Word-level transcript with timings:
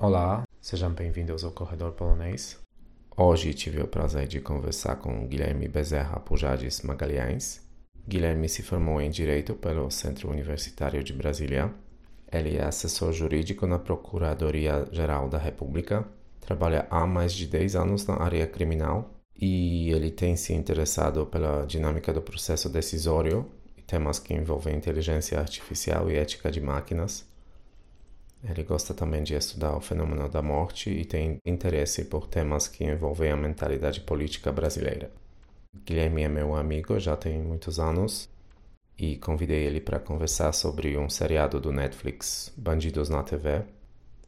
Olá, 0.00 0.44
sejam 0.60 0.92
bem-vindos 0.92 1.42
ao 1.42 1.50
Corredor 1.50 1.90
Polonês. 1.90 2.56
Hoje 3.16 3.52
tive 3.52 3.82
o 3.82 3.88
prazer 3.88 4.28
de 4.28 4.40
conversar 4.40 4.94
com 4.94 5.26
Guilherme 5.26 5.66
Bezerra 5.66 6.20
Pujades 6.20 6.82
Magalhães. 6.82 7.68
Guilherme 8.06 8.48
se 8.48 8.62
formou 8.62 9.00
em 9.00 9.10
Direito 9.10 9.56
pelo 9.56 9.90
Centro 9.90 10.30
Universitário 10.30 11.02
de 11.02 11.12
Brasília. 11.12 11.74
Ele 12.30 12.58
é 12.58 12.64
assessor 12.64 13.12
jurídico 13.12 13.66
na 13.66 13.76
Procuradoria-Geral 13.76 15.28
da 15.28 15.36
República, 15.36 16.06
trabalha 16.40 16.86
há 16.88 17.04
mais 17.04 17.32
de 17.32 17.48
10 17.48 17.74
anos 17.74 18.06
na 18.06 18.22
área 18.22 18.46
criminal 18.46 19.16
e 19.36 19.90
ele 19.90 20.12
tem 20.12 20.36
se 20.36 20.52
interessado 20.52 21.26
pela 21.26 21.66
dinâmica 21.66 22.12
do 22.12 22.22
processo 22.22 22.68
decisório 22.68 23.50
e 23.76 23.82
temas 23.82 24.20
que 24.20 24.32
envolvem 24.32 24.76
inteligência 24.76 25.40
artificial 25.40 26.08
e 26.08 26.14
ética 26.14 26.52
de 26.52 26.60
máquinas. 26.60 27.27
Ele 28.42 28.62
gosta 28.62 28.94
também 28.94 29.22
de 29.22 29.34
estudar 29.34 29.76
o 29.76 29.80
fenômeno 29.80 30.28
da 30.28 30.40
morte 30.40 30.90
e 30.90 31.04
tem 31.04 31.38
interesse 31.44 32.04
por 32.04 32.26
temas 32.26 32.68
que 32.68 32.84
envolvem 32.84 33.30
a 33.32 33.36
mentalidade 33.36 34.00
política 34.00 34.52
brasileira. 34.52 35.10
Guilherme 35.84 36.22
é 36.22 36.28
meu 36.28 36.54
amigo 36.54 36.98
já 37.00 37.16
tem 37.16 37.40
muitos 37.40 37.80
anos 37.80 38.28
e 38.98 39.16
convidei 39.16 39.64
ele 39.64 39.80
para 39.80 39.98
conversar 39.98 40.52
sobre 40.52 40.96
um 40.96 41.08
seriado 41.08 41.60
do 41.60 41.72
Netflix, 41.72 42.52
Bandidos 42.56 43.08
na 43.08 43.22
TV. 43.22 43.62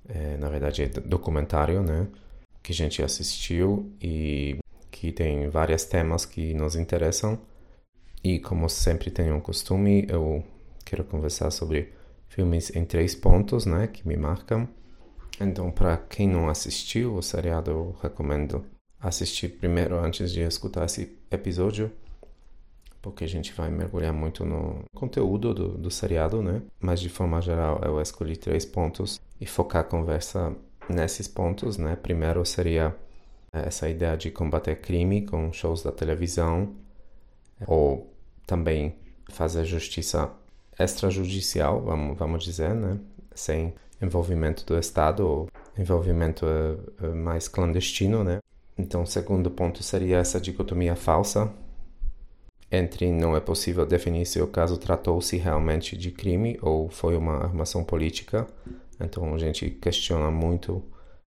É, 0.09 0.37
na 0.37 0.49
verdade, 0.49 0.83
é 0.83 0.87
documentário, 0.87 1.83
né? 1.83 2.07
Que 2.63 2.73
a 2.73 2.75
gente 2.75 3.03
assistiu 3.03 3.91
e 4.01 4.59
que 4.91 5.13
tem 5.13 5.49
vários 5.49 5.85
temas 5.85 6.25
que 6.25 6.55
nos 6.55 6.77
interessam. 6.77 7.39
E 8.23 8.39
como 8.39 8.69
sempre 8.69 9.11
tenho 9.11 9.35
um 9.35 9.41
costume, 9.41 10.07
eu 10.09 10.45
quero 10.85 11.05
conversar 11.05 11.51
sobre 11.51 11.93
filmes 12.31 12.75
em 12.75 12.85
três 12.85 13.15
pontos, 13.15 13.67
né, 13.67 13.87
que 13.87 14.07
me 14.09 14.17
marcam. 14.17 14.67
Então, 15.39 15.71
para 15.71 15.97
quem 15.97 16.29
não 16.29 16.49
assistiu 16.49 17.17
o 17.17 17.23
seriado, 17.23 17.71
eu 17.71 17.97
recomendo 18.03 18.65
assistir 19.01 19.49
primeiro 19.49 19.99
antes 19.99 20.31
de 20.31 20.41
escutar 20.41 20.85
esse 20.87 21.19
episódio, 21.31 21.91
porque 23.03 23.25
a 23.25 23.29
gente 23.29 23.53
vai 23.53 23.71
mergulhar 23.71 24.13
muito 24.13 24.45
no 24.45 24.85
conteúdo 24.95 25.55
do, 25.55 25.69
do 25.79 25.91
seriado, 25.91 26.43
né? 26.43 26.63
Mas 26.79 27.01
de 27.01 27.09
forma 27.09 27.41
geral, 27.41 27.81
eu 27.83 28.01
escolhi 28.01 28.37
três 28.37 28.65
pontos 28.65 29.21
e 29.41 29.47
focar 29.47 29.81
a 29.81 29.85
conversa 29.85 30.55
nesses 30.89 31.27
pontos, 31.27 31.79
né? 31.79 31.97
Primeiro 31.97 32.45
seria 32.45 32.95
essa 33.53 33.89
ideia 33.89 34.17
de 34.17 34.31
combater 34.31 34.77
crime 34.77 35.23
com 35.23 35.53
shows 35.53 35.83
da 35.83 35.91
televisão, 35.91 36.77
ou 37.67 38.15
também 38.47 38.95
fazer 39.31 39.65
justiça 39.65 40.31
extrajudicial, 40.83 41.81
vamos, 41.83 42.19
vamos 42.19 42.45
dizer, 42.45 42.75
né? 42.75 42.99
sem 43.35 43.75
envolvimento 44.01 44.65
do 44.65 44.79
Estado 44.79 45.27
ou 45.27 45.49
envolvimento 45.79 46.47
uh, 46.47 47.15
mais 47.15 47.49
clandestino. 47.49 48.25
Né? 48.25 48.39
Então, 48.77 49.03
o 49.03 49.07
segundo 49.07 49.51
ponto 49.51 49.83
seria 49.83 50.19
essa 50.19 50.41
dicotomia 50.41 50.97
falsa 50.97 51.53
entre 52.71 53.11
não 53.11 53.37
é 53.37 53.41
possível 53.41 53.85
definir 53.85 54.25
se 54.25 54.41
o 54.41 54.47
caso 54.47 54.79
tratou-se 54.79 55.37
realmente 55.37 55.97
de 55.97 56.11
crime 56.11 56.57
ou 56.63 56.89
foi 56.89 57.17
uma 57.17 57.35
armação 57.35 57.83
política. 57.83 58.47
Então, 59.01 59.35
a 59.35 59.39
gente 59.39 59.69
questiona 59.71 60.31
muito 60.31 60.83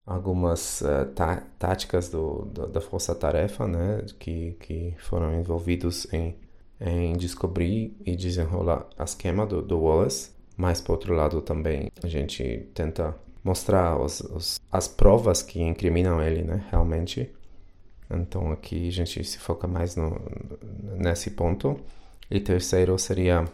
algumas 0.06 0.82
uh, 0.82 1.06
tá, 1.14 1.42
táticas 1.58 2.08
do, 2.08 2.44
do, 2.46 2.68
da 2.68 2.80
força-tarefa, 2.80 3.66
né, 3.66 4.04
que, 4.18 4.52
que 4.60 4.94
foram 4.98 5.34
envolvidos 5.34 6.12
em, 6.12 6.36
em 6.84 7.12
descobrir 7.14 7.96
e 8.04 8.16
desenrolar 8.16 8.86
a 8.98 9.04
esquema 9.04 9.46
do, 9.46 9.62
do 9.62 9.78
Wallace, 9.78 10.30
mas 10.56 10.80
por 10.80 10.92
outro 10.92 11.14
lado 11.14 11.40
também 11.40 11.90
a 12.02 12.08
gente 12.08 12.68
tenta 12.74 13.16
mostrar 13.44 13.98
os, 14.00 14.20
os, 14.20 14.60
as 14.70 14.88
provas 14.88 15.42
que 15.42 15.60
incriminam 15.60 16.22
ele, 16.22 16.42
né, 16.42 16.64
realmente. 16.70 17.30
Então 18.10 18.52
aqui 18.52 18.88
a 18.88 18.92
gente 18.92 19.24
se 19.24 19.38
foca 19.38 19.66
mais 19.66 19.96
no, 19.96 20.20
nesse 20.96 21.30
ponto. 21.30 21.80
E 22.30 22.40
terceiro 22.40 22.98
seria 22.98 23.44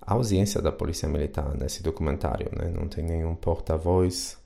a 0.00 0.14
ausência 0.14 0.60
da 0.60 0.72
polícia 0.72 1.08
militar 1.08 1.56
nesse 1.56 1.82
documentário, 1.82 2.50
né? 2.56 2.68
Não 2.68 2.88
tem 2.88 3.04
nenhum 3.04 3.34
porta-voz 3.34 4.42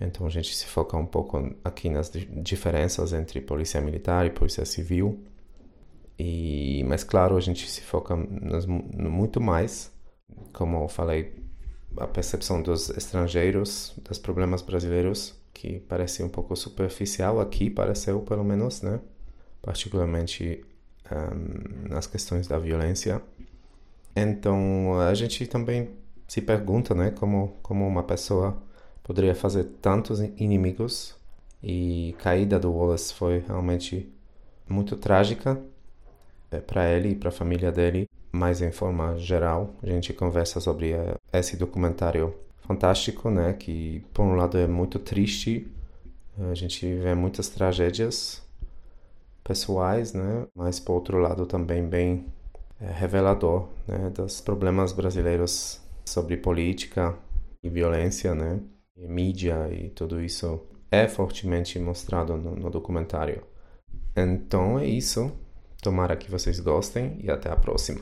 então 0.00 0.26
a 0.26 0.30
gente 0.30 0.54
se 0.54 0.66
foca 0.66 0.96
um 0.96 1.06
pouco 1.06 1.54
aqui 1.64 1.88
nas 1.88 2.10
diferenças 2.10 3.12
entre 3.12 3.40
polícia 3.40 3.80
militar 3.80 4.26
e 4.26 4.30
polícia 4.30 4.64
civil. 4.64 5.24
E, 6.18 6.82
mas 6.88 7.04
claro, 7.04 7.36
a 7.36 7.40
gente 7.40 7.70
se 7.70 7.82
foca 7.82 8.16
nas, 8.16 8.66
muito 8.66 9.40
mais, 9.40 9.92
como 10.52 10.82
eu 10.82 10.88
falei, 10.88 11.34
a 11.98 12.06
percepção 12.06 12.62
dos 12.62 12.90
estrangeiros, 12.90 13.94
dos 14.02 14.18
problemas 14.18 14.62
brasileiros, 14.62 15.34
que 15.52 15.80
parece 15.80 16.22
um 16.22 16.28
pouco 16.28 16.54
superficial 16.56 17.40
aqui, 17.40 17.70
pareceu 17.70 18.20
pelo 18.20 18.44
menos, 18.44 18.82
né? 18.82 19.00
Particularmente 19.62 20.64
um, 21.10 21.88
nas 21.88 22.06
questões 22.06 22.46
da 22.46 22.58
violência. 22.58 23.22
Então 24.14 24.98
a 25.00 25.14
gente 25.14 25.46
também 25.46 25.90
se 26.26 26.40
pergunta, 26.40 26.94
né, 26.94 27.10
como 27.12 27.56
como 27.62 27.86
uma 27.86 28.02
pessoa 28.02 28.56
poderia 29.02 29.34
fazer 29.34 29.64
tantos 29.80 30.20
inimigos 30.20 31.14
e 31.62 32.14
a 32.18 32.22
caída 32.22 32.58
do 32.58 32.72
Wallace 32.72 33.14
foi 33.14 33.38
realmente 33.46 34.12
muito 34.68 34.96
trágica 34.96 35.60
é, 36.56 36.60
para 36.60 36.88
ele 36.90 37.10
e 37.10 37.14
para 37.14 37.28
a 37.28 37.32
família 37.32 37.70
dele, 37.70 38.08
mas 38.32 38.60
em 38.60 38.72
forma 38.72 39.16
geral 39.18 39.74
a 39.82 39.86
gente 39.86 40.12
conversa 40.12 40.60
sobre 40.60 40.92
é, 40.92 41.14
esse 41.32 41.56
documentário 41.56 42.34
fantástico, 42.60 43.30
né? 43.30 43.52
Que 43.52 44.04
por 44.12 44.22
um 44.24 44.34
lado 44.34 44.58
é 44.58 44.66
muito 44.66 44.98
triste, 44.98 45.70
a 46.38 46.54
gente 46.54 46.86
vê 46.86 47.14
muitas 47.14 47.48
tragédias 47.48 48.42
pessoais, 49.44 50.12
né? 50.12 50.46
Mas 50.54 50.80
por 50.80 50.94
outro 50.94 51.18
lado 51.18 51.46
também 51.46 51.86
bem 51.86 52.26
é, 52.80 52.90
revelador, 52.90 53.68
né? 53.86 54.10
Dos 54.10 54.40
problemas 54.40 54.92
brasileiros 54.92 55.80
sobre 56.04 56.36
política 56.36 57.14
e 57.62 57.68
violência, 57.68 58.34
né? 58.34 58.60
mídia 58.96 59.68
e 59.70 59.90
tudo 59.90 60.22
isso 60.22 60.60
é 60.90 61.06
fortemente 61.06 61.78
mostrado 61.78 62.36
no, 62.36 62.56
no 62.56 62.70
documentário. 62.70 63.42
Então 64.16 64.78
é 64.78 64.86
isso. 64.86 65.30
Tomara 65.86 66.16
que 66.16 66.28
vocês 66.28 66.58
gostem 66.58 67.16
e 67.22 67.30
até 67.30 67.48
a 67.48 67.54
próxima. 67.54 68.00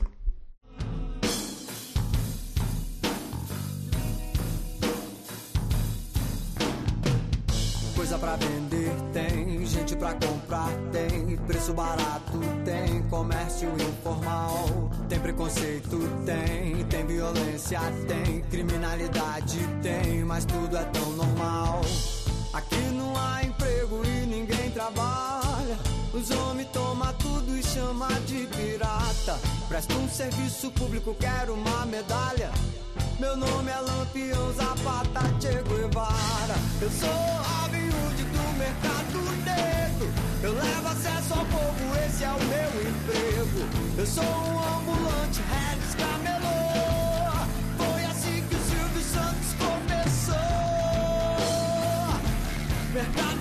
Coisa 7.95 8.17
pra 8.17 8.37
vender 8.37 8.89
tem, 9.13 9.63
gente 9.67 9.95
pra 9.97 10.15
comprar 10.15 10.71
tem, 10.91 11.37
preço 11.45 11.75
barato 11.75 12.39
tem, 12.65 13.03
comércio 13.03 13.69
informal, 13.75 14.89
tem 15.07 15.19
preconceito 15.19 15.99
tem, 16.25 16.83
tem 16.85 17.05
violência 17.05 17.81
tem, 18.07 18.41
criminalidade 18.49 19.59
tem, 19.83 20.25
mas 20.25 20.43
tudo 20.43 20.75
é 20.75 20.85
tão 20.85 21.11
normal. 21.11 21.81
Aqui 22.51 22.81
não 22.95 23.15
há 23.15 23.43
emprego 23.43 24.01
e 24.03 24.25
ninguém 24.25 24.71
trabalha. 24.71 26.04
Os 26.15 26.31
homens 26.31 26.69
tomam 26.71 27.13
tudo 27.15 27.57
e 27.57 27.61
chama 27.61 28.07
de 28.25 28.47
pirata. 28.47 29.37
Presta 29.67 29.93
um 29.95 30.07
serviço 30.07 30.71
público, 30.71 31.13
quero 31.19 31.53
uma 31.53 31.85
medalha. 31.85 32.51
Meu 33.19 33.35
nome 33.35 33.69
é 33.69 33.79
Lampião 33.81 34.53
Zapata 34.53 35.19
Che 35.41 35.61
Guevara. 35.63 36.55
Eu 36.81 36.89
sou 36.89 37.09
Robin 37.09 37.89
do 38.31 38.57
mercado 38.57 39.19
negro. 39.43 40.07
Eu 40.41 40.53
levo 40.53 40.87
acesso 40.87 41.33
ao 41.33 41.45
povo, 41.47 41.97
esse 42.07 42.23
é 42.23 42.29
o 42.29 42.39
meu 42.45 42.71
emprego. 42.89 43.67
Eu 43.97 44.05
sou 44.05 44.23
um 44.23 44.77
ambulante, 44.77 45.41
Regis 45.51 45.95
Camelô. 45.95 46.55
Foi 47.77 48.05
assim 48.05 48.41
que 48.47 48.55
o 48.55 48.59
Silvio 48.59 49.03
Santos 49.03 49.53
começou. 49.59 50.35
Mercado 52.93 53.34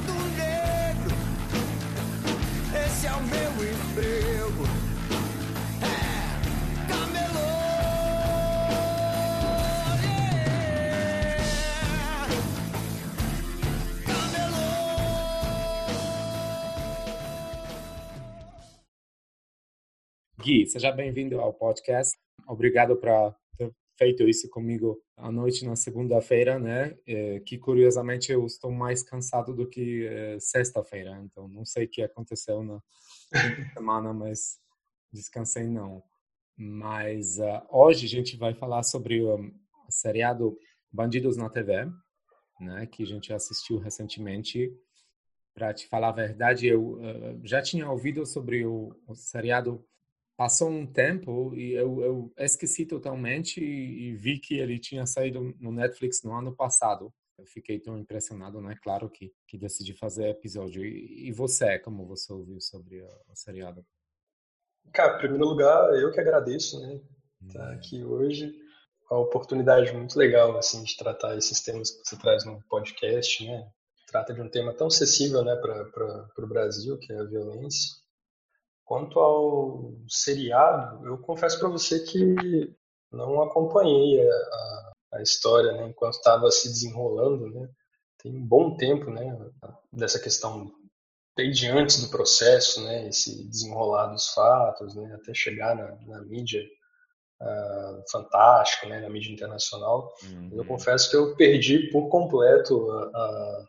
Gui, 20.44 20.67
seja 20.67 20.93
bem-vindo 20.93 21.41
ao 21.41 21.55
podcast. 21.55 22.19
Obrigado 22.46 22.99
por 22.99 23.35
ter 23.56 23.75
feito 23.96 24.29
isso 24.29 24.46
comigo 24.50 25.02
à 25.17 25.32
noite 25.32 25.64
na 25.64 25.75
segunda-feira, 25.75 26.58
né? 26.58 26.94
É, 27.06 27.41
que 27.41 27.56
curiosamente 27.56 28.31
eu 28.31 28.44
estou 28.44 28.70
mais 28.70 29.02
cansado 29.02 29.55
do 29.55 29.67
que 29.67 30.06
é, 30.06 30.38
sexta-feira, 30.38 31.19
então 31.25 31.49
não 31.49 31.64
sei 31.64 31.87
o 31.87 31.88
que 31.88 32.02
aconteceu 32.02 32.62
na 32.62 32.79
semana, 33.73 34.12
mas 34.12 34.58
descansei 35.11 35.67
não. 35.67 36.02
Mas 36.55 37.38
uh, 37.38 37.62
hoje 37.70 38.05
a 38.05 38.11
gente 38.11 38.37
vai 38.37 38.52
falar 38.52 38.82
sobre 38.82 39.23
o 39.23 39.50
seriado 39.88 40.58
Bandidos 40.93 41.38
na 41.38 41.49
TV. 41.49 41.90
né, 42.61 42.85
que 42.85 43.02
a 43.02 43.06
gente 43.06 43.32
assistiu 43.32 43.79
recentemente. 43.79 44.70
Para 45.55 45.73
te 45.73 45.88
falar 45.88 46.11
a 46.11 46.12
verdade, 46.12 46.67
eu 46.67 46.99
uh, 46.99 47.40
já 47.44 47.62
tinha 47.62 47.90
ouvido 47.90 48.26
sobre 48.26 48.67
o, 48.67 48.94
o 49.08 49.14
seriado. 49.14 49.82
Passou 50.37 50.69
um 50.69 50.85
tempo 50.85 51.55
e 51.55 51.73
eu, 51.73 52.03
eu 52.03 52.33
esqueci 52.39 52.85
totalmente 52.85 53.63
e, 53.63 54.09
e 54.09 54.15
vi 54.17 54.39
que 54.39 54.59
ele 54.59 54.79
tinha 54.81 55.07
saído 55.07 55.55
no 55.61 55.71
Netflix 55.71 56.23
no 56.25 56.33
ano 56.33 56.55
passado. 56.55 57.13
Eu 57.39 57.47
fiquei 57.47 57.79
tão 57.79 57.97
impressionado, 57.99 58.61
né? 58.61 58.77
Claro 58.83 59.09
que, 59.09 59.33
que 59.47 59.57
decidi 59.57 59.95
fazer 59.95 60.29
episódio. 60.29 60.85
E, 60.85 61.29
e 61.29 61.33
você, 61.33 61.79
como 61.79 62.07
você 62.07 62.33
ouviu 62.33 62.61
sobre 62.61 63.03
o, 63.03 63.09
seriado? 63.35 63.85
Cara, 64.93 65.17
em 65.17 65.19
primeiro 65.19 65.45
lugar, 65.45 65.95
eu 65.95 66.13
que 66.13 66.21
agradeço, 66.21 66.81
né? 66.81 67.01
Estar 67.47 67.59
tá 67.61 67.71
hum. 67.71 67.73
aqui 67.75 68.05
hoje. 68.05 68.53
Uma 69.11 69.21
oportunidade 69.21 69.93
muito 69.93 70.19
legal, 70.19 70.57
assim, 70.57 70.83
de 70.83 70.97
tratar 70.97 71.37
esses 71.37 71.61
temas 71.61 71.91
que 71.91 72.09
você 72.09 72.17
traz 72.17 72.45
no 72.45 72.61
podcast, 72.69 73.47
né? 73.47 73.71
Trata 74.09 74.33
de 74.33 74.41
um 74.41 74.49
tema 74.49 74.73
tão 74.73 74.87
acessível, 74.87 75.45
né, 75.45 75.55
para 75.57 76.45
o 76.45 76.47
Brasil, 76.47 76.99
que 76.99 77.13
é 77.13 77.19
a 77.19 77.25
violência. 77.25 78.04
Quanto 78.85 79.19
ao 79.19 79.95
seriado, 80.09 81.07
eu 81.07 81.19
confesso 81.19 81.59
para 81.59 81.69
você 81.69 82.01
que 82.01 82.75
não 83.11 83.43
acompanhei 83.43 84.29
a, 84.29 84.93
a 85.15 85.23
história, 85.23 85.73
né, 85.73 85.89
enquanto 85.89 86.15
estava 86.15 86.51
se 86.51 86.69
desenrolando, 86.69 87.49
né? 87.51 87.69
Tem 88.23 88.35
um 88.35 88.47
bom 88.47 88.77
tempo, 88.77 89.11
né, 89.11 89.39
dessa 89.93 90.19
questão 90.19 90.73
desde 91.37 91.69
antes 91.69 92.01
do 92.01 92.11
processo, 92.11 92.83
né, 92.85 93.09
esse 93.09 93.49
desenrolar 93.49 94.07
dos 94.07 94.29
fatos, 94.29 94.95
né, 94.95 95.15
até 95.15 95.35
chegar 95.35 95.75
na, 95.75 95.97
na 96.07 96.23
mídia 96.23 96.63
uh, 97.43 98.11
fantástica, 98.11 98.87
né, 98.87 99.01
na 99.01 99.11
mídia 99.11 99.33
internacional. 99.33 100.13
Uhum. 100.23 100.51
Eu 100.53 100.65
confesso 100.65 101.11
que 101.11 101.17
eu 101.17 101.35
perdi 101.37 101.91
por 101.91 102.09
completo 102.09 102.91
a, 102.91 103.05
a, 103.05 103.67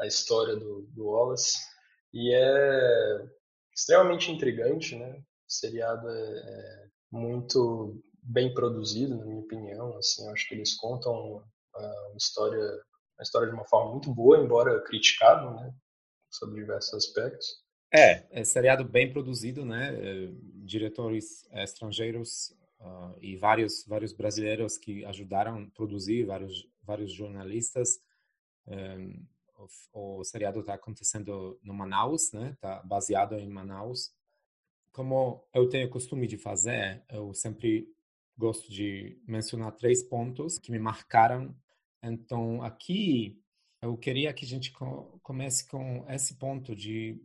a 0.00 0.06
história 0.06 0.56
do, 0.56 0.82
do, 0.94 1.06
Wallace 1.06 1.58
e 2.12 2.32
é 2.32 3.24
extremamente 3.78 4.32
intrigante, 4.32 4.96
né? 4.96 5.16
O 5.16 5.52
seriado 5.52 6.08
é, 6.08 6.38
é 6.38 6.88
muito 7.12 8.02
bem 8.20 8.52
produzido, 8.52 9.16
na 9.16 9.24
minha 9.24 9.38
opinião. 9.38 9.96
Assim, 9.96 10.28
acho 10.30 10.48
que 10.48 10.54
eles 10.56 10.74
contam 10.74 11.44
a 11.74 12.12
história, 12.16 12.60
a 13.18 13.22
história 13.22 13.48
de 13.48 13.54
uma 13.54 13.64
forma 13.64 13.92
muito 13.92 14.12
boa, 14.12 14.38
embora 14.38 14.82
criticado, 14.82 15.54
né, 15.54 15.72
sobre 16.28 16.60
diversos 16.60 16.92
aspectos. 16.94 17.46
É, 17.94 18.26
é 18.32 18.44
seriado 18.44 18.84
bem 18.84 19.10
produzido, 19.12 19.64
né? 19.64 19.94
É, 19.94 20.28
diretores 20.64 21.48
estrangeiros 21.52 22.50
uh, 22.80 23.16
e 23.22 23.36
vários 23.36 23.86
vários 23.86 24.12
brasileiros 24.12 24.76
que 24.76 25.04
ajudaram 25.06 25.62
a 25.62 25.70
produzir, 25.70 26.24
vários 26.24 26.68
vários 26.82 27.12
jornalistas. 27.12 27.98
Um, 28.66 29.24
o, 29.92 30.24
seriado 30.24 30.60
está 30.60 30.74
acontecendo 30.74 31.58
no 31.62 31.74
Manaus, 31.74 32.32
né? 32.32 32.52
Está 32.52 32.82
baseado 32.82 33.34
em 33.34 33.48
Manaus. 33.48 34.12
Como 34.92 35.44
eu 35.52 35.68
tenho 35.68 35.90
costume 35.90 36.26
de 36.26 36.36
fazer, 36.36 37.02
eu 37.08 37.34
sempre 37.34 37.92
gosto 38.36 38.70
de 38.70 39.18
mencionar 39.26 39.72
três 39.72 40.02
pontos 40.02 40.58
que 40.58 40.70
me 40.70 40.78
marcaram. 40.78 41.54
Então, 42.02 42.62
aqui 42.62 43.40
eu 43.82 43.96
queria 43.96 44.32
que 44.32 44.44
a 44.44 44.48
gente 44.48 44.72
comece 45.22 45.66
com 45.66 46.04
esse 46.08 46.34
ponto 46.34 46.74
de 46.74 47.20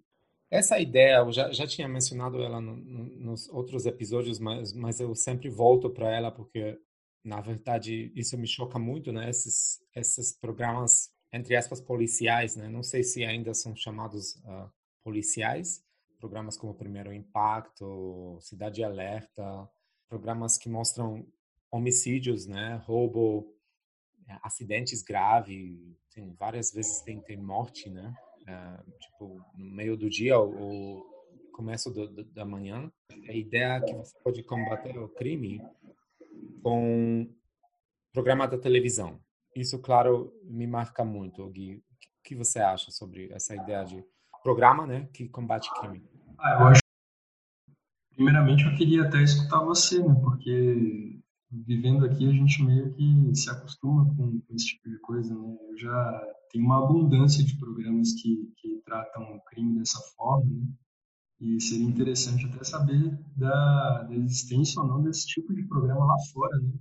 essa 0.50 0.80
ideia. 0.80 1.18
Eu 1.18 1.31
já, 1.31 1.51
já 1.51 1.68
tinha 1.68 1.88
mencionado 1.88 2.41
ela 2.41 2.59
no, 2.59 2.75
no, 2.75 3.06
nos 3.06 3.50
outros 3.50 3.85
episódios, 3.85 4.39
mas, 4.39 4.74
mas 4.74 5.00
eu 5.00 5.13
sempre 5.15 5.50
volto 5.50 5.89
para 5.89 6.12
ela 6.12 6.31
porque, 6.31 6.80
na 7.24 7.41
verdade, 7.41 8.12
isso 8.15 8.38
me 8.38 8.47
choca 8.47 8.80
muito, 8.80 9.12
né? 9.12 9.30
Esses, 9.30 9.81
esses 9.95 10.31
programas 10.31 11.12
entre 11.33 11.56
aspas 11.56 11.81
policiais, 11.81 12.56
né? 12.56 12.69
Não 12.69 12.83
sei 12.83 13.03
se 13.03 13.25
ainda 13.25 13.53
são 13.56 13.75
chamados 13.75 14.35
uh, 14.45 14.71
policiais, 15.03 15.83
programas 16.19 16.56
como 16.56 16.75
Primeiro 16.75 17.12
Impacto, 17.12 18.38
Cidade 18.39 18.83
Alerta, 18.83 19.68
programas 20.07 20.57
que 20.59 20.69
mostram 20.69 21.25
homicídios, 21.71 22.45
né, 22.45 22.75
roubo, 22.85 23.51
é, 24.30 24.38
acidentes 24.44 25.01
graves, 25.01 25.75
tem 26.13 26.31
várias 26.35 26.71
vezes 26.71 27.01
tem, 27.01 27.19
tem 27.19 27.35
morte, 27.35 27.89
né, 27.89 28.13
uh, 28.41 28.91
tipo 29.00 29.44
no 29.57 29.71
meio 29.71 29.97
do 29.97 30.07
dia 30.07 30.38
ou 30.38 31.03
começo 31.51 31.89
do, 31.91 32.07
do, 32.07 32.24
da 32.25 32.45
manhã. 32.45 32.91
A 33.27 33.33
ideia 33.33 33.77
é 33.77 33.81
que 33.81 33.94
você 33.94 34.15
pode 34.24 34.44
combater 34.44 34.97
o 34.97 35.09
crime 35.09 35.59
com 36.62 37.27
programa 38.13 38.47
da 38.47 38.57
televisão. 38.57 39.19
Isso, 39.55 39.79
claro, 39.79 40.33
me 40.44 40.65
marca 40.67 41.03
muito, 41.03 41.47
Gui. 41.50 41.75
O 41.75 41.81
que 42.23 42.35
você 42.35 42.59
acha 42.59 42.91
sobre 42.91 43.31
essa 43.31 43.55
ideia 43.55 43.83
de 43.83 44.03
programa, 44.41 44.85
né, 44.85 45.07
que 45.13 45.27
combate 45.29 45.69
crime? 45.79 46.03
Ah, 46.39 46.57
eu 46.59 46.67
acho 46.67 46.83
Primeiramente, 48.15 48.65
eu 48.65 48.75
queria 48.75 49.03
até 49.03 49.21
escutar 49.23 49.63
você, 49.63 50.00
né? 50.00 50.13
Porque 50.21 51.19
vivendo 51.51 52.05
aqui 52.05 52.27
a 52.27 52.31
gente 52.31 52.63
meio 52.63 52.94
que 52.94 53.35
se 53.35 53.50
acostuma 53.50 54.05
com, 54.15 54.39
com 54.39 54.55
esse 54.55 54.67
tipo 54.67 54.89
de 54.89 55.00
coisa, 55.00 55.33
né? 55.35 55.57
Eu 55.69 55.77
já 55.77 56.21
tenho 56.51 56.65
uma 56.65 56.83
abundância 56.83 57.44
de 57.44 57.57
programas 57.57 58.13
que, 58.13 58.51
que 58.57 58.81
tratam 58.85 59.23
o 59.35 59.41
crime 59.45 59.79
dessa 59.79 59.99
forma, 60.15 60.45
né? 60.45 60.67
E 61.41 61.59
seria 61.59 61.85
interessante 61.85 62.45
até 62.45 62.63
saber 62.63 63.19
da, 63.35 64.03
da 64.03 64.15
existência 64.15 64.81
ou 64.81 64.88
não 64.88 65.03
desse 65.03 65.27
tipo 65.27 65.53
de 65.53 65.63
programa 65.63 66.06
lá 66.06 66.15
fora, 66.31 66.56
né? 66.59 66.71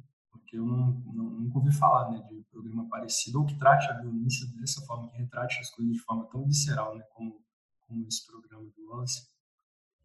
Porque 0.52 0.58
eu 0.58 0.66
não, 0.66 0.92
não, 1.14 1.30
nunca 1.30 1.58
ouvi 1.58 1.72
falar 1.72 2.10
né, 2.10 2.22
de 2.28 2.34
um 2.34 2.42
programa 2.42 2.86
parecido 2.86 3.40
ou 3.40 3.46
que 3.46 3.58
trate 3.58 3.88
a 3.88 3.98
violência 4.02 4.46
dessa 4.60 4.82
forma, 4.82 5.08
que 5.08 5.16
retrate 5.16 5.58
as 5.58 5.70
coisas 5.70 5.94
de 5.94 6.00
forma 6.00 6.26
tão 6.26 6.44
visceral, 6.44 6.94
né? 6.94 7.02
Como, 7.14 7.40
como 7.88 8.06
esse 8.06 8.26
programa 8.26 8.68
do 8.76 8.94
Lance. 8.94 9.26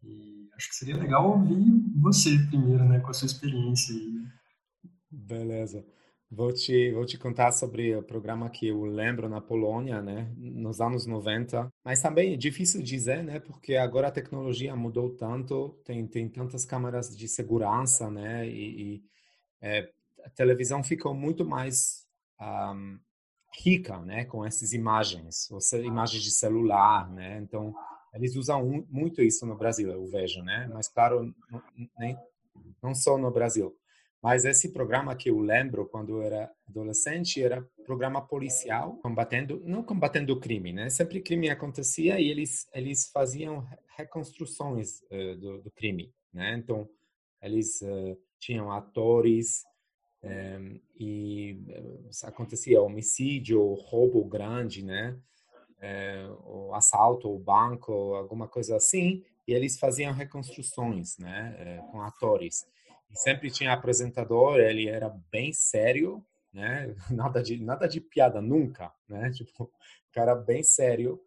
E 0.02 0.48
acho 0.56 0.70
que 0.70 0.76
seria 0.76 0.96
legal 0.96 1.28
ouvir 1.32 1.82
você 2.00 2.38
primeiro, 2.48 2.82
né, 2.84 2.98
com 3.00 3.10
a 3.10 3.12
sua 3.12 3.26
experiência 3.26 3.94
aí. 3.94 4.26
Beleza. 5.10 5.84
Vou 6.30 6.52
te, 6.52 6.92
vou 6.92 7.04
te 7.04 7.18
contar 7.18 7.52
sobre 7.52 7.94
o 7.94 8.02
programa 8.02 8.48
que 8.48 8.68
eu 8.68 8.84
lembro 8.84 9.28
na 9.28 9.42
Polônia, 9.42 10.00
né, 10.00 10.32
nos 10.38 10.80
anos 10.80 11.04
90. 11.04 11.68
Mas 11.84 12.00
também 12.00 12.32
é 12.32 12.36
difícil 12.38 12.82
dizer, 12.82 13.22
né, 13.22 13.38
porque 13.38 13.76
agora 13.76 14.08
a 14.08 14.12
tecnologia 14.12 14.74
mudou 14.74 15.14
tanto, 15.14 15.78
tem, 15.84 16.06
tem 16.06 16.26
tantas 16.26 16.64
câmeras 16.64 17.14
de 17.14 17.28
segurança, 17.28 18.10
né, 18.10 18.48
e, 18.48 18.94
e 18.94 19.02
é, 19.60 19.90
a 20.28 20.30
televisão 20.30 20.84
ficou 20.84 21.14
muito 21.14 21.44
mais 21.44 22.06
um, 22.40 22.98
rica, 23.62 23.98
né, 24.00 24.24
com 24.26 24.44
essas 24.44 24.72
imagens, 24.72 25.48
imagens 25.82 26.22
de 26.22 26.30
celular, 26.30 27.10
né, 27.10 27.38
então 27.38 27.74
eles 28.14 28.36
usam 28.36 28.86
muito 28.90 29.22
isso 29.22 29.46
no 29.46 29.56
Brasil, 29.56 29.90
eu 29.90 30.06
vejo, 30.06 30.42
né? 30.42 30.68
Mas 30.72 30.88
claro, 30.88 31.34
não, 31.50 31.62
nem 31.98 32.16
não 32.82 32.94
só 32.94 33.18
no 33.18 33.30
Brasil. 33.30 33.76
Mas 34.22 34.44
esse 34.44 34.72
programa 34.72 35.14
que 35.14 35.30
eu 35.30 35.38
lembro 35.38 35.86
quando 35.86 36.16
eu 36.16 36.22
era 36.22 36.50
adolescente 36.66 37.40
era 37.42 37.64
programa 37.84 38.20
policial 38.20 38.96
combatendo, 38.96 39.62
não 39.64 39.82
combatendo 39.82 40.32
o 40.32 40.40
crime, 40.40 40.72
né? 40.72 40.90
Sempre 40.90 41.20
crime 41.20 41.50
acontecia 41.50 42.18
e 42.18 42.28
eles 42.28 42.66
eles 42.72 43.08
faziam 43.10 43.64
reconstruções 43.96 45.00
uh, 45.02 45.36
do, 45.36 45.62
do, 45.62 45.70
crime, 45.70 46.12
né? 46.32 46.56
Então 46.56 46.88
eles 47.42 47.80
uh, 47.82 48.18
tinham 48.40 48.72
atores 48.72 49.64
um, 50.22 50.28
eh, 50.28 50.80
e 50.98 51.58
acontecia 52.24 52.82
homicídio, 52.82 53.74
roubo 53.74 54.24
grande, 54.24 54.84
né? 54.84 55.16
é, 55.80 56.26
o 56.44 56.74
assalto 56.74 57.32
o 57.32 57.38
banco, 57.38 58.14
alguma 58.14 58.48
coisa 58.48 58.76
assim, 58.76 59.24
e 59.46 59.52
eles 59.52 59.78
faziam 59.78 60.12
reconstruções, 60.12 61.16
né, 61.18 61.54
é, 61.58 61.76
com 61.90 62.02
atores. 62.02 62.66
E 63.10 63.16
sempre 63.16 63.50
tinha 63.50 63.72
apresentador, 63.72 64.58
ele 64.58 64.88
era 64.88 65.08
bem 65.30 65.52
sério, 65.52 66.24
né, 66.52 66.94
nada 67.10 67.42
de 67.42 67.58
nada 67.58 67.88
de 67.88 68.00
piada 68.00 68.40
nunca, 68.40 68.92
né, 69.08 69.30
tipo, 69.32 69.70
cara 70.12 70.34
bem 70.34 70.62
sério. 70.62 71.20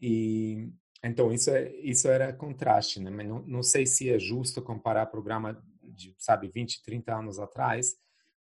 E 0.00 0.68
então 1.02 1.32
isso 1.32 1.50
é, 1.50 1.70
isso 1.76 2.08
era 2.08 2.32
contraste, 2.32 3.00
né, 3.00 3.10
mas 3.10 3.26
não, 3.26 3.40
não 3.42 3.62
sei 3.62 3.86
se 3.86 4.10
é 4.10 4.18
justo 4.18 4.62
comparar 4.62 5.06
programa 5.06 5.62
de, 5.82 6.14
sabe, 6.18 6.48
20, 6.48 6.82
30 6.82 7.14
anos 7.14 7.38
atrás 7.38 7.96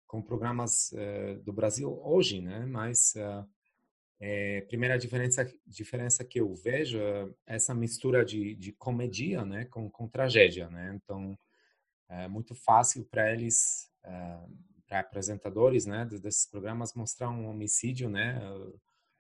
com 0.08 0.22
programas 0.22 0.92
uh, 0.94 1.44
do 1.44 1.54
Brasil 1.54 2.00
hoje, 2.04 2.42
né, 2.42 2.66
mas 2.66 3.14
uh, 3.16 3.48
é, 4.20 4.62
primeira 4.62 4.98
diferença, 4.98 5.46
diferença 5.66 6.24
que 6.26 6.40
eu 6.40 6.54
vejo 6.56 7.00
é 7.00 7.30
essa 7.46 7.74
mistura 7.74 8.26
de, 8.26 8.56
de 8.56 8.72
comédia 8.72 9.46
né, 9.46 9.66
com, 9.66 9.90
com 9.90 10.08
tragédia. 10.08 10.70
Né? 10.70 10.94
Então, 10.96 11.38
é 12.10 12.28
muito 12.28 12.56
fácil 12.56 13.06
para 13.06 13.32
eles, 13.32 13.92
é, 14.04 14.40
para 14.88 15.00
apresentadores 15.02 15.86
né, 15.86 16.06
desses 16.06 16.48
programas, 16.48 16.96
mostrar 16.96 17.30
um 17.30 17.48
homicídio, 17.48 18.10
né? 18.10 18.40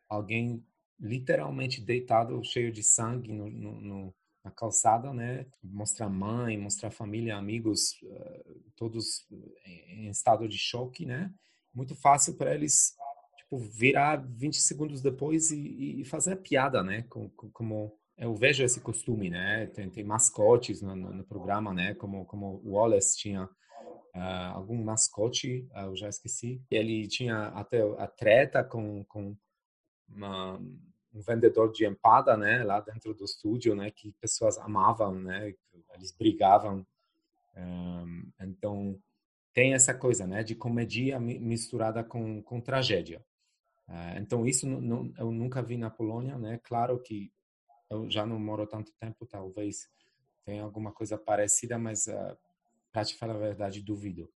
alguém 0.09 0.65
literalmente 0.99 1.79
deitado, 1.79 2.43
cheio 2.43 2.71
de 2.71 2.81
sangue 2.81 3.31
no, 3.31 3.49
no, 3.49 3.81
no, 3.81 4.15
na 4.47 4.51
calçada, 4.51 5.13
né? 5.13 5.45
mostrar 5.61 6.09
mãe, 6.09 6.57
mostrar 6.57 6.89
família, 6.89 7.35
amigos, 7.35 8.01
uh, 8.03 8.71
todos 8.75 9.27
em 9.65 10.09
estado 10.09 10.47
de 10.47 10.57
choque. 10.57 11.05
Né? 11.05 11.31
Muito 11.73 11.95
fácil 11.95 12.35
para 12.35 12.55
eles 12.55 12.95
tipo, 13.37 13.57
virar 13.57 14.17
20 14.17 14.57
segundos 14.57 15.01
depois 15.01 15.51
e, 15.51 16.01
e 16.01 16.05
fazer 16.05 16.37
piada, 16.37 16.81
né? 16.81 17.03
Com, 17.03 17.29
com, 17.29 17.49
como 17.51 17.97
eu 18.17 18.33
vejo 18.35 18.63
esse 18.63 18.79
costume, 18.79 19.29
né? 19.29 19.67
Tem, 19.67 19.89
tem 19.89 20.03
mascotes 20.03 20.81
no, 20.81 20.95
no, 20.95 21.13
no, 21.13 21.23
programa, 21.23 21.73
né? 21.73 21.93
Como 21.95 22.25
como 22.25 22.61
Wallace 22.65 23.17
tinha 23.17 23.43
uh, 23.45 24.53
algum 24.53 24.81
mascote, 24.83 25.67
uh, 25.75 25.87
eu 25.87 25.95
já 25.95 26.09
esqueci. 26.09 26.61
Ele 26.71 27.07
tinha 27.07 27.47
até 27.49 27.81
a 27.97 28.07
treta 28.07 28.63
com 28.63 29.03
com 29.05 29.35
uma, 30.09 30.59
um 31.17 31.21
vendedor 31.21 31.71
de 31.71 31.85
empada, 31.85 32.37
né? 32.37 32.63
Lá 32.63 32.79
dentro 32.79 33.13
do 33.13 33.25
estúdio, 33.25 33.75
né? 33.75 33.89
Que 33.91 34.11
pessoas 34.13 34.57
amavam, 34.57 35.15
né? 35.15 35.53
Eles 35.95 36.11
brigavam. 36.11 36.85
Um, 37.55 38.29
então 38.39 38.99
tem 39.53 39.73
essa 39.73 39.93
coisa, 39.93 40.27
né? 40.27 40.43
De 40.43 40.55
comédia 40.55 41.19
misturada 41.19 42.03
com 42.03 42.41
com 42.43 42.61
tragédia. 42.61 43.21
Uh, 43.87 44.19
então 44.19 44.45
isso 44.45 44.67
eu 45.17 45.31
nunca 45.31 45.61
vi 45.61 45.77
na 45.77 45.89
Polônia, 45.89 46.37
né? 46.37 46.59
Claro 46.63 46.99
que 46.99 47.31
eu 47.89 48.09
já 48.09 48.25
não 48.25 48.37
moro 48.39 48.67
tanto 48.67 48.91
tempo, 48.99 49.25
talvez 49.25 49.89
tenha 50.45 50.63
alguma 50.63 50.91
coisa 50.91 51.17
parecida, 51.17 51.77
mas 51.77 52.07
uh, 52.07 52.37
para 52.91 53.05
te 53.05 53.15
falar 53.15 53.35
a 53.35 53.39
verdade, 53.39 53.81
duvido. 53.81 54.29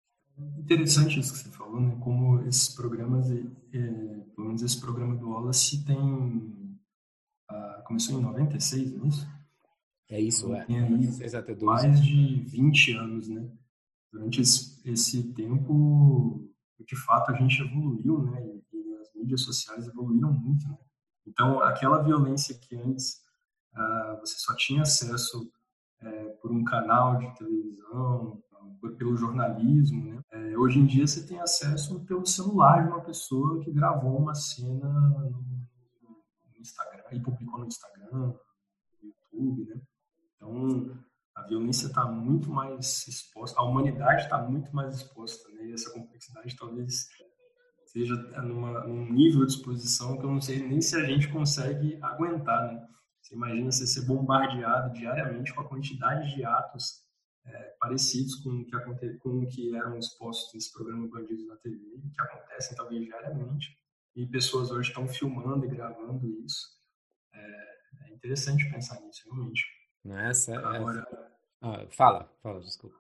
Interessante 0.57 1.19
isso 1.19 1.33
que 1.33 1.39
você 1.41 1.51
falou, 1.51 1.81
né? 1.81 1.97
Como 2.01 2.41
esses 2.47 2.69
programas, 2.69 3.29
é, 3.31 3.41
pelo 3.73 4.47
menos 4.47 4.63
esse 4.63 4.81
programa 4.81 5.17
do 5.17 5.31
Wallace 5.31 5.85
tem 5.85 5.97
uh, 7.51 7.83
começou 7.85 8.19
em 8.19 8.23
96, 8.23 8.93
não 8.93 9.05
é 9.05 9.09
isso? 9.09 9.29
É 10.11 10.21
isso, 10.21 10.47
então, 10.47 10.57
é. 10.57 10.65
Tem 10.65 10.79
aí 10.79 11.63
mais 11.63 12.03
de 12.03 12.43
20 12.45 12.93
anos, 12.93 13.29
né? 13.29 13.47
Durante 14.13 14.41
esse, 14.41 14.81
esse 14.89 15.23
tempo, 15.35 16.49
de 16.81 16.97
fato, 16.97 17.31
a 17.31 17.35
gente 17.35 17.61
evoluiu, 17.61 18.23
né? 18.23 18.43
E, 18.43 18.77
e 18.77 18.95
as 18.97 19.15
mídias 19.15 19.43
sociais 19.43 19.87
evoluíram 19.87 20.33
muito, 20.33 20.67
né? 20.67 20.79
Então, 21.27 21.61
aquela 21.61 22.03
violência 22.03 22.55
que 22.55 22.75
antes 22.75 23.21
ah, 23.75 24.17
você 24.21 24.35
só 24.39 24.55
tinha 24.57 24.83
acesso 24.83 25.51
é, 26.01 26.25
por 26.41 26.51
um 26.51 26.65
canal 26.65 27.19
de 27.19 27.39
televisão, 27.39 28.43
por, 28.81 28.97
pelo 28.97 29.17
jornalismo. 29.17 30.05
Né? 30.05 30.21
É, 30.33 30.59
hoje 30.59 30.79
em 30.79 30.87
dia 30.87 31.07
você 31.07 31.27
tem 31.27 31.39
acesso 31.41 32.01
pelo 32.01 32.27
celular 32.27 32.83
de 32.83 32.89
uma 32.89 33.01
pessoa 33.01 33.61
que 33.61 33.71
gravou 33.71 34.19
uma 34.19 34.35
cena 34.35 34.89
no 34.89 35.59
Instagram 36.69 37.05
e 37.13 37.21
publicou 37.21 37.61
no 37.61 37.67
Instagram, 37.67 38.11
no 38.13 38.41
YouTube. 39.03 39.65
Né? 39.67 39.81
Então 40.37 41.05
a 41.35 41.43
violência 41.47 41.87
está 41.87 42.05
muito 42.05 42.51
mais 42.51 43.07
exposta, 43.07 43.61
a 43.61 43.65
humanidade 43.65 44.23
está 44.23 44.39
muito 44.39 44.75
mais 44.75 44.97
exposta, 44.97 45.49
né? 45.51 45.67
e 45.67 45.73
essa 45.73 45.93
complexidade 45.93 46.57
talvez 46.57 47.09
seja 47.87 48.15
numa, 48.43 48.85
num 48.87 49.13
nível 49.13 49.47
de 49.47 49.53
exposição 49.53 50.19
que 50.19 50.25
eu 50.25 50.31
não 50.31 50.41
sei 50.41 50.67
nem 50.67 50.81
se 50.81 50.97
a 50.97 51.05
gente 51.05 51.29
consegue 51.29 51.99
aguentar. 52.03 52.75
Né? 52.75 52.87
Você 53.23 53.35
imagina 53.35 53.71
você 53.71 53.87
ser 53.87 54.07
bombardeado 54.07 54.93
diariamente 54.95 55.55
com 55.55 55.61
a 55.61 55.69
quantidade 55.69 56.35
de 56.35 56.45
atos 56.45 57.03
é, 57.47 57.77
parecidos 57.81 58.37
com 58.37 58.51
o, 58.51 58.65
que 58.65 58.77
aconte, 58.77 59.19
com 59.19 59.31
o 59.41 59.47
que 59.47 59.75
eram 59.75 59.97
expostos 59.97 60.53
nesse 60.55 60.73
programa 60.73 61.09
Bandidos 61.09 61.47
na 61.47 61.57
TV, 61.57 61.79
que 62.15 62.23
acontecem 62.23 62.77
talvez 62.77 63.05
diariamente, 63.05 63.77
e 64.15 64.27
pessoas 64.27 64.71
hoje 64.71 64.89
estão 64.89 65.07
filmando 65.09 65.65
e 65.65 65.69
gravando 65.69 66.27
isso. 66.45 66.77
É, 67.33 68.09
é 68.09 68.15
interessante 68.15 68.71
pensar 68.71 69.01
nisso, 69.01 69.23
realmente. 69.25 69.65
Não 70.05 70.19
é 70.19 70.31
essa? 70.31 70.53
É 70.53 70.57
Agora, 70.57 71.07
ah, 71.63 71.87
fala, 71.91 72.33
fala, 72.43 72.61
desculpa. 72.61 72.97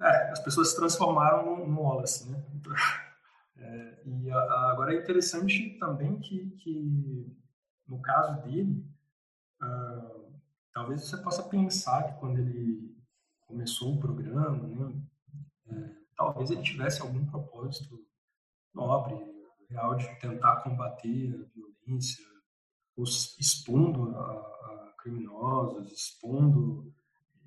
É, 0.00 0.30
as 0.30 0.40
pessoas 0.40 0.70
se 0.70 0.76
transformaram 0.76 1.66
no 1.66 1.82
Wallace, 1.82 2.30
né? 2.30 2.42
É, 3.60 4.02
e 4.06 4.30
a, 4.30 4.70
agora 4.70 4.94
é 4.94 4.98
interessante 5.00 5.76
também 5.80 6.20
que, 6.20 6.48
que, 6.58 7.36
no 7.88 8.00
caso 8.00 8.40
dele, 8.42 8.88
Uh, 9.62 10.32
talvez 10.72 11.04
você 11.04 11.16
possa 11.16 11.42
pensar 11.42 12.04
que 12.04 12.20
quando 12.20 12.38
ele 12.38 12.96
começou 13.46 13.94
o 13.94 13.98
programa, 13.98 14.68
né, 14.68 15.02
é, 15.70 15.94
talvez 16.16 16.50
ele 16.50 16.62
tivesse 16.62 17.00
algum 17.02 17.26
propósito 17.26 17.98
nobre, 18.72 19.16
real 19.68 19.96
de 19.96 20.08
tentar 20.20 20.62
combater 20.62 21.34
a 21.34 21.54
violência, 21.54 22.24
expondo 23.38 24.16
a, 24.16 24.22
a 24.22 24.94
criminosos, 24.98 25.92
expondo 25.92 26.92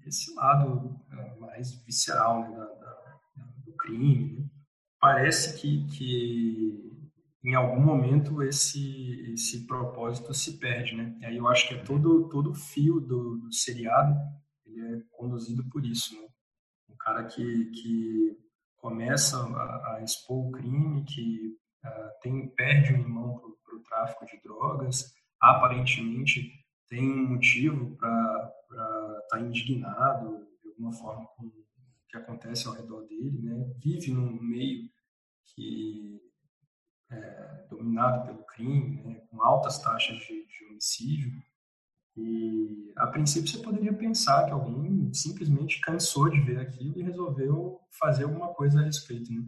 esse 0.06 0.34
lado 0.36 1.00
é, 1.12 1.36
mais 1.40 1.74
visceral 1.84 2.50
né, 2.50 2.58
da, 2.58 3.20
da, 3.36 3.46
do 3.66 3.74
crime. 3.74 4.34
Né? 4.34 4.46
Parece 5.00 5.60
que, 5.60 5.86
que 5.88 7.10
em 7.44 7.56
algum 7.56 7.82
momento 7.82 8.42
esse 8.44 9.34
esse 9.34 9.66
propósito 9.66 10.34
se 10.34 10.58
perde, 10.58 10.96
né? 10.96 11.18
E 11.22 11.25
aí 11.25 11.38
eu 11.38 11.48
acho 11.48 11.68
que 11.68 11.75
é 11.75 11.84
todo 11.84 12.30
todo 12.30 12.51
o 12.51 12.56
fio 12.56 13.00
do, 13.00 13.38
do 13.38 13.54
seriado 13.54 14.16
ele 14.66 14.80
é 14.80 15.01
conduzido 15.12 15.63
por 15.70 15.86
isso, 15.86 16.16
né? 16.16 16.28
Um 16.90 16.96
cara 16.96 17.25
que 17.25 17.66
que 17.72 18.38
começa 18.78 19.38
a, 19.38 19.96
a 19.96 20.04
expor 20.04 20.48
o 20.48 20.51
crime, 20.51 21.04
que 21.04 21.58
tem 22.21 22.47
perde 22.50 22.93
um 22.93 23.00
irmão 23.00 23.39
para 23.63 23.75
o 23.75 23.83
tráfico 23.83 24.25
de 24.25 24.39
drogas, 24.41 25.13
aparentemente 25.39 26.51
tem 26.88 27.09
um 27.09 27.29
motivo 27.29 27.95
para 27.95 28.53
estar 28.69 29.27
tá 29.29 29.39
indignado 29.39 30.47
de 30.61 30.69
alguma 30.69 30.91
forma 30.91 31.25
com 31.35 31.45
o 31.47 31.65
que 32.09 32.17
acontece 32.17 32.67
ao 32.67 32.73
redor 32.73 33.07
dele, 33.07 33.41
né? 33.41 33.73
Vive 33.81 34.11
num 34.11 34.41
meio 34.41 34.89
que 35.55 36.21
é, 37.09 37.65
dominado 37.69 38.25
pelo 38.25 38.43
crime, 38.45 39.01
né, 39.03 39.21
com 39.29 39.41
altas 39.41 39.79
taxas 39.79 40.17
de, 40.17 40.45
de, 40.45 40.65
homicídio. 40.69 41.31
E, 42.15 42.93
a 42.97 43.07
princípio, 43.07 43.50
você 43.50 43.61
poderia 43.61 43.93
pensar 43.93 44.45
que 44.45 44.51
alguém 44.51 45.13
simplesmente 45.13 45.79
cansou 45.81 46.29
de 46.29 46.39
ver 46.41 46.59
aquilo 46.59 47.00
e 47.00 47.03
resolveu 47.03 47.79
fazer 48.00 48.23
alguma 48.23 48.53
coisa 48.53 48.79
a 48.79 48.83
respeito. 48.83 49.31
Né? 49.31 49.43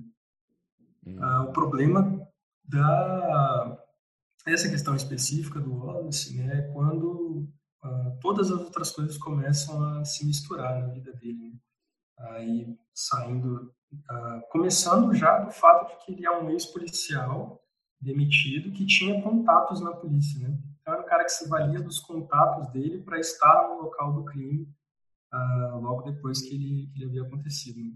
Hum. 1.06 1.18
Ah, 1.22 1.44
o 1.44 1.54
problema 1.54 2.28
da 2.64 3.80
essa 4.46 4.70
questão 4.70 4.94
específica 4.96 5.60
do 5.60 5.74
Wallace 5.74 6.36
né, 6.36 6.60
é 6.60 6.62
quando 6.74 7.48
ah, 7.82 8.18
todas 8.22 8.52
as 8.52 8.60
outras 8.60 8.92
coisas 8.92 9.18
começam 9.18 9.82
a 9.84 10.06
se 10.06 10.26
misturar 10.26 10.80
na 10.82 10.88
vida 10.88 11.14
dele. 11.14 11.50
Né? 11.50 11.60
Aí, 12.20 12.78
saindo 12.94 13.74
Uh, 14.10 14.42
começando 14.50 15.14
já 15.14 15.38
do 15.40 15.52
fato 15.52 15.88
de 15.88 16.04
que 16.04 16.14
ele 16.14 16.26
é 16.26 16.32
um 16.32 16.50
ex-policial 16.50 17.62
demitido 18.02 18.72
que 18.72 18.86
tinha 18.86 19.22
contatos 19.22 19.80
na 19.82 19.92
polícia, 19.92 20.40
né? 20.40 20.58
Então 20.82 20.94
era 20.96 21.04
um 21.04 21.06
cara 21.06 21.24
que 21.24 21.32
se 21.32 21.48
valia 21.48 21.80
dos 21.80 22.00
contatos 22.00 22.72
dele 22.72 23.02
para 23.04 23.20
estar 23.20 23.70
no 23.70 23.84
local 23.84 24.14
do 24.14 24.26
crime 24.26 24.68
logo 25.82 26.02
depois 26.04 26.42
que 26.42 26.56
ele, 26.56 26.88
que 26.88 26.98
ele 26.98 27.06
havia 27.06 27.24
acontecido. 27.24 27.80
Né? 27.80 27.92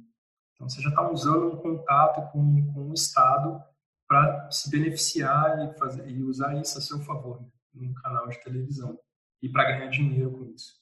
Então 0.57 0.67
você 0.67 0.81
já 0.81 0.89
está 0.89 1.09
usando 1.09 1.53
um 1.53 1.57
contato 1.57 2.31
com, 2.31 2.73
com 2.73 2.89
o 2.89 2.93
Estado 2.93 3.63
para 4.07 4.49
se 4.49 4.69
beneficiar 4.71 5.69
e, 5.69 5.77
fazer, 5.77 6.09
e 6.09 6.23
usar 6.23 6.59
isso 6.59 6.77
a 6.77 6.81
seu 6.81 6.99
favor 6.99 7.39
né? 7.41 7.47
num 7.73 7.93
canal 7.93 8.27
de 8.27 8.41
televisão 8.43 8.99
e 9.41 9.47
para 9.47 9.65
ganhar 9.65 9.87
dinheiro 9.87 10.31
com 10.31 10.45
isso. 10.45 10.81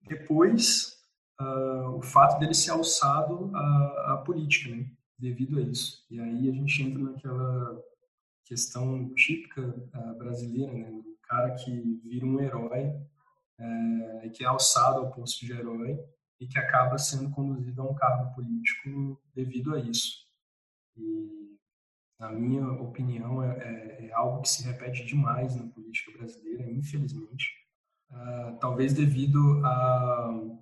Depois 0.00 0.96
uh, 1.38 1.90
o 1.96 2.02
fato 2.02 2.38
dele 2.38 2.54
ser 2.54 2.70
alçado 2.70 3.54
à, 3.54 4.14
à 4.14 4.16
política, 4.24 4.74
né? 4.74 4.90
devido 5.18 5.58
a 5.58 5.62
isso. 5.62 6.06
E 6.10 6.18
aí 6.18 6.48
a 6.48 6.52
gente 6.52 6.82
entra 6.82 7.02
naquela 7.02 7.84
questão 8.46 9.12
típica 9.14 9.60
uh, 9.60 10.14
brasileira, 10.16 10.72
né? 10.72 11.02
cara 11.24 11.54
que 11.54 12.00
vira 12.02 12.24
um 12.24 12.40
herói, 12.40 12.86
uh, 13.60 14.30
que 14.32 14.42
é 14.42 14.46
alçado 14.46 15.00
ao 15.00 15.10
posto 15.10 15.44
de 15.44 15.52
herói 15.52 16.02
e 16.40 16.46
que 16.46 16.58
acaba 16.58 16.98
sendo 16.98 17.30
conduzido 17.30 17.82
a 17.82 17.90
um 17.90 17.94
cargo 17.94 18.34
político 18.34 19.20
devido 19.34 19.74
a 19.74 19.80
isso. 19.80 20.26
E, 20.96 21.56
na 22.18 22.30
minha 22.32 22.66
opinião, 22.72 23.42
é, 23.42 23.58
é, 23.58 24.06
é 24.06 24.12
algo 24.12 24.42
que 24.42 24.48
se 24.48 24.64
repete 24.64 25.04
demais 25.04 25.56
na 25.56 25.66
política 25.68 26.16
brasileira, 26.16 26.70
infelizmente. 26.70 27.46
Uh, 28.10 28.58
talvez 28.58 28.94
devido 28.94 29.38
a 29.64 30.58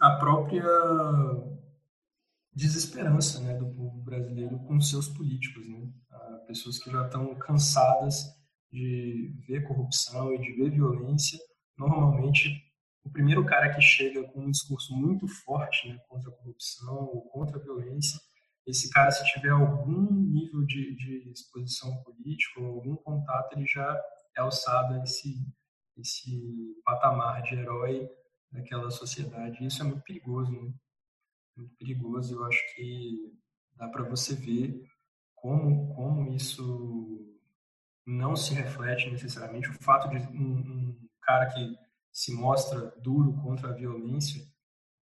a 0.00 0.16
própria 0.16 0.64
desesperança 2.52 3.40
né, 3.40 3.54
do 3.54 3.66
povo 3.74 4.02
brasileiro 4.02 4.58
com 4.60 4.80
seus 4.80 5.08
políticos. 5.08 5.66
Né? 5.68 5.92
pessoas 6.46 6.78
que 6.78 6.90
já 6.90 7.06
estão 7.06 7.34
cansadas 7.36 8.26
de 8.70 9.34
ver 9.46 9.66
corrupção 9.66 10.32
e 10.34 10.38
de 10.38 10.52
ver 10.52 10.70
violência. 10.70 11.38
Normalmente, 11.76 12.62
o 13.04 13.10
primeiro 13.10 13.44
cara 13.44 13.74
que 13.74 13.82
chega 13.82 14.24
com 14.24 14.40
um 14.40 14.50
discurso 14.50 14.96
muito 14.96 15.28
forte 15.28 15.88
né, 15.88 15.98
contra 16.08 16.30
a 16.30 16.32
corrupção 16.32 17.04
ou 17.04 17.22
contra 17.28 17.58
a 17.58 17.62
violência, 17.62 18.18
esse 18.66 18.90
cara, 18.90 19.10
se 19.10 19.24
tiver 19.26 19.50
algum 19.50 20.10
nível 20.10 20.64
de, 20.64 20.94
de 20.96 21.30
exposição 21.30 22.02
política 22.02 22.60
ou 22.60 22.76
algum 22.76 22.96
contato, 22.96 23.52
ele 23.56 23.66
já 23.66 24.02
é 24.34 24.40
alçado 24.40 24.94
a 24.94 25.04
esse, 25.04 25.46
esse 25.98 26.74
patamar 26.82 27.42
de 27.42 27.54
herói 27.56 28.08
daquela 28.50 28.90
sociedade. 28.90 29.64
Isso 29.64 29.82
é 29.82 29.84
muito 29.84 30.02
perigoso, 30.02 30.50
né? 30.50 30.72
Muito 31.54 31.74
perigoso. 31.76 32.34
Eu 32.34 32.44
acho 32.46 32.74
que 32.74 33.34
dá 33.76 33.86
para 33.88 34.04
você 34.04 34.34
ver 34.34 34.82
como, 35.34 35.94
como 35.94 36.32
isso 36.32 37.38
não 38.06 38.34
se 38.34 38.54
reflete 38.54 39.10
necessariamente. 39.10 39.68
O 39.68 39.82
fato 39.82 40.08
de 40.08 40.16
um, 40.16 40.56
um 40.56 41.08
cara 41.20 41.46
que 41.46 41.83
se 42.14 42.32
mostra 42.32 42.94
duro 43.02 43.34
contra 43.42 43.70
a 43.70 43.72
violência 43.72 44.40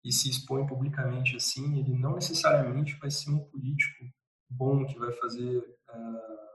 e 0.01 0.13
se 0.13 0.29
expõe 0.29 0.65
publicamente 0.65 1.35
assim, 1.35 1.77
ele 1.77 1.93
não 1.93 2.15
necessariamente 2.15 2.95
vai 2.95 3.11
ser 3.11 3.29
um 3.31 3.39
político 3.39 4.05
bom 4.49 4.85
que 4.85 4.97
vai 4.97 5.11
fazer, 5.11 5.57
uh, 5.57 6.47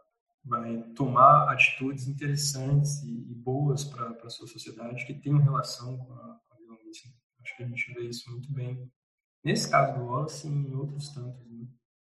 vai 0.43 0.83
tomar 0.95 1.53
atitudes 1.53 2.09
interessantes 2.09 3.03
e, 3.03 3.31
e 3.31 3.35
boas 3.35 3.85
para 3.85 4.09
a 4.09 4.31
sua 4.31 4.47
sociedade 4.47 5.05
que 5.05 5.13
tenham 5.13 5.39
relação 5.39 5.99
com 5.99 6.13
a, 6.15 6.41
a, 6.51 6.57
violência. 6.57 7.11
Acho 7.43 7.57
que 7.57 7.63
a 7.63 7.69
gente 7.69 7.93
vê 7.93 8.09
isso 8.09 8.31
muito 8.31 8.51
bem 8.51 8.91
nesse 9.45 9.71
caso 9.71 9.99
do 9.99 10.07
Wallace 10.07 10.49
e 10.49 10.51
em 10.51 10.75
outros 10.75 11.11
tantos. 11.11 11.47
Né? 11.51 11.69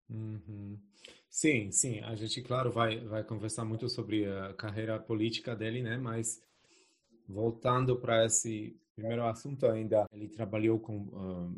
Uhum. 0.09 0.81
Sim, 1.29 1.71
sim. 1.71 2.01
A 2.01 2.15
gente, 2.15 2.41
claro, 2.43 2.73
vai, 2.73 2.99
vai 3.01 3.23
conversar 3.23 3.67
muito 3.67 3.89
sobre 3.89 4.27
a 4.27 4.55
carreira 4.55 4.99
política 4.99 5.55
dele, 5.55 5.83
né? 5.83 5.97
Mas 5.97 6.43
voltando 7.31 7.97
para 7.97 8.27
esse 8.27 8.77
primeiro 8.95 9.25
assunto 9.25 9.67
ainda, 9.67 10.07
ele 10.13 10.29
trabalhou 10.29 10.79
com, 10.79 11.55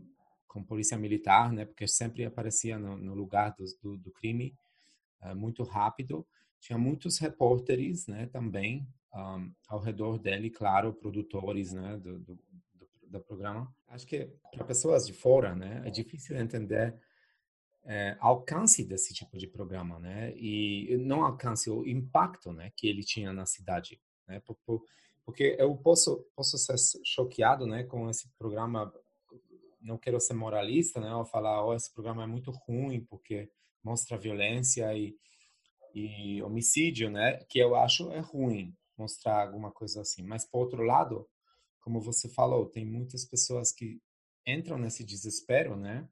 com 0.47 0.63
polícia 0.63 0.97
militar, 0.97 1.53
né? 1.53 1.65
Porque 1.65 1.89
sempre 1.89 2.25
aparecia 2.25 2.79
no, 2.79 2.97
no 2.97 3.15
lugar 3.15 3.55
do, 3.57 3.65
do, 3.83 3.97
do 3.97 4.11
crime 4.13 4.55
uh, 5.23 5.35
muito 5.35 5.63
rápido. 5.63 6.27
Tinha 6.61 6.79
muitos 6.79 7.19
repórteres, 7.19 8.07
né? 8.07 8.27
Também 8.27 8.87
um, 9.15 9.51
ao 9.67 9.81
redor 9.81 10.19
dele, 10.19 10.51
claro, 10.51 10.93
produtores, 10.93 11.73
né? 11.73 11.97
Do, 11.97 12.19
do, 12.21 12.39
do 13.09 13.21
programa. 13.21 13.75
Acho 13.89 14.07
que 14.07 14.31
para 14.51 14.65
pessoas 14.65 15.07
de 15.07 15.13
fora, 15.13 15.55
né? 15.55 15.83
É 15.85 15.91
difícil 15.91 16.37
entender 16.37 16.95
é, 17.85 18.17
alcance 18.21 18.85
desse 18.85 19.13
tipo 19.13 19.37
de 19.37 19.47
programa, 19.47 19.99
né? 19.99 20.33
E 20.37 20.97
não 20.99 21.25
alcance 21.25 21.69
o 21.71 21.87
impacto, 21.87 22.53
né, 22.53 22.71
que 22.77 22.87
ele 22.87 23.03
tinha 23.03 23.33
na 23.33 23.47
cidade, 23.47 24.01
né? 24.27 24.41
Por, 24.41 24.57
por, 24.65 24.85
porque 25.25 25.57
eu 25.59 25.77
posso 25.77 26.25
posso 26.35 26.59
ser 26.59 26.77
choqueado, 27.05 27.67
né, 27.67 27.85
com 27.85 28.09
esse 28.11 28.29
programa. 28.39 28.93
Não 29.81 29.99
quero 29.99 30.21
ser 30.21 30.35
moralista, 30.35 31.01
né? 31.01 31.15
Ou 31.15 31.25
falar, 31.25 31.65
oh, 31.65 31.75
esse 31.75 31.93
programa 31.93 32.23
é 32.23 32.27
muito 32.27 32.51
ruim 32.51 33.05
porque 33.05 33.51
mostra 33.83 34.17
violência 34.17 34.95
e, 34.97 35.17
e 35.95 36.41
homicídio, 36.43 37.11
né? 37.11 37.39
Que 37.49 37.59
eu 37.59 37.75
acho 37.75 38.11
é 38.13 38.21
ruim 38.21 38.75
mostrar 38.97 39.43
alguma 39.43 39.73
coisa 39.73 40.01
assim. 40.03 40.23
Mas 40.23 40.45
por 40.45 40.61
outro 40.61 40.83
lado, 40.83 41.29
como 41.81 42.01
você 42.01 42.29
falou, 42.29 42.67
tem 42.67 42.85
muitas 42.85 43.25
pessoas 43.25 43.73
que 43.73 44.01
entram 44.47 44.79
nesse 44.79 45.05
desespero, 45.05 45.77
né? 45.77 46.09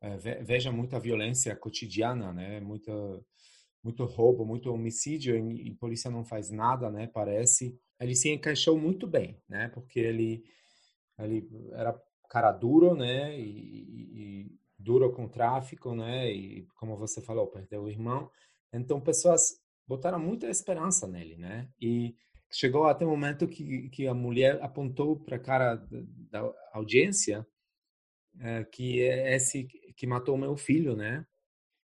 É, 0.00 0.16
veja 0.42 0.70
muita 0.70 1.00
violência 1.00 1.54
cotidiana, 1.56 2.32
né? 2.32 2.60
Muita, 2.60 2.92
muito 3.82 4.04
roubo, 4.04 4.44
muito 4.44 4.72
homicídio 4.72 5.36
e, 5.36 5.68
e 5.68 5.72
a 5.72 5.76
polícia 5.76 6.10
não 6.10 6.24
faz 6.24 6.50
nada, 6.50 6.90
né? 6.90 7.06
Parece. 7.06 7.78
Ele 8.00 8.14
se 8.14 8.30
encaixou 8.30 8.78
muito 8.78 9.06
bem, 9.06 9.40
né? 9.48 9.68
Porque 9.68 9.98
ele, 9.98 10.44
ele 11.18 11.48
era 11.72 12.00
cara 12.28 12.52
duro, 12.52 12.94
né? 12.94 13.38
E, 13.38 14.42
e 14.44 14.58
duro 14.78 15.12
com 15.12 15.28
tráfico, 15.28 15.94
né? 15.94 16.30
E 16.30 16.66
como 16.76 16.96
você 16.96 17.20
falou, 17.20 17.46
perdeu 17.46 17.84
o 17.84 17.88
irmão. 17.88 18.30
Então 18.72 19.00
pessoas 19.00 19.60
botaram 19.86 20.18
muita 20.18 20.48
esperança 20.48 21.06
nele, 21.06 21.36
né? 21.36 21.68
E 21.80 22.14
chegou 22.50 22.86
até 22.86 23.04
o 23.04 23.10
momento 23.10 23.48
que, 23.48 23.88
que 23.90 24.06
a 24.06 24.14
mulher 24.14 24.62
apontou 24.62 25.18
para 25.18 25.36
a 25.36 25.40
cara 25.40 25.76
da, 25.76 26.42
da 26.42 26.54
audiência 26.72 27.46
é, 28.40 28.64
que 28.64 29.02
é 29.02 29.34
esse 29.34 29.64
que 29.96 30.06
matou 30.06 30.36
meu 30.36 30.56
filho, 30.56 30.94
né? 30.94 31.26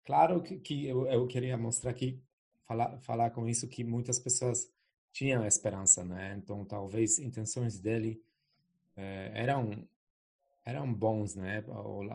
Claro 0.05 0.41
que, 0.41 0.57
que 0.59 0.87
eu, 0.87 1.05
eu, 1.07 1.27
queria 1.27 1.57
mostrar 1.57 1.91
aqui, 1.91 2.19
falar, 2.67 2.99
falar 3.01 3.29
com 3.31 3.47
isso 3.47 3.67
que 3.67 3.83
muitas 3.83 4.19
pessoas 4.19 4.67
tinham 5.11 5.45
esperança, 5.45 6.03
né? 6.03 6.35
Então, 6.37 6.65
talvez 6.65 7.19
intenções 7.19 7.79
dele 7.79 8.21
é, 8.95 9.31
eram 9.33 9.87
eram 10.65 10.93
bons, 10.93 11.35
né? 11.35 11.63
Ou, 11.67 12.05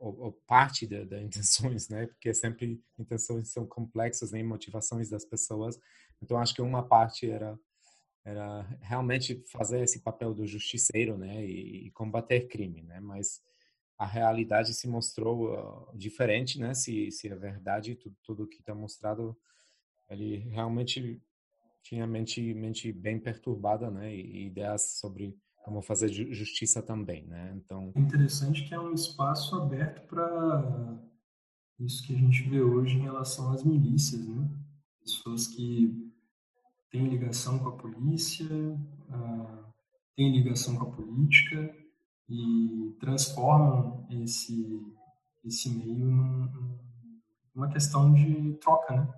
ou, 0.00 0.20
ou 0.20 0.32
parte 0.46 0.86
das 0.86 1.08
da 1.08 1.20
intenções, 1.22 1.88
né? 1.88 2.06
Porque 2.06 2.34
sempre 2.34 2.82
intenções 2.98 3.48
são 3.52 3.66
complexas, 3.66 4.32
né? 4.32 4.42
Motivações 4.42 5.08
das 5.08 5.24
pessoas. 5.24 5.78
Então, 6.22 6.38
acho 6.38 6.54
que 6.54 6.62
uma 6.62 6.82
parte 6.82 7.30
era 7.30 7.58
era 8.22 8.62
realmente 8.82 9.42
fazer 9.46 9.80
esse 9.82 10.00
papel 10.00 10.34
do 10.34 10.46
justiceiro, 10.46 11.16
né? 11.16 11.44
E, 11.44 11.86
e 11.86 11.90
combater 11.92 12.48
crime, 12.48 12.82
né? 12.82 13.00
Mas 13.00 13.42
a 13.98 14.06
realidade 14.06 14.74
se 14.74 14.88
mostrou 14.88 15.52
uh, 15.52 15.96
diferente, 15.96 16.58
né? 16.58 16.74
Se, 16.74 17.10
se 17.10 17.28
é 17.28 17.34
verdade 17.34 17.94
tudo, 17.96 18.16
tudo 18.22 18.46
que 18.46 18.60
está 18.60 18.74
mostrado, 18.74 19.36
ele 20.08 20.38
realmente 20.50 21.20
tinha 21.82 22.06
mente 22.06 22.54
mente 22.54 22.92
bem 22.92 23.18
perturbada, 23.18 23.90
né? 23.90 24.14
E, 24.14 24.46
ideias 24.46 24.98
sobre 24.98 25.36
como 25.56 25.82
fazer 25.82 26.08
justiça 26.08 26.82
também, 26.82 27.26
né? 27.26 27.52
Então 27.56 27.92
interessante 27.96 28.64
que 28.64 28.74
é 28.74 28.80
um 28.80 28.92
espaço 28.92 29.56
aberto 29.56 30.06
para 30.06 30.98
isso 31.78 32.02
que 32.06 32.14
a 32.14 32.18
gente 32.18 32.42
vê 32.48 32.60
hoje 32.60 32.96
em 32.96 33.02
relação 33.02 33.52
às 33.52 33.64
milícias, 33.64 34.26
né? 34.26 34.48
Pessoas 35.00 35.46
que 35.46 36.10
têm 36.90 37.08
ligação 37.08 37.58
com 37.58 37.68
a 37.68 37.76
polícia, 37.76 38.46
uh, 38.46 39.64
têm 40.14 40.32
ligação 40.32 40.76
com 40.76 40.84
a 40.84 40.90
política 40.90 41.74
e 42.28 42.94
transformam 43.00 44.06
esse, 44.10 44.80
esse 45.44 45.70
meio 45.70 46.04
num, 46.06 46.78
numa 47.54 47.68
questão 47.68 48.12
de 48.12 48.54
troca, 48.54 48.94
né? 48.94 49.14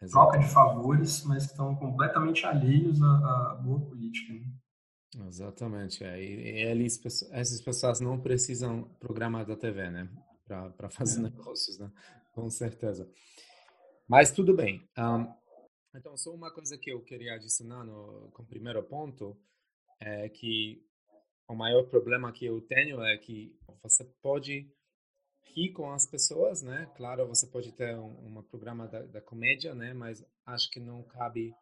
Exatamente. 0.00 0.10
Troca 0.10 0.38
de 0.38 0.52
favores, 0.52 1.24
mas 1.24 1.46
que 1.46 1.52
estão 1.52 1.74
completamente 1.74 2.44
alheios 2.44 3.00
à, 3.02 3.52
à 3.52 3.54
boa 3.54 3.80
política. 3.80 4.32
Né? 4.32 5.26
Exatamente. 5.26 6.04
É. 6.04 6.22
E 6.22 6.68
eles, 6.68 7.00
essas 7.30 7.60
pessoas 7.60 8.00
não 8.00 8.20
precisam 8.20 8.84
programar 9.00 9.46
da 9.46 9.56
TV, 9.56 9.90
né? 9.90 10.08
Para 10.46 10.90
fazer 10.90 11.20
é. 11.20 11.22
negócios, 11.30 11.78
né? 11.78 11.90
Com 12.32 12.50
certeza. 12.50 13.10
Mas 14.06 14.30
tudo 14.30 14.54
bem. 14.54 14.88
Um, 14.98 15.32
então, 15.94 16.16
só 16.16 16.32
uma 16.32 16.52
coisa 16.52 16.76
que 16.76 16.90
eu 16.90 17.02
queria 17.02 17.34
adicionar 17.34 17.82
no, 17.82 18.30
com 18.32 18.42
o 18.42 18.46
primeiro 18.46 18.82
ponto 18.82 19.36
é 19.98 20.28
que 20.28 20.84
o 21.48 21.54
maior 21.54 21.84
problema 21.84 22.32
que 22.32 22.44
eu 22.44 22.60
tenho 22.60 23.02
é 23.02 23.16
que 23.16 23.58
você 23.82 24.04
pode 24.20 24.70
rir 25.54 25.72
com 25.72 25.90
as 25.92 26.06
pessoas, 26.06 26.62
né? 26.62 26.90
Claro, 26.96 27.26
você 27.26 27.46
pode 27.46 27.72
ter 27.72 27.96
um, 27.96 28.42
programa 28.42 28.86
da, 28.86 29.02
da, 29.02 29.20
comédia, 29.20 29.74
né? 29.74 29.92
Mas 29.92 30.24
acho 30.44 30.70
que 30.70 30.80
não 30.80 31.02
cabe 31.02 31.54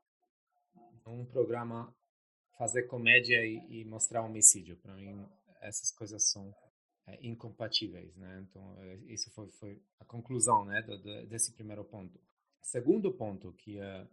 um 1.07 1.25
programa 1.25 1.94
fazer 2.59 2.85
comédia 2.85 3.44
e, 3.44 3.81
e 3.81 3.85
mostrar 3.85 4.23
homicídio. 4.23 4.77
Para 4.77 4.94
mim, 4.94 5.27
essas 5.61 5.90
coisas 5.90 6.31
são 6.31 6.55
é, 7.07 7.18
incompatíveis, 7.27 8.16
né? 8.16 8.47
Então, 8.49 8.77
é, 8.81 8.97
isso 9.09 9.31
foi, 9.31 9.49
foi 9.53 9.83
a 10.01 10.05
conclusão, 10.05 10.64
né? 10.64 10.83
Do, 10.83 10.99
do, 10.99 11.27
desse 11.27 11.53
primeiro 11.53 11.85
ponto. 11.85 12.18
Segundo 12.62 13.12
ponto, 13.12 13.53
que 13.53 13.79
é, 13.79 14.07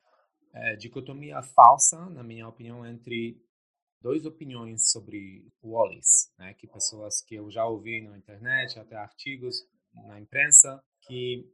é 0.53 0.75
dicotomia 0.75 1.41
falsa, 1.41 2.05
na 2.09 2.23
minha 2.23 2.47
opinião, 2.47 2.85
entre 2.85 3.41
duas 4.01 4.25
opiniões 4.25 4.91
sobre 4.91 5.47
Wallace, 5.63 6.31
né, 6.37 6.53
que 6.55 6.67
pessoas 6.67 7.21
que 7.21 7.35
eu 7.35 7.49
já 7.51 7.65
ouvi 7.65 8.01
na 8.01 8.17
internet, 8.17 8.79
até 8.79 8.95
artigos 8.95 9.63
na 9.93 10.19
imprensa, 10.19 10.83
que 11.01 11.47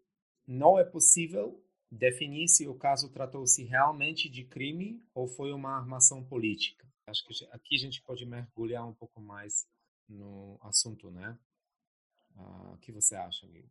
não 0.47 0.79
é 0.79 0.83
possível 0.83 1.62
definir 1.91 2.47
se 2.47 2.67
o 2.67 2.75
caso 2.75 3.10
tratou-se 3.10 3.63
realmente 3.63 4.29
de 4.29 4.45
crime 4.45 5.03
ou 5.13 5.27
foi 5.27 5.51
uma 5.51 5.77
armação 5.77 6.23
política. 6.23 6.88
Acho 7.05 7.25
que 7.25 7.45
aqui 7.51 7.75
a 7.75 7.79
gente 7.79 8.01
pode 8.01 8.25
mergulhar 8.25 8.86
um 8.86 8.93
pouco 8.93 9.21
mais 9.21 9.65
no 10.07 10.57
assunto, 10.62 11.10
né? 11.10 11.38
Uh, 12.36 12.73
o 12.73 12.77
que 12.77 12.91
você 12.91 13.15
acha, 13.15 13.47
Gui? 13.47 13.69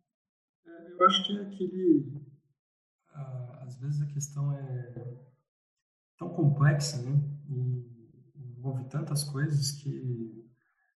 É, 0.66 0.92
eu 0.92 1.06
acho 1.06 1.26
que 1.26 1.38
é 1.38 1.42
aquele... 1.42 2.00
Uh, 3.10 3.52
às 3.60 3.78
vezes 3.78 4.00
a 4.02 4.06
questão 4.06 4.52
é 4.52 5.18
tão 6.18 6.34
complexa, 6.34 7.02
né? 7.02 7.12
E 7.50 7.95
envolve 8.66 8.84
tantas 8.88 9.22
coisas 9.22 9.70
que 9.70 10.44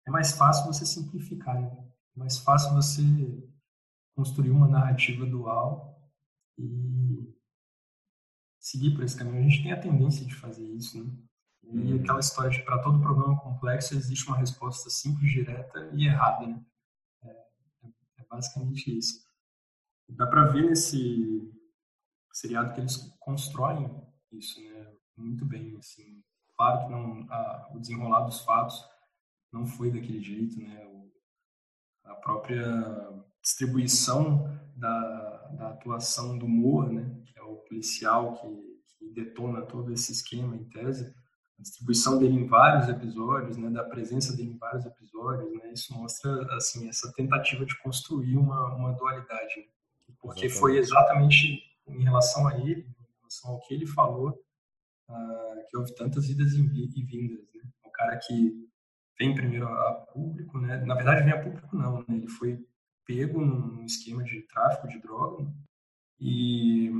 é 0.05 0.11
mais 0.11 0.31
fácil 0.31 0.65
você 0.65 0.85
simplificar, 0.85 1.59
né? 1.59 1.69
É 2.15 2.19
mais 2.19 2.39
fácil 2.39 2.73
você 2.73 3.03
construir 4.15 4.49
uma 4.49 4.67
narrativa 4.67 5.25
dual 5.25 6.01
e 6.57 7.33
seguir 8.59 8.95
por 8.95 9.03
esse 9.03 9.15
caminho. 9.15 9.39
A 9.39 9.49
gente 9.49 9.63
tem 9.63 9.71
a 9.71 9.79
tendência 9.79 10.25
de 10.25 10.35
fazer 10.35 10.65
isso, 10.65 11.03
né? 11.03 11.11
E 11.63 11.93
uhum. 11.93 11.99
aquela 12.01 12.19
história 12.19 12.49
de 12.49 12.63
para 12.63 12.81
todo 12.81 12.99
problema 12.99 13.39
complexo 13.39 13.93
existe 13.93 14.27
uma 14.27 14.37
resposta 14.37 14.89
simples, 14.89 15.31
direta 15.31 15.91
e 15.93 16.07
errada, 16.07 16.47
né? 16.47 16.65
É, 17.23 17.29
é 18.17 18.25
basicamente 18.29 18.97
isso. 18.97 19.23
Dá 20.09 20.25
para 20.25 20.47
ver 20.47 20.67
nesse 20.67 21.53
seriado 22.33 22.73
que 22.73 22.81
eles 22.81 22.97
constroem 23.19 23.87
isso, 24.31 24.59
né? 24.63 24.91
Muito 25.15 25.45
bem, 25.45 25.75
assim. 25.77 26.23
Claro 26.59 26.85
que 26.85 26.91
não, 26.91 27.25
a, 27.31 27.69
o 27.73 27.79
desenrolar 27.79 28.25
dos 28.25 28.41
fatos 28.41 28.85
não 29.49 29.65
foi 29.65 29.89
daquele 29.89 30.21
jeito, 30.21 30.59
né? 30.59 30.85
A 32.03 32.15
própria 32.15 32.61
distribuição 33.41 34.59
da, 34.75 35.47
da 35.53 35.69
atuação 35.69 36.37
do 36.37 36.49
Moore, 36.49 36.95
né, 36.95 37.21
que 37.25 37.39
é 37.39 37.41
o 37.41 37.55
policial 37.59 38.33
que, 38.33 38.47
que 38.97 39.09
detona 39.13 39.61
todo 39.61 39.93
esse 39.93 40.11
esquema 40.11 40.53
em 40.57 40.65
tese, 40.65 41.15
a 41.57 41.61
distribuição 41.61 42.19
dele 42.19 42.35
em 42.35 42.45
vários 42.45 42.89
episódios, 42.89 43.55
né, 43.55 43.69
da 43.69 43.85
presença 43.85 44.35
dele 44.35 44.51
em 44.51 44.57
vários 44.57 44.85
episódios, 44.85 45.53
né, 45.53 45.71
isso 45.71 45.93
mostra 45.93 46.45
assim 46.55 46.89
essa 46.89 47.09
tentativa 47.13 47.65
de 47.65 47.77
construir 47.79 48.35
uma, 48.35 48.75
uma 48.75 48.91
dualidade, 48.91 49.61
né, 49.61 49.65
porque 50.19 50.47
exatamente. 50.47 50.59
foi 50.59 50.77
exatamente 50.77 51.63
em 51.87 52.03
relação 52.03 52.47
a 52.49 52.57
ele, 52.57 52.81
em 52.81 53.17
relação 53.19 53.51
ao 53.51 53.59
que 53.61 53.73
ele 53.73 53.85
falou, 53.85 54.37
uh, 55.09 55.67
que 55.69 55.77
houve 55.77 55.93
tantas 55.95 56.29
idas 56.29 56.53
e 56.53 56.61
vindas, 57.03 57.39
né, 57.53 57.61
o 57.83 57.91
cara 57.91 58.17
que 58.17 58.53
vem 59.17 59.33
primeiro 59.33 59.67
a 59.67 59.93
público, 60.13 60.57
né, 60.59 60.77
na 60.85 60.95
verdade 60.95 61.23
vem 61.23 61.33
a 61.33 61.43
público 61.43 61.75
não, 61.75 61.99
né, 61.99 62.05
ele 62.09 62.29
foi 62.29 62.65
pego 63.05 63.43
num 63.43 63.83
esquema 63.83 64.23
de 64.23 64.41
tráfico 64.43 64.87
de 64.87 64.99
droga 64.99 65.43
né, 65.43 65.51
e 66.19 66.91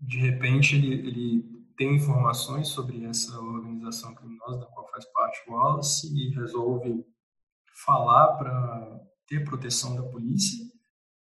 de 0.00 0.18
repente 0.18 0.76
ele, 0.76 0.94
ele 0.94 1.64
tem 1.76 1.96
informações 1.96 2.68
sobre 2.68 3.04
essa 3.04 3.38
organização 3.38 4.14
criminosa 4.14 4.58
da 4.58 4.66
qual 4.66 4.88
faz 4.90 5.04
parte 5.12 5.42
Wallace 5.48 6.06
e 6.14 6.30
resolve 6.34 7.04
falar 7.84 8.36
para 8.36 9.00
ter 9.26 9.44
proteção 9.44 9.96
da 9.96 10.02
polícia, 10.02 10.64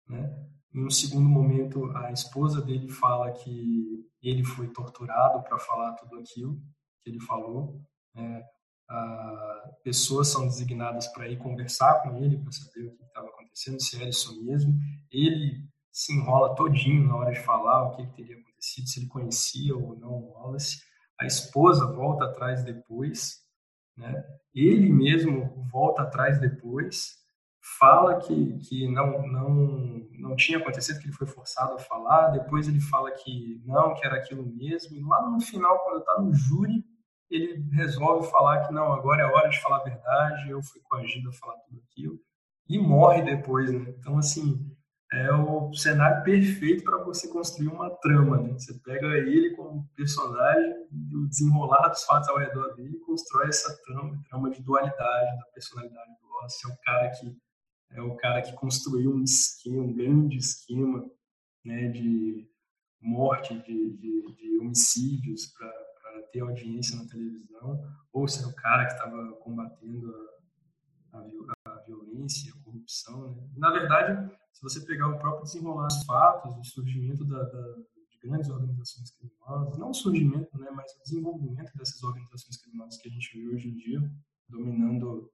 né? 0.08 0.53
Em 0.74 0.86
um 0.86 0.90
segundo 0.90 1.30
momento, 1.30 1.86
a 1.96 2.12
esposa 2.12 2.62
dele 2.62 2.90
fala 2.90 3.32
que 3.32 4.10
ele 4.22 4.44
foi 4.44 4.68
torturado 4.70 5.44
para 5.44 5.60
falar 5.60 5.94
tudo 5.94 6.18
aquilo 6.18 6.60
que 7.02 7.10
ele 7.10 7.20
falou. 7.20 7.82
Né? 8.16 8.44
pessoas 9.84 10.28
são 10.28 10.46
designadas 10.46 11.08
para 11.08 11.28
ir 11.28 11.38
conversar 11.38 12.02
com 12.02 12.16
ele 12.18 12.38
para 12.38 12.52
saber 12.52 12.86
o 12.86 12.96
que 12.96 13.04
estava 13.04 13.28
acontecendo, 13.28 13.82
se 13.82 13.96
era 13.96 14.10
isso 14.10 14.44
mesmo. 14.44 14.74
Ele 15.12 15.68
se 15.92 16.14
enrola 16.14 16.56
todinho 16.56 17.08
na 17.08 17.16
hora 17.16 17.32
de 17.32 17.40
falar 17.40 17.84
o 17.84 17.96
que, 17.96 18.06
que 18.06 18.16
teria 18.16 18.38
acontecido, 18.38 18.88
se 18.88 19.00
ele 19.00 19.08
conhecia 19.08 19.76
ou 19.76 19.96
não 19.98 20.12
o 20.12 20.34
Wallace. 20.34 20.82
A 21.20 21.26
esposa 21.26 21.92
volta 21.94 22.26
atrás 22.26 22.64
depois, 22.64 23.40
né? 23.98 24.24
ele 24.54 24.92
mesmo 24.92 25.68
volta 25.72 26.04
atrás 26.04 26.40
depois, 26.40 27.23
fala 27.80 28.20
que, 28.20 28.58
que 28.60 28.88
não, 28.90 29.26
não, 29.28 30.08
não 30.12 30.36
tinha 30.36 30.58
acontecido, 30.58 31.00
que 31.00 31.06
ele 31.06 31.16
foi 31.16 31.28
forçado 31.28 31.74
a 31.74 31.80
falar, 31.80 32.30
depois 32.30 32.68
ele 32.68 32.82
fala 32.82 33.10
que 33.12 33.62
não, 33.66 33.94
que 33.94 34.06
era 34.06 34.18
aquilo 34.18 34.46
mesmo, 34.46 34.98
e 34.98 35.02
lá 35.02 35.30
no 35.30 35.40
final, 35.40 35.80
quando 35.80 36.00
está 36.00 36.20
no 36.20 36.34
júri, 36.34 36.84
ele 37.30 37.64
resolve 37.72 38.30
falar 38.30 38.68
que 38.68 38.74
não, 38.74 38.92
agora 38.92 39.24
é 39.24 39.26
hora 39.26 39.50
de 39.50 39.62
falar 39.62 39.78
a 39.78 39.84
verdade, 39.84 40.50
eu 40.50 40.62
fui 40.62 40.82
coagido 40.84 41.30
a 41.30 41.34
falar 41.34 41.56
tudo 41.60 41.82
aquilo, 41.90 42.20
e 42.68 42.78
morre 42.78 43.22
depois, 43.22 43.72
né? 43.72 43.94
Então, 43.98 44.18
assim, 44.18 44.70
é 45.14 45.32
o 45.32 45.72
cenário 45.74 46.24
perfeito 46.24 46.84
para 46.84 47.04
você 47.04 47.28
construir 47.28 47.68
uma 47.68 47.90
trama. 47.98 48.42
Né? 48.42 48.54
Você 48.54 48.74
pega 48.84 49.06
ele 49.16 49.56
como 49.56 49.88
personagem 49.96 50.74
o 51.14 51.28
desenrolar 51.28 51.90
dos 51.90 52.04
fatos 52.04 52.28
ao 52.30 52.40
redor 52.40 52.74
dele 52.74 52.96
e 52.96 53.06
constrói 53.06 53.48
essa 53.48 53.78
trama, 53.84 54.20
trama 54.28 54.50
de 54.50 54.64
dualidade 54.64 55.38
da 55.38 55.46
personalidade 55.54 56.10
do 56.20 56.28
Wallace. 56.28 56.68
É 56.68 56.74
o 56.74 56.78
cara 56.84 57.10
que 57.12 57.38
é 57.94 58.02
o 58.02 58.16
cara 58.16 58.42
que 58.42 58.54
construiu 58.54 59.14
um 59.14 59.24
esquema, 59.24 59.84
um 59.84 59.94
grande 59.94 60.38
esquema 60.38 61.10
né, 61.64 61.88
de 61.90 62.50
morte, 63.00 63.54
de, 63.60 63.98
de, 63.98 64.36
de 64.36 64.60
homicídios 64.60 65.48
para 65.48 66.24
ter 66.32 66.42
audiência 66.42 66.98
na 66.98 67.08
televisão, 67.08 67.82
ou 68.12 68.28
ser 68.28 68.46
o 68.46 68.56
cara 68.56 68.86
que 68.86 68.94
estava 68.94 69.34
combatendo 69.34 70.14
a, 71.14 71.20
a, 71.20 71.74
a 71.74 71.84
violência, 71.84 72.52
a 72.52 72.64
corrupção. 72.64 73.36
Né? 73.36 73.48
Na 73.58 73.72
verdade, 73.72 74.34
se 74.52 74.62
você 74.62 74.82
pegar 74.86 75.10
o 75.10 75.20
próprio 75.20 75.44
desenrolar 75.44 75.88
dos 75.88 76.04
fatos, 76.06 76.56
o 76.58 76.64
surgimento 76.64 77.24
da, 77.26 77.44
da, 77.44 77.74
de 78.10 78.18
grandes 78.22 78.50
organizações 78.50 79.12
criminosas, 79.12 79.78
não 79.78 79.92
o 79.92 79.94
surgimento, 79.94 80.58
né, 80.58 80.70
mas 80.72 80.92
o 80.94 81.04
desenvolvimento 81.04 81.76
dessas 81.78 82.02
organizações 82.02 82.58
criminosas 82.58 82.98
que 82.98 83.08
a 83.08 83.12
gente 83.12 83.38
vê 83.38 83.48
hoje 83.54 83.70
em 83.70 83.76
dia, 83.76 84.12
dominando 84.50 85.32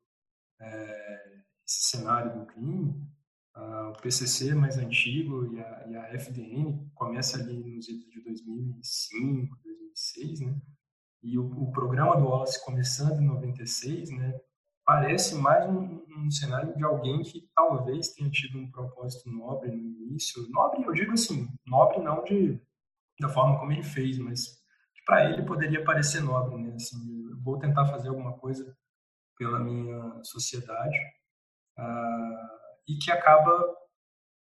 é, 0.59 1.43
esse 1.69 1.89
cenário 1.89 2.39
do 2.39 2.45
crime, 2.47 3.07
o 3.55 4.01
PCC 4.01 4.55
mais 4.55 4.77
antigo 4.77 5.53
e 5.53 5.59
a, 5.59 5.87
e 5.87 5.95
a, 5.95 6.13
FDN 6.15 6.89
começa 6.95 7.37
ali 7.37 7.57
nos 7.57 7.87
idos 7.87 8.09
de 8.09 8.23
2005, 8.23 9.55
2006, 9.63 10.39
né? 10.41 10.59
E 11.21 11.37
o, 11.37 11.45
o 11.45 11.71
programa 11.71 12.15
do 12.15 12.25
Wallace 12.25 12.63
começando 12.65 13.21
em 13.21 13.25
96, 13.25 14.09
né? 14.11 14.39
parece 14.89 15.35
mais 15.35 15.69
um, 15.69 16.03
um, 16.17 16.31
cenário 16.31 16.75
de 16.75 16.83
alguém 16.83 17.21
que 17.21 17.47
talvez 17.55 18.13
tenha 18.13 18.31
tido 18.31 18.57
um 18.57 18.71
propósito 18.71 19.29
nobre 19.29 19.69
no 19.69 19.77
início. 19.77 20.49
Nobre, 20.49 20.83
eu 20.83 20.93
digo 20.93 21.11
assim, 21.11 21.47
nobre 21.67 21.99
não 21.99 22.23
de 22.23 22.59
da 23.19 23.29
forma 23.29 23.59
como 23.59 23.71
ele 23.71 23.83
fez, 23.83 24.17
mas 24.17 24.47
que 24.95 25.03
para 25.05 25.29
ele 25.29 25.43
poderia 25.43 25.83
parecer 25.83 26.21
nobre, 26.21 26.57
né? 26.57 26.73
Assim, 26.73 26.97
vou 27.43 27.59
tentar 27.59 27.85
fazer 27.85 28.07
alguma 28.07 28.33
coisa 28.39 28.75
pela 29.37 29.59
minha 29.59 30.23
sociedade 30.23 30.97
uh, 30.97 31.18
e 32.87 32.97
que 32.97 33.11
acaba 33.11 33.51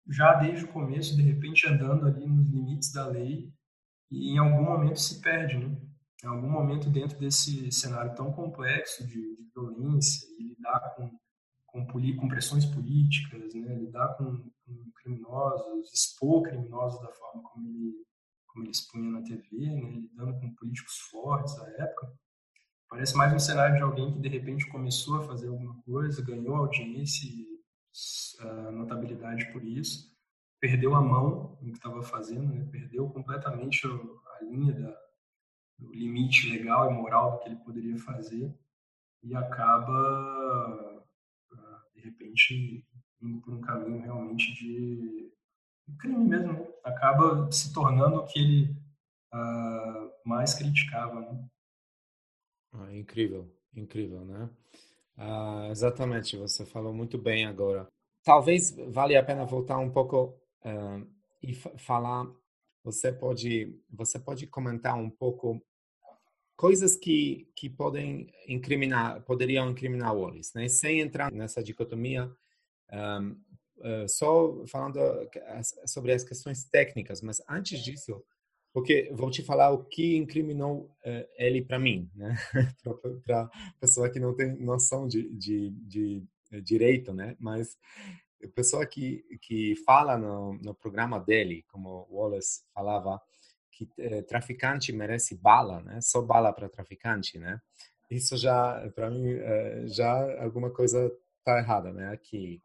já 0.08 0.34
desde 0.34 0.64
o 0.64 0.72
começo, 0.72 1.16
de 1.16 1.22
repente, 1.22 1.66
andando 1.66 2.06
ali 2.06 2.26
nos 2.26 2.48
limites 2.48 2.92
da 2.92 3.06
lei 3.06 3.52
e 4.10 4.32
em 4.32 4.38
algum 4.38 4.62
momento 4.62 5.00
se 5.00 5.20
perde, 5.20 5.58
né? 5.58 5.76
em 6.24 6.28
algum 6.28 6.48
momento 6.48 6.88
dentro 6.90 7.18
desse 7.18 7.70
cenário 7.70 8.14
tão 8.14 8.32
complexo 8.32 9.06
de, 9.06 9.36
de 9.36 9.50
violência 9.54 10.26
e 10.38 10.48
lidar 10.48 10.94
com, 10.96 11.10
com, 11.66 11.86
com 11.86 12.28
pressões 12.28 12.64
políticas, 12.64 13.54
né, 13.54 13.74
lidar 13.76 14.16
com, 14.16 14.36
com, 14.64 14.90
criminosos, 14.96 15.92
expor 15.92 16.42
criminosos 16.42 17.00
da 17.00 17.12
forma 17.12 17.42
como 17.50 17.68
ele, 17.68 17.94
como 18.48 18.64
ele 18.64 18.70
expunha 18.70 19.10
na 19.10 19.22
TV, 19.22 19.42
né, 19.52 19.90
lidando 19.90 20.40
com 20.40 20.54
políticos 20.54 20.98
fortes 21.10 21.54
da 21.56 21.68
época, 21.84 22.12
parece 22.88 23.16
mais 23.16 23.32
um 23.32 23.38
cenário 23.38 23.76
de 23.76 23.82
alguém 23.82 24.12
que 24.12 24.20
de 24.20 24.28
repente 24.28 24.68
começou 24.68 25.16
a 25.16 25.24
fazer 25.24 25.48
alguma 25.48 25.80
coisa, 25.82 26.24
ganhou 26.24 26.56
audiência 26.56 27.26
e 27.26 27.46
uh, 28.40 28.70
notabilidade 28.72 29.52
por 29.52 29.64
isso, 29.64 30.14
perdeu 30.60 30.94
a 30.94 31.00
mão 31.00 31.58
no 31.60 31.72
que 31.72 31.78
estava 31.78 32.02
fazendo, 32.02 32.52
né, 32.52 32.66
perdeu 32.70 33.08
completamente 33.10 33.86
a 33.86 34.44
linha 34.44 34.72
da 34.72 35.06
do 35.78 35.92
limite 35.92 36.50
legal 36.50 36.90
e 36.90 36.94
moral 36.94 37.38
que 37.38 37.48
ele 37.48 37.56
poderia 37.56 37.98
fazer 37.98 38.52
e 39.22 39.34
acaba, 39.34 41.04
ah, 41.52 41.82
de 41.94 42.00
repente, 42.00 42.84
indo 43.20 43.40
por 43.40 43.54
um 43.54 43.60
caminho 43.60 44.00
realmente 44.00 44.54
de 44.54 45.32
crime 45.98 46.28
mesmo, 46.28 46.52
né? 46.52 46.66
acaba 46.84 47.50
se 47.50 47.72
tornando 47.72 48.16
o 48.16 48.26
que 48.26 48.38
ele 48.38 48.76
uh, 49.32 50.10
mais 50.24 50.54
criticava. 50.54 51.20
Né? 51.20 51.48
Ah, 52.78 52.94
incrível, 52.94 53.50
incrível, 53.74 54.24
né? 54.24 54.50
Ah, 55.16 55.68
exatamente, 55.70 56.36
você 56.36 56.66
falou 56.66 56.92
muito 56.92 57.16
bem 57.16 57.46
agora. 57.46 57.86
Talvez 58.22 58.70
valha 58.88 59.18
a 59.18 59.24
pena 59.24 59.46
voltar 59.46 59.78
um 59.78 59.90
pouco 59.90 60.38
uh, 60.64 61.06
e 61.42 61.54
falar 61.54 62.26
você 62.84 63.10
pode, 63.10 63.80
você 63.90 64.18
pode 64.18 64.46
comentar 64.46 64.94
um 64.96 65.10
pouco 65.10 65.60
coisas 66.56 66.96
que, 66.96 67.50
que 67.56 67.68
podem 67.68 68.32
incriminar, 68.46 69.22
poderiam 69.22 69.70
incriminar 69.70 70.14
Wallace, 70.14 70.52
né? 70.54 70.68
Sem 70.68 71.00
entrar 71.00 71.32
nessa 71.32 71.62
dicotomia, 71.62 72.30
um, 72.92 73.30
uh, 73.30 73.36
eh, 73.82 74.08
só 74.08 74.64
falando 74.66 75.00
sobre 75.84 76.12
as 76.12 76.24
questões 76.24 76.64
técnicas, 76.64 77.20
mas 77.20 77.42
antes 77.48 77.82
disso, 77.82 78.22
porque 78.76 79.10
vou 79.10 79.30
te 79.30 79.42
falar 79.42 79.70
o 79.70 79.82
que 79.86 80.18
incriminou 80.18 80.94
uh, 81.02 81.26
ele 81.38 81.64
para 81.64 81.78
mim, 81.78 82.10
né? 82.14 82.36
para 83.24 83.50
pessoa 83.80 84.10
que 84.10 84.20
não 84.20 84.36
tem 84.36 84.54
noção 84.54 85.08
de, 85.08 85.30
de, 85.30 85.70
de, 85.70 86.22
de 86.50 86.60
direito, 86.60 87.14
né? 87.14 87.34
Mas 87.40 87.78
a 88.44 88.48
pessoa 88.48 88.84
que, 88.84 89.24
que 89.40 89.76
fala 89.76 90.18
no, 90.18 90.58
no 90.58 90.74
programa 90.74 91.18
dele, 91.18 91.64
como 91.68 92.06
Wallace 92.10 92.64
falava, 92.74 93.18
que 93.72 93.88
é, 93.96 94.20
traficante 94.20 94.92
merece 94.92 95.34
bala, 95.34 95.80
né? 95.80 95.98
Só 96.02 96.20
bala 96.20 96.52
para 96.52 96.68
traficante, 96.68 97.38
né? 97.38 97.58
Isso 98.10 98.36
já, 98.36 98.92
para 98.94 99.10
mim, 99.10 99.24
já 99.86 100.42
alguma 100.42 100.68
coisa 100.68 101.10
tá 101.42 101.58
errada, 101.58 101.94
né? 101.94 102.12
Aqui. 102.12 102.60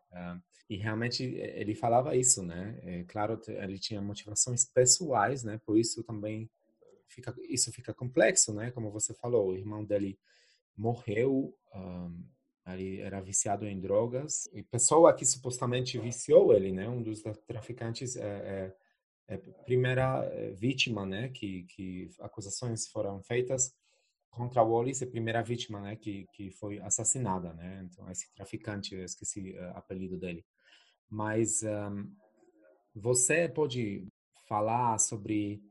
E 0.72 0.78
realmente 0.78 1.26
ele 1.26 1.76
falava 1.76 2.16
isso, 2.16 2.42
né? 2.42 2.80
É, 2.84 3.04
claro, 3.04 3.42
ele 3.46 3.78
tinha 3.78 4.02
motivações 4.02 4.64
pessoais, 4.64 5.44
né? 5.44 5.60
Por 5.66 5.78
isso 5.78 6.02
também 6.02 6.50
fica, 7.10 7.36
isso 7.50 7.74
fica 7.74 7.94
complexo, 7.94 8.54
né? 8.54 8.72
Como 8.72 8.90
você 8.90 9.14
falou, 9.14 9.50
o 9.50 9.58
irmão 9.58 9.84
dele 9.84 10.18
morreu, 10.78 11.54
um, 11.76 12.24
ele 12.68 13.02
era 13.02 13.20
viciado 13.20 13.68
em 13.68 13.82
drogas. 13.82 14.48
E 14.54 14.64
pessoa 14.64 15.14
que 15.14 15.26
supostamente 15.26 16.00
viciou 16.00 16.54
ele, 16.54 16.72
né? 16.72 16.88
Um 16.88 17.04
dos 17.04 17.22
traficantes 17.46 18.16
é, 18.16 18.74
é, 19.28 19.36
é 19.36 19.38
primeira 19.66 20.24
é, 20.32 20.52
vítima, 20.52 21.06
né? 21.06 21.28
Que, 21.28 21.64
que 21.64 22.10
acusações 22.22 22.88
foram 22.88 23.22
feitas 23.22 23.76
contra 24.30 24.64
Wallace, 24.64 25.04
a 25.04 25.08
primeira 25.08 25.44
vítima, 25.44 25.82
né? 25.82 25.98
Que, 25.98 26.28
que 26.32 26.50
foi 26.50 26.80
assassinada, 26.80 27.52
né? 27.56 27.86
Então 27.92 28.10
esse 28.10 28.32
traficante, 28.34 28.96
eu 28.96 29.04
esqueci 29.04 29.52
uh, 29.52 29.74
o 29.74 29.78
apelido 29.78 30.18
dele. 30.18 30.46
Mas 31.12 31.62
um, 31.63 32.10
você 32.95 33.50
pode 33.50 34.08
falar 34.47 34.97
sobre 34.97 35.62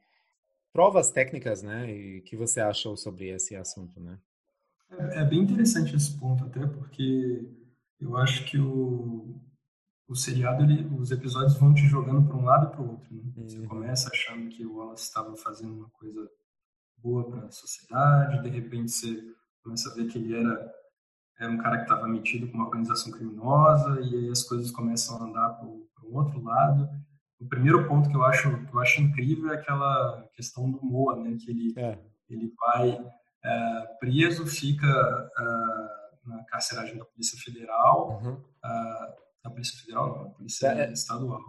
provas 0.72 1.10
técnicas, 1.10 1.62
né? 1.62 1.90
E 1.90 2.20
que 2.22 2.36
você 2.36 2.60
achou 2.60 2.96
sobre 2.96 3.28
esse 3.28 3.56
assunto, 3.56 4.00
né? 4.00 4.18
É, 4.90 5.20
é 5.20 5.24
bem 5.24 5.40
interessante 5.40 5.94
esse 5.96 6.18
ponto, 6.18 6.44
até 6.44 6.66
porque 6.66 7.48
eu 8.00 8.16
acho 8.16 8.44
que 8.44 8.58
o, 8.58 9.34
o 10.08 10.14
seriado, 10.14 10.64
ele, 10.64 10.84
os 10.96 11.10
episódios 11.10 11.56
vão 11.56 11.72
te 11.72 11.86
jogando 11.86 12.26
para 12.26 12.36
um 12.36 12.44
lado 12.44 12.66
e 12.66 12.70
para 12.70 12.82
o 12.82 12.90
outro. 12.90 13.14
Né? 13.14 13.22
Você 13.36 13.58
uhum. 13.58 13.68
começa 13.68 14.10
achando 14.10 14.48
que 14.48 14.64
o 14.64 14.76
Wallace 14.76 15.04
estava 15.04 15.36
fazendo 15.36 15.74
uma 15.74 15.88
coisa 15.90 16.28
boa 16.96 17.30
para 17.30 17.46
a 17.46 17.50
sociedade, 17.50 18.42
de 18.42 18.48
repente 18.48 18.90
você 18.90 19.34
começa 19.62 19.90
a 19.90 19.94
ver 19.94 20.06
que 20.06 20.18
ele 20.18 20.34
era, 20.34 20.74
era 21.40 21.50
um 21.50 21.56
cara 21.56 21.78
que 21.78 21.84
estava 21.84 22.06
metido 22.06 22.46
com 22.46 22.58
uma 22.58 22.66
organização 22.66 23.10
criminosa, 23.10 23.98
e 24.02 24.14
aí 24.14 24.28
as 24.28 24.42
coisas 24.42 24.70
começam 24.70 25.16
a 25.16 25.24
andar 25.24 25.48
para 25.50 25.66
um 25.66 25.86
outro 26.12 26.42
lado. 26.42 26.86
O 27.40 27.48
primeiro 27.48 27.88
ponto 27.88 28.10
que 28.10 28.16
eu 28.16 28.22
acho 28.22 28.66
que 28.66 28.74
eu 28.74 28.80
acho 28.80 29.00
incrível 29.00 29.50
é 29.50 29.54
aquela 29.54 30.28
questão 30.34 30.70
do 30.70 30.84
Moa, 30.84 31.16
né? 31.16 31.34
Que 31.40 31.50
ele 31.50 31.72
é. 31.76 31.98
ele 32.28 32.52
vai 32.60 33.02
é, 33.42 33.86
preso, 33.98 34.46
fica 34.46 34.86
é, 34.86 36.28
na 36.28 36.44
carceragem 36.44 36.98
da 36.98 37.06
Polícia 37.06 37.38
Federal, 37.38 38.20
uhum. 38.22 38.44
É, 38.62 39.14
da 39.42 39.50
Polícia 39.50 39.80
Federal, 39.80 40.08
não, 40.08 40.24
da 40.24 40.30
Polícia 40.30 40.66
é, 40.68 40.92
Estadual. 40.92 41.40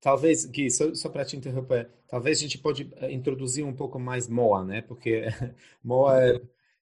Talvez, 0.00 0.46
Gui, 0.46 0.70
só, 0.70 0.94
só 0.94 1.10
para 1.10 1.24
te 1.24 1.36
interromper, 1.36 1.90
talvez 2.08 2.38
a 2.38 2.42
gente 2.42 2.58
pode 2.58 2.90
introduzir 3.10 3.64
um 3.64 3.74
pouco 3.74 3.98
mais 3.98 4.26
Moa, 4.26 4.64
né? 4.64 4.80
Porque 4.80 5.24
Moa 5.84 6.22
é, 6.22 6.40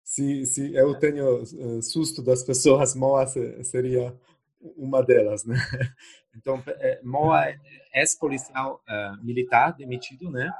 se, 0.07 0.45
se 0.45 0.73
eu 0.73 0.97
tenho 0.97 1.43
susto 1.81 2.23
das 2.23 2.41
pessoas, 2.41 2.95
Moa 2.95 3.27
seria 3.27 4.17
uma 4.77 5.03
delas, 5.03 5.43
né? 5.43 5.57
Então, 6.33 6.61
é, 6.67 7.01
Moa 7.03 7.49
é 7.49 7.57
ex-policial 7.95 8.79
uh, 8.87 9.25
militar 9.25 9.71
demitido, 9.71 10.29
né? 10.29 10.53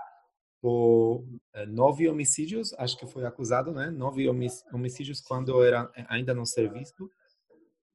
Por 0.60 1.24
nove 1.68 2.10
homicídios, 2.10 2.74
acho 2.80 2.98
que 2.98 3.06
foi 3.06 3.26
acusado, 3.26 3.72
né? 3.72 3.92
Nove 3.92 4.28
homicídios 4.74 5.22
quando 5.22 5.64
era 5.64 5.88
ainda 6.10 6.34
no 6.34 6.48
serviço. 6.48 7.12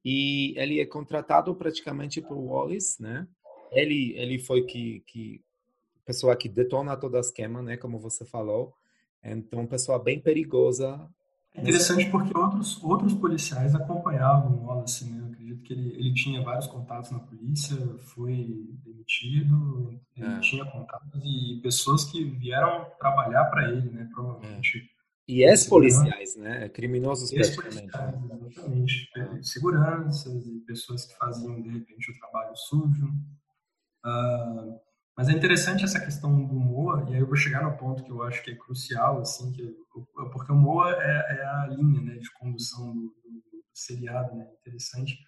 E 0.03 0.57
ele 0.57 0.79
é 0.79 0.85
contratado 0.85 1.53
praticamente 1.53 2.21
por 2.21 2.37
Wallace, 2.37 3.03
né? 3.03 3.27
Ele 3.73 4.13
ele 4.15 4.39
foi 4.39 4.63
que 4.63 5.03
que 5.05 5.41
pessoa 6.05 6.37
que 6.37 6.47
detona 6.47 6.95
toda 6.95 7.17
a 7.17 7.21
esquema, 7.21 7.61
né? 7.61 7.75
Como 7.75 7.99
você 7.99 8.23
falou. 8.23 8.73
Então, 9.21 9.67
pessoa 9.67 9.99
bem 9.99 10.21
perigosa 10.21 11.05
é 11.55 11.61
interessante 11.61 12.09
porque 12.09 12.35
outros, 12.35 12.83
outros 12.83 13.13
policiais 13.13 13.75
acompanhavam 13.75 14.53
o 14.53 14.65
Wallace, 14.65 15.05
né? 15.05 15.19
Eu 15.21 15.27
acredito 15.27 15.61
que 15.61 15.73
ele, 15.73 15.93
ele 15.93 16.13
tinha 16.13 16.41
vários 16.41 16.65
contatos 16.65 17.11
na 17.11 17.19
polícia, 17.19 17.77
foi 17.99 18.69
demitido, 18.83 19.99
ele 20.15 20.25
é. 20.25 20.39
tinha 20.39 20.65
contatos 20.65 21.21
e 21.23 21.59
pessoas 21.61 22.05
que 22.05 22.23
vieram 22.23 22.85
trabalhar 22.99 23.45
para 23.45 23.71
ele, 23.71 23.91
né? 23.91 24.09
Provavelmente. 24.11 24.79
É. 24.79 24.93
E 25.25 25.43
ex-policiais, 25.43 26.35
né? 26.35 26.67
Criminosos 26.69 27.31
praticamente. 27.31 27.85
Exatamente. 27.85 29.09
É. 29.15 29.41
Seguranças 29.43 30.45
e 30.47 30.59
pessoas 30.61 31.05
que 31.05 31.15
faziam, 31.17 31.61
de 31.61 31.69
repente, 31.69 32.11
o 32.11 32.19
trabalho 32.19 32.55
sujo. 32.55 33.07
Uh, 34.05 34.77
mas 35.15 35.29
é 35.29 35.31
interessante 35.31 35.83
essa 35.83 35.99
questão 35.99 36.31
do 36.45 36.55
Moa, 36.55 37.05
e 37.07 37.13
aí 37.13 37.19
eu 37.19 37.27
vou 37.27 37.35
chegar 37.35 37.63
no 37.63 37.77
ponto 37.77 38.03
que 38.03 38.11
eu 38.11 38.23
acho 38.23 38.43
que 38.43 38.51
é 38.51 38.55
crucial, 38.55 39.19
assim, 39.19 39.51
que, 39.51 39.75
porque 40.31 40.51
o 40.51 40.55
Moa 40.55 40.91
é, 40.91 41.37
é 41.37 41.45
a 41.45 41.67
linha 41.67 42.01
né, 42.01 42.15
de 42.15 42.31
condução 42.33 42.91
do, 42.93 43.01
do, 43.01 43.29
do 43.29 43.63
seriado, 43.73 44.35
né, 44.35 44.47
interessante. 44.59 45.19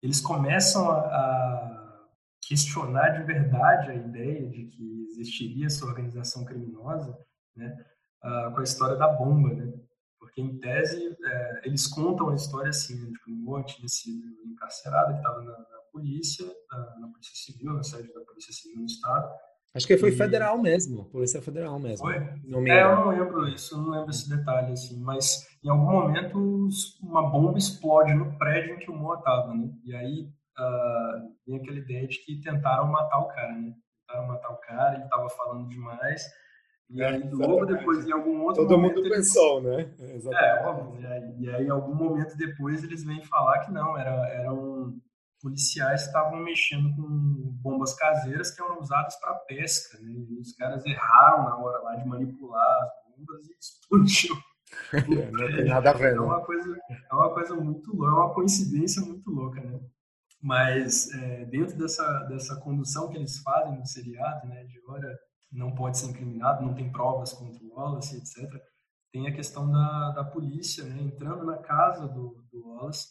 Eles 0.00 0.20
começam 0.20 0.88
a, 0.88 0.98
a, 0.98 2.04
questionar 2.46 3.08
de 3.10 3.24
verdade 3.24 3.90
a 3.90 3.94
ideia 3.94 4.48
de 4.48 4.66
que 4.66 5.06
existiria 5.10 5.66
essa 5.66 5.84
organização 5.84 6.44
criminosa, 6.44 7.18
né, 7.56 7.76
uh, 8.22 8.52
com 8.52 8.60
a 8.60 8.64
história 8.64 8.94
da 8.94 9.08
bomba, 9.08 9.52
né, 9.52 9.72
porque 10.20 10.40
em 10.40 10.58
tese 10.58 11.16
é, 11.24 11.60
eles 11.64 11.88
contam 11.88 12.30
a 12.30 12.34
história 12.36 12.70
assim, 12.70 13.00
né, 13.00 13.10
tipo, 13.10 13.30
o 13.30 13.34
Moa 13.34 13.64
tinha 13.64 13.88
sido 13.88 14.24
encarcerado, 14.46 15.10
ele 15.10 15.18
estava 15.18 15.42
na, 15.42 15.73
polícia, 15.94 16.44
na 17.00 17.06
Polícia 17.08 17.34
Civil, 17.34 17.72
na 17.72 17.82
sede 17.84 18.12
da 18.12 18.20
Polícia 18.22 18.52
Civil 18.52 18.80
no 18.80 18.86
Estado. 18.86 19.32
Acho 19.72 19.86
que 19.86 19.96
foi 19.96 20.10
e... 20.10 20.16
federal 20.16 20.58
mesmo, 20.58 21.04
Polícia 21.06 21.40
Federal 21.40 21.78
mesmo. 21.78 22.06
Foi? 22.06 22.18
Não 22.44 22.66
é, 22.66 22.82
eu 22.82 22.96
não 22.96 23.08
lembro 23.08 23.48
isso, 23.48 23.80
não 23.80 23.90
lembro 23.90 24.10
esse 24.10 24.28
detalhe, 24.28 24.72
assim, 24.72 25.00
mas 25.00 25.46
em 25.62 25.68
algum 25.68 25.92
momento 25.92 26.68
uma 27.00 27.30
bomba 27.30 27.58
explode 27.58 28.12
no 28.12 28.36
prédio 28.36 28.74
em 28.74 28.78
que 28.78 28.90
o 28.90 28.94
Moa 28.94 29.18
estava, 29.18 29.54
né? 29.54 29.70
E 29.84 29.94
aí 29.94 30.28
uh, 30.58 31.34
vem 31.46 31.56
aquela 31.56 31.78
ideia 31.78 32.06
de 32.06 32.18
que 32.18 32.40
tentaram 32.40 32.86
matar 32.86 33.18
o 33.18 33.28
cara, 33.28 33.52
né? 33.52 33.72
Tentaram 34.06 34.28
matar 34.28 34.50
o 34.50 34.58
cara, 34.58 34.94
ele 34.94 35.04
estava 35.04 35.28
falando 35.30 35.68
demais, 35.68 36.22
e 36.90 37.02
aí, 37.02 37.22
é, 37.22 37.30
logo 37.32 37.64
depois, 37.64 38.06
em 38.06 38.12
algum 38.12 38.42
outro 38.42 38.62
Todo 38.62 38.76
momento, 38.76 38.96
mundo 38.96 39.10
pensou, 39.10 39.58
eles... 39.58 39.88
né? 39.98 40.14
Exatamente. 40.14 40.44
É, 40.44 40.66
óbvio. 40.66 41.00
Né? 41.00 41.34
E 41.40 41.50
aí, 41.50 41.66
em 41.66 41.70
algum 41.70 41.94
momento 41.94 42.36
depois, 42.36 42.84
eles 42.84 43.02
vêm 43.04 43.22
falar 43.24 43.60
que 43.60 43.72
não, 43.72 43.98
era, 43.98 44.28
era 44.28 44.52
um, 44.52 45.00
policiais 45.44 46.06
estavam 46.06 46.38
mexendo 46.38 46.96
com 46.96 47.52
bombas 47.60 47.94
caseiras 47.94 48.50
que 48.50 48.62
eram 48.62 48.80
usadas 48.80 49.14
para 49.20 49.34
pesca. 49.40 49.98
Né? 50.00 50.10
E 50.30 50.40
os 50.40 50.54
caras 50.56 50.84
erraram 50.86 51.44
na 51.44 51.56
hora 51.58 51.82
lá 51.82 51.96
de 51.96 52.08
manipular 52.08 52.82
as 52.82 53.16
bombas 53.16 53.46
e 53.46 53.52
explodiu. 53.60 54.34
Não 55.32 55.56
tem 55.56 55.66
nada 55.66 55.90
a 55.90 55.92
ver, 55.92 56.16
É 56.16 56.20
uma 56.20 56.40
coisa, 56.40 56.76
é 56.88 57.14
uma 57.14 57.32
coisa 57.32 57.54
muito 57.54 57.94
louca, 57.94 58.10
é 58.10 58.14
uma 58.14 58.34
coincidência 58.34 59.02
muito 59.02 59.30
louca, 59.30 59.60
né? 59.60 59.78
Mas 60.42 61.12
é, 61.12 61.44
dentro 61.44 61.76
dessa, 61.78 62.20
dessa 62.24 62.56
condução 62.56 63.08
que 63.10 63.16
eles 63.16 63.38
fazem 63.40 63.78
no 63.78 63.86
seriado, 63.86 64.48
né, 64.48 64.64
de 64.64 64.80
hora 64.88 65.18
não 65.52 65.74
pode 65.74 65.98
ser 65.98 66.06
incriminado, 66.06 66.64
não 66.64 66.74
tem 66.74 66.90
provas 66.90 67.32
contra 67.32 67.62
o 67.62 67.74
Wallace, 67.74 68.16
etc. 68.16 68.50
Tem 69.12 69.28
a 69.28 69.34
questão 69.34 69.70
da, 69.70 70.10
da 70.10 70.24
polícia, 70.24 70.84
né, 70.84 71.00
entrando 71.02 71.44
na 71.44 71.58
casa 71.58 72.08
do, 72.08 72.44
do 72.50 72.68
Wallace 72.68 73.06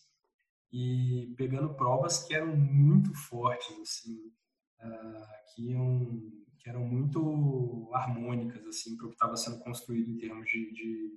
e 0.74 1.32
pegando 1.38 1.76
provas 1.76 2.24
que 2.24 2.34
eram 2.34 2.58
muito 2.58 3.14
fortes, 3.14 3.80
assim, 3.80 4.34
uh, 4.82 5.54
que, 5.54 5.70
iam, 5.70 6.20
que 6.60 6.68
eram 6.68 6.84
muito 6.84 7.92
harmônicas, 7.94 8.66
assim, 8.66 8.98
para 8.98 9.06
o 9.06 9.10
que 9.10 9.16
estava 9.16 9.38
sendo 9.38 9.60
construído 9.60 10.10
em 10.10 10.18
termos 10.18 10.50
de, 10.50 10.74
de 10.74 11.16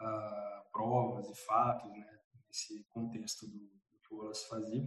uh, 0.00 0.70
provas 0.70 1.28
e 1.28 1.34
fatos, 1.34 1.90
né, 1.90 2.06
nesse 2.46 2.84
contexto 2.90 3.48
do, 3.48 3.58
do 3.58 4.00
que 4.06 4.14
o 4.14 4.18
Wallace 4.18 4.48
fazia. 4.48 4.86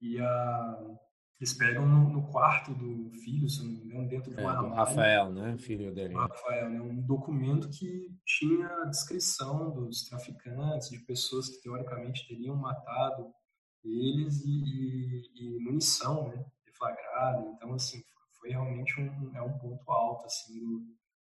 E 0.00 0.20
uh, 0.20 0.98
eles 1.42 1.54
pegam 1.54 1.84
no, 1.84 2.08
no, 2.08 2.28
quarto 2.28 2.72
do 2.72 3.10
filho, 3.10 3.48
se 3.48 3.64
não 3.64 3.72
me 3.72 3.84
engano, 3.84 4.08
dentro 4.08 4.30
de 4.30 4.40
um 4.40 4.44
é, 4.44 4.46
armário. 4.46 4.76
Rafael, 4.76 5.32
né? 5.32 5.58
Filho 5.58 5.92
dele. 5.92 6.14
Rafael, 6.14 6.70
né? 6.70 6.80
Um 6.80 7.02
documento 7.02 7.68
que 7.68 8.16
tinha 8.24 8.68
a 8.68 8.84
descrição 8.84 9.72
dos 9.72 10.04
traficantes, 10.04 10.88
de 10.88 11.00
pessoas 11.00 11.48
que 11.48 11.60
teoricamente 11.60 12.28
teriam 12.28 12.54
matado 12.54 13.26
eles 13.82 14.40
e, 14.44 14.50
e, 14.50 15.58
e 15.58 15.64
munição, 15.64 16.28
né? 16.28 16.44
Deflagrada. 16.64 17.44
Então, 17.56 17.74
assim, 17.74 18.00
foi 18.38 18.50
realmente 18.50 19.00
um, 19.00 19.36
é 19.36 19.42
um 19.42 19.58
ponto 19.58 19.90
alto, 19.90 20.26
assim, 20.26 20.60
do, 20.60 20.78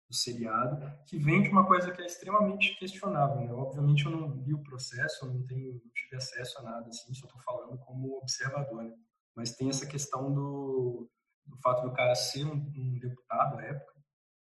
do 0.08 0.14
seriado, 0.14 0.80
que 1.06 1.18
vem 1.18 1.42
de 1.42 1.50
uma 1.50 1.66
coisa 1.66 1.92
que 1.92 2.00
é 2.00 2.06
extremamente 2.06 2.74
questionável, 2.78 3.42
né? 3.42 3.52
Obviamente 3.52 4.06
eu 4.06 4.12
não 4.12 4.32
vi 4.32 4.54
o 4.54 4.62
processo, 4.62 5.26
eu 5.26 5.34
não 5.34 5.46
tenho, 5.46 5.74
não 5.74 5.90
tive 5.92 6.16
acesso 6.16 6.58
a 6.60 6.62
nada, 6.62 6.88
assim, 6.88 7.12
só 7.12 7.26
estou 7.26 7.42
falando 7.42 7.76
como 7.80 8.16
observador, 8.16 8.82
né? 8.82 8.94
Mas 9.36 9.54
tem 9.54 9.68
essa 9.68 9.86
questão 9.86 10.32
do, 10.32 11.08
do 11.44 11.56
fato 11.58 11.82
do 11.82 11.92
cara 11.92 12.14
ser 12.14 12.44
um, 12.44 12.54
um 12.54 12.98
deputado 12.98 13.58
à 13.58 13.62
época, 13.62 13.94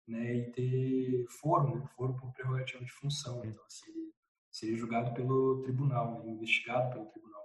né, 0.08 0.36
e 0.36 0.52
ter 0.52 1.26
foro, 1.40 1.76
né, 1.76 1.86
foro 1.96 2.16
por 2.16 2.32
prerrogativa 2.34 2.84
de 2.84 2.92
função, 2.92 3.44
então 3.44 3.64
seria, 3.68 4.12
seria 4.52 4.78
julgado 4.78 5.14
pelo 5.14 5.62
tribunal, 5.64 6.24
né, 6.24 6.32
investigado 6.32 6.94
pelo 6.94 7.06
tribunal. 7.08 7.44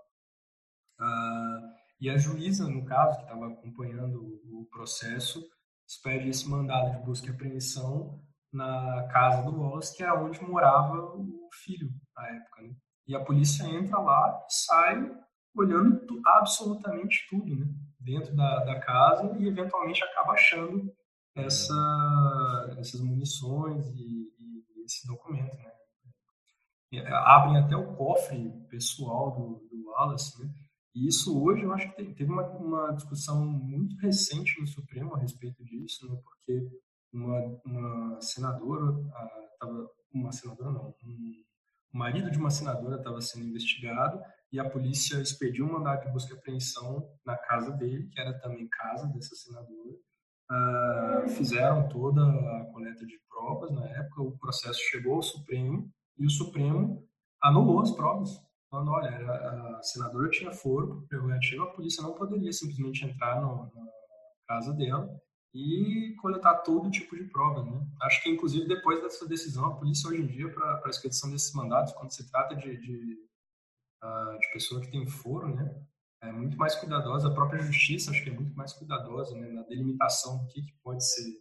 Ah, 1.01 1.75
e 2.01 2.09
a 2.09 2.17
juíza, 2.17 2.69
no 2.69 2.85
caso, 2.85 3.17
que 3.19 3.25
estava 3.25 3.49
acompanhando 3.49 4.41
o 4.45 4.67
processo, 4.71 5.47
expede 5.87 6.29
esse 6.29 6.49
mandado 6.49 6.99
de 6.99 7.05
busca 7.05 7.27
e 7.27 7.31
apreensão 7.31 8.23
na 8.53 9.09
casa 9.13 9.43
do 9.43 9.61
Wallace, 9.61 9.97
que 9.97 10.03
era 10.03 10.19
onde 10.19 10.43
morava 10.43 10.95
o 11.17 11.49
filho 11.65 11.91
na 12.17 12.29
época. 12.29 12.63
Né? 12.63 12.75
E 13.07 13.15
a 13.15 13.25
polícia 13.25 13.65
entra 13.65 13.99
lá 13.99 14.47
e 14.49 14.53
sai 14.53 15.21
olhando 15.55 16.01
absolutamente 16.25 17.27
tudo, 17.29 17.57
né? 17.57 17.67
Dentro 17.99 18.35
da, 18.35 18.65
da 18.65 18.81
casa 18.81 19.37
e 19.39 19.47
eventualmente 19.47 20.03
acaba 20.03 20.33
achando 20.33 20.93
essa, 21.35 22.77
essas 22.79 23.01
munições 23.01 23.87
e, 23.89 24.33
e 24.39 24.85
esse 24.85 25.07
documento, 25.07 25.57
né? 25.57 25.71
E 26.93 26.99
é, 26.99 27.13
abrem 27.13 27.59
até 27.59 27.77
o 27.77 27.95
cofre 27.95 28.51
pessoal 28.69 29.33
do, 29.33 29.69
do 29.69 29.91
Wallace, 29.91 30.43
né? 30.43 30.53
E 30.95 31.07
isso 31.07 31.41
hoje 31.41 31.63
eu 31.63 31.73
acho 31.73 31.95
que 31.95 32.15
teve 32.15 32.31
uma, 32.31 32.47
uma 32.57 32.93
discussão 32.93 33.45
muito 33.47 33.97
recente 33.99 34.61
no 34.61 34.67
Supremo 34.67 35.15
a 35.15 35.21
respeito 35.21 35.65
disso, 35.65 36.09
né? 36.09 36.21
Porque 36.25 36.69
uma, 37.13 37.61
uma 37.65 38.21
senadora, 38.21 38.93
estava 39.53 39.89
uma 40.13 40.33
senadora 40.33 40.71
não, 40.73 40.95
um, 41.05 41.33
o 41.93 41.99
marido 41.99 42.31
de 42.31 42.39
uma 42.39 42.51
senadora 42.51 42.97
estava 42.97 43.21
sendo 43.21 43.47
investigado 43.47 44.21
e 44.53 44.59
a 44.59 44.69
polícia 44.69 45.21
expediu 45.21 45.67
um 45.67 45.73
mandado 45.73 46.05
de 46.05 46.13
busca 46.13 46.35
e 46.35 46.37
apreensão 46.37 47.09
na 47.25 47.37
casa 47.37 47.71
dele, 47.73 48.09
que 48.09 48.21
era 48.21 48.39
também 48.41 48.69
casa 48.69 49.07
dessa 49.09 49.35
senadora, 49.37 49.97
uh, 50.51 51.29
fizeram 51.31 51.89
toda 51.89 52.23
a 52.23 52.65
coleta 52.73 53.07
de 53.07 53.19
provas 53.29 53.71
na 53.71 53.87
época, 53.87 54.23
o 54.23 54.39
processo 54.39 54.81
chegou 54.91 55.17
ao 55.17 55.23
Supremo 55.23 55.91
e 56.19 56.27
o 56.27 56.31
Supremo 56.31 57.07
anulou 57.43 57.81
as 57.81 57.91
provas, 57.93 58.31
falando, 58.71 58.91
olha, 58.91 59.11
a 59.79 59.83
senadora 59.83 60.31
tinha 60.31 60.53
foro 60.53 61.07
prerrogativo, 61.09 61.65
a 61.65 61.73
polícia 61.73 62.03
não 62.03 62.15
poderia 62.15 62.53
simplesmente 62.53 63.05
entrar 63.05 63.41
no, 63.41 63.71
na 63.75 63.87
casa 64.47 64.73
dela 64.75 65.09
e 65.53 66.15
coletar 66.21 66.57
todo 66.59 66.91
tipo 66.91 67.17
de 67.17 67.25
prova. 67.25 67.65
Né? 67.65 67.85
Acho 68.03 68.23
que, 68.23 68.31
inclusive, 68.31 68.69
depois 68.69 69.03
dessa 69.03 69.27
decisão, 69.27 69.67
a 69.67 69.77
polícia 69.77 70.09
hoje 70.09 70.23
em 70.23 70.27
dia, 70.27 70.53
para 70.53 70.83
a 70.85 70.89
expedição 70.89 71.31
desses 71.31 71.53
mandatos, 71.53 71.93
quando 71.95 72.13
se 72.13 72.31
trata 72.31 72.55
de, 72.55 72.77
de, 72.77 73.19
uh, 74.03 74.39
de 74.39 74.53
pessoa 74.53 74.81
que 74.81 74.91
tem 74.91 75.07
foro, 75.07 75.55
né, 75.55 75.75
é 76.23 76.33
muito 76.33 76.57
mais 76.57 76.75
cuidadosa. 76.75 77.29
A 77.29 77.35
própria 77.35 77.63
justiça, 77.63 78.11
acho 78.11 78.23
que 78.23 78.31
é 78.31 78.35
muito 78.35 78.55
mais 78.55 78.73
cuidadosa 78.73 79.35
né, 79.39 79.49
na 79.49 79.63
delimitação 79.63 80.39
do 80.39 80.47
que, 80.49 80.63
que 80.63 80.75
pode 80.83 81.05
ser 81.05 81.33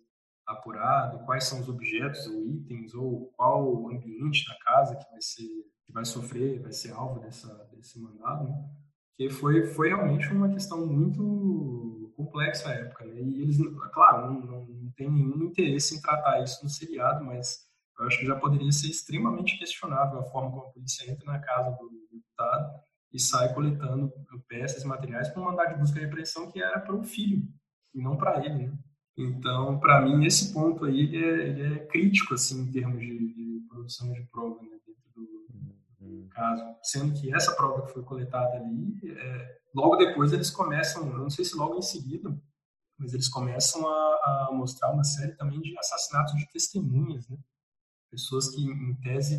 apurado, 0.48 1.26
quais 1.26 1.44
são 1.44 1.60
os 1.60 1.70
objetos 1.70 2.26
ou 2.28 2.44
itens, 2.48 2.94
ou 2.94 3.28
qual 3.36 3.64
o 3.64 3.90
ambiente 3.90 4.48
da 4.48 4.58
casa 4.60 4.96
que 4.96 5.10
vai 5.12 5.22
ser 5.22 5.48
que 5.90 5.94
vai 5.94 6.06
sofrer, 6.06 6.62
vai 6.62 6.72
ser 6.72 6.92
alvo 6.92 7.20
dessa, 7.20 7.52
desse 7.74 8.00
mandado, 8.00 8.48
né? 8.48 8.70
que 9.18 9.30
foi, 9.30 9.66
foi 9.66 9.90
realmente 9.90 10.32
uma 10.32 10.48
questão 10.48 10.86
muito 10.86 12.14
complexa 12.16 12.70
a 12.70 12.74
época, 12.74 13.06
né? 13.06 13.22
E 13.22 13.42
eles, 13.42 13.58
claro, 13.92 14.32
não, 14.32 14.40
não, 14.40 14.66
não 14.66 14.92
tem 14.92 15.12
nenhum 15.12 15.44
interesse 15.44 15.96
em 15.96 16.02
tratar 16.02 16.44
isso 16.44 16.64
no 16.64 16.70
seriado, 16.70 17.26
mas 17.26 17.68
eu 18.00 18.08
acho 18.08 18.20
que 18.20 18.26
já 18.26 18.36
poderia 18.36 18.72
ser 18.72 18.88
extremamente 18.88 19.58
questionável 19.58 20.20
a 20.20 20.24
forma 20.24 20.52
como 20.52 20.64
a 20.64 20.72
polícia 20.72 21.12
entra 21.12 21.26
na 21.26 21.40
casa 21.40 21.72
do 21.72 21.90
deputado 22.12 22.80
e 23.12 23.20
sai 23.20 23.54
coletando 23.54 24.12
peças, 24.48 24.84
materiais 24.84 25.30
para 25.30 25.42
um 25.42 25.46
mandado 25.46 25.74
de 25.74 25.80
busca 25.80 26.00
e 26.00 26.04
repressão 26.04 26.50
que 26.50 26.62
era 26.62 26.80
para 26.80 26.96
o 26.96 27.04
filho 27.04 27.44
e 27.94 28.02
não 28.02 28.16
para 28.16 28.44
ele, 28.46 28.68
né? 28.68 28.78
Então, 29.18 29.78
para 29.80 30.02
mim, 30.02 30.26
esse 30.26 30.54
ponto 30.54 30.86
aí 30.86 31.02
ele 31.02 31.18
é, 31.18 31.48
ele 31.48 31.76
é, 31.76 31.80
crítico 31.88 32.34
assim 32.36 32.62
em 32.62 32.72
termos 32.72 33.02
de, 33.02 33.34
de 33.34 33.66
produção 33.68 34.14
de 34.14 34.22
prova 34.28 34.62
né, 34.62 34.78
dentro 34.88 35.04
do, 35.14 36.22
do, 36.22 36.30
caso, 36.30 36.64
sendo 36.82 37.20
que 37.20 37.34
essa 37.36 37.54
prova 37.54 37.86
que 37.86 37.92
foi 37.92 38.04
coletada 38.04 38.56
ali 38.56 38.98
é, 39.04 39.58
logo 39.76 39.98
depois 39.98 40.32
eles 40.32 40.50
começam, 40.50 41.06
não 41.06 41.30
sei 41.30 41.44
se 41.44 41.58
logo 41.58 41.78
em 41.78 41.82
seguida, 41.82 42.34
mas 42.98 43.14
eles 43.14 43.28
começam 43.28 43.86
a, 43.86 44.48
a 44.48 44.50
mostrar 44.54 44.92
uma 44.92 45.04
série 45.04 45.36
também 45.36 45.60
de 45.60 45.78
assassinatos 45.78 46.36
de 46.36 46.50
testemunhas, 46.50 47.28
né? 47.28 47.38
Pessoas 48.10 48.50
que, 48.50 48.62
em 48.62 48.96
tese, 49.02 49.38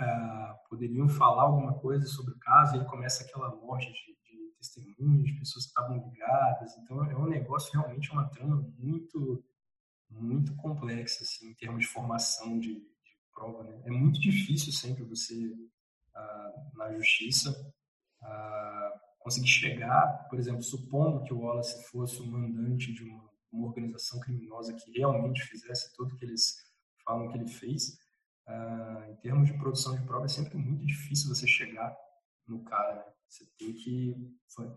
uh, 0.00 0.68
poderiam 0.68 1.08
falar 1.08 1.42
alguma 1.42 1.78
coisa 1.78 2.06
sobre 2.06 2.32
o 2.32 2.38
caso, 2.38 2.76
e 2.76 2.80
aí 2.80 2.86
começa 2.86 3.24
aquela 3.24 3.54
morte 3.56 3.86
de, 3.86 3.92
de 3.92 4.52
testemunhas, 4.56 5.24
de 5.24 5.38
pessoas 5.38 5.64
que 5.64 5.70
estavam 5.70 5.96
ligadas. 5.96 6.76
Então, 6.78 7.04
é 7.04 7.16
um 7.16 7.28
negócio, 7.28 7.72
realmente, 7.72 8.10
uma 8.12 8.28
trama 8.28 8.64
muito, 8.78 9.44
muito 10.10 10.54
complexa, 10.56 11.24
assim, 11.24 11.50
em 11.50 11.54
termos 11.54 11.80
de 11.80 11.90
formação 11.90 12.58
de, 12.58 12.74
de 12.74 13.16
prova, 13.32 13.64
né? 13.64 13.82
É 13.84 13.90
muito 13.90 14.20
difícil 14.20 14.72
sempre 14.72 15.04
você, 15.04 15.34
uh, 16.14 16.76
na 16.78 16.92
justiça, 16.94 17.50
uh, 18.22 19.08
conseguir 19.18 19.48
chegar, 19.48 20.26
por 20.28 20.38
exemplo, 20.38 20.62
supondo 20.62 21.22
que 21.24 21.34
o 21.34 21.40
Wallace 21.40 21.84
fosse 21.90 22.20
o 22.22 22.26
mandante 22.26 22.92
de 22.92 23.02
uma, 23.02 23.28
uma 23.52 23.66
organização 23.66 24.20
criminosa 24.20 24.74
que 24.74 24.90
realmente 24.92 25.42
fizesse 25.42 25.94
tudo 25.96 26.16
que 26.16 26.24
eles 26.24 26.67
falam 27.08 27.28
que 27.28 27.38
ele 27.38 27.48
fez, 27.48 27.98
uh, 28.46 29.10
em 29.10 29.16
termos 29.16 29.48
de 29.48 29.56
produção 29.56 29.96
de 29.96 30.04
prova 30.04 30.26
é 30.26 30.28
sempre 30.28 30.58
muito 30.58 30.84
difícil 30.84 31.34
você 31.34 31.46
chegar 31.46 31.96
no 32.46 32.62
cara. 32.64 32.96
Né? 32.96 33.12
Você 33.26 33.44
tem 33.58 33.72
que 33.72 34.14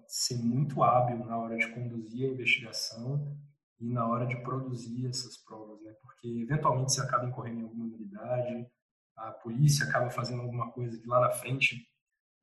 ser 0.07 0.37
muito 0.37 0.81
hábil 0.81 1.25
na 1.25 1.37
hora 1.37 1.57
de 1.57 1.67
conduzir 1.73 2.29
a 2.29 2.33
investigação 2.33 3.37
e 3.79 3.89
na 3.89 4.07
hora 4.07 4.25
de 4.25 4.41
produzir 4.43 5.07
essas 5.07 5.37
provas, 5.37 5.81
né? 5.81 5.93
Porque 6.01 6.27
eventualmente 6.27 6.93
você 6.93 7.01
acaba 7.01 7.25
incorrendo 7.25 7.61
em 7.61 7.63
alguma 7.63 7.87
novidade, 7.87 8.67
a 9.15 9.31
polícia 9.31 9.85
acaba 9.87 10.09
fazendo 10.09 10.41
alguma 10.41 10.71
coisa 10.71 10.99
que 10.99 11.07
lá 11.07 11.21
na 11.21 11.31
frente 11.31 11.87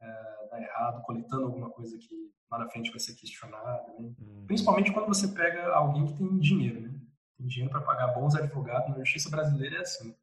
é, 0.00 0.48
dar 0.50 0.62
errado, 0.62 1.02
coletando 1.02 1.44
alguma 1.44 1.70
coisa 1.70 1.96
que 1.98 2.32
lá 2.50 2.58
na 2.58 2.68
frente 2.70 2.90
vai 2.90 2.98
ser 2.98 3.14
questionada. 3.14 3.92
Né? 3.98 4.14
Uhum. 4.18 4.44
Principalmente 4.46 4.92
quando 4.92 5.08
você 5.08 5.28
pega 5.28 5.72
alguém 5.74 6.06
que 6.06 6.16
tem 6.16 6.38
dinheiro, 6.38 6.80
né? 6.80 6.98
Tem 7.38 7.46
dinheiro 7.46 7.70
para 7.70 7.80
pagar 7.80 8.08
bons 8.08 8.34
advogados. 8.34 8.90
Na 8.90 8.98
justiça 8.98 9.30
brasileira 9.30 9.76
é 9.76 9.80
assim. 9.80 10.14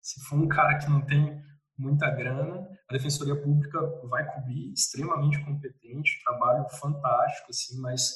Se 0.00 0.20
for 0.24 0.36
um 0.36 0.48
cara 0.48 0.78
que 0.78 0.90
não 0.90 1.04
tem 1.04 1.40
muita 1.78 2.10
grana, 2.10 2.66
a 2.88 2.92
defensoria 2.92 3.40
pública 3.40 3.78
vai 4.08 4.26
cobrir, 4.34 4.72
extremamente 4.72 5.44
competente, 5.44 6.22
trabalho 6.24 6.68
fantástico, 6.70 7.50
assim, 7.50 7.80
mas 7.80 8.12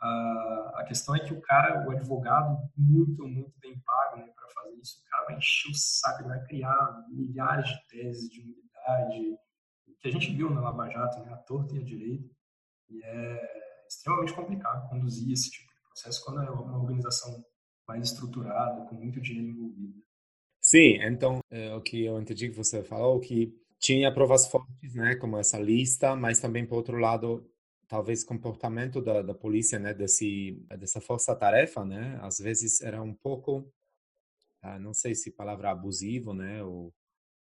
a, 0.00 0.72
a 0.76 0.84
questão 0.84 1.14
é 1.16 1.20
que 1.20 1.32
o 1.32 1.40
cara, 1.40 1.86
o 1.86 1.90
advogado, 1.90 2.56
muito, 2.76 3.26
muito 3.26 3.52
bem 3.60 3.78
pago 3.80 4.18
né, 4.18 4.32
para 4.34 4.48
fazer 4.48 4.76
isso, 4.76 5.00
o 5.00 5.10
cara 5.10 5.26
vai 5.26 5.36
encher 5.36 5.70
o 5.70 5.74
saco, 5.74 6.22
ele 6.22 6.28
vai 6.28 6.44
criar 6.44 7.04
milhares 7.08 7.68
de 7.68 7.86
teses 7.88 8.30
de 8.30 8.40
unidade, 8.40 9.38
que 10.00 10.08
a 10.08 10.12
gente 10.12 10.34
viu 10.34 10.50
na 10.50 10.60
Lava 10.60 10.88
Jato, 10.90 11.20
né, 11.20 11.32
a 11.32 11.38
torta 11.38 11.74
e 11.74 11.80
a 11.80 11.84
direita, 11.84 12.28
e 12.90 13.02
é 13.02 13.86
extremamente 13.88 14.34
complicado 14.34 14.88
conduzir 14.88 15.32
esse 15.32 15.50
tipo 15.50 15.72
de 15.72 15.80
processo 15.88 16.24
quando 16.24 16.42
é 16.42 16.50
uma 16.50 16.78
organização 16.78 17.42
mais 17.86 18.10
estruturada, 18.10 18.84
com 18.86 18.94
muito 18.94 19.20
dinheiro 19.20 19.48
envolvido. 19.48 20.02
Sim, 20.60 20.98
então, 21.02 21.40
é, 21.50 21.74
o 21.74 21.80
que 21.82 22.04
eu 22.04 22.20
entendi 22.20 22.48
que 22.48 22.56
você 22.56 22.82
falou, 22.82 23.20
que 23.20 23.54
tinha 23.78 24.12
provas 24.12 24.46
fortes, 24.46 24.94
né, 24.94 25.14
como 25.16 25.36
essa 25.36 25.58
lista, 25.58 26.16
mas 26.16 26.40
também, 26.40 26.66
por 26.66 26.76
outro 26.76 26.96
lado, 26.96 27.46
talvez 27.86 28.24
comportamento 28.24 29.02
da, 29.02 29.20
da 29.20 29.34
polícia, 29.34 29.78
né, 29.78 29.92
desse, 29.92 30.64
dessa 30.78 31.02
força-tarefa, 31.02 31.84
né, 31.84 32.18
às 32.22 32.38
vezes 32.38 32.80
era 32.80 33.02
um 33.02 33.12
pouco, 33.12 33.70
ah, 34.62 34.78
não 34.78 34.94
sei 34.94 35.14
se 35.14 35.30
palavra 35.30 35.70
abusivo, 35.70 36.32
né, 36.32 36.62
ou... 36.64 36.86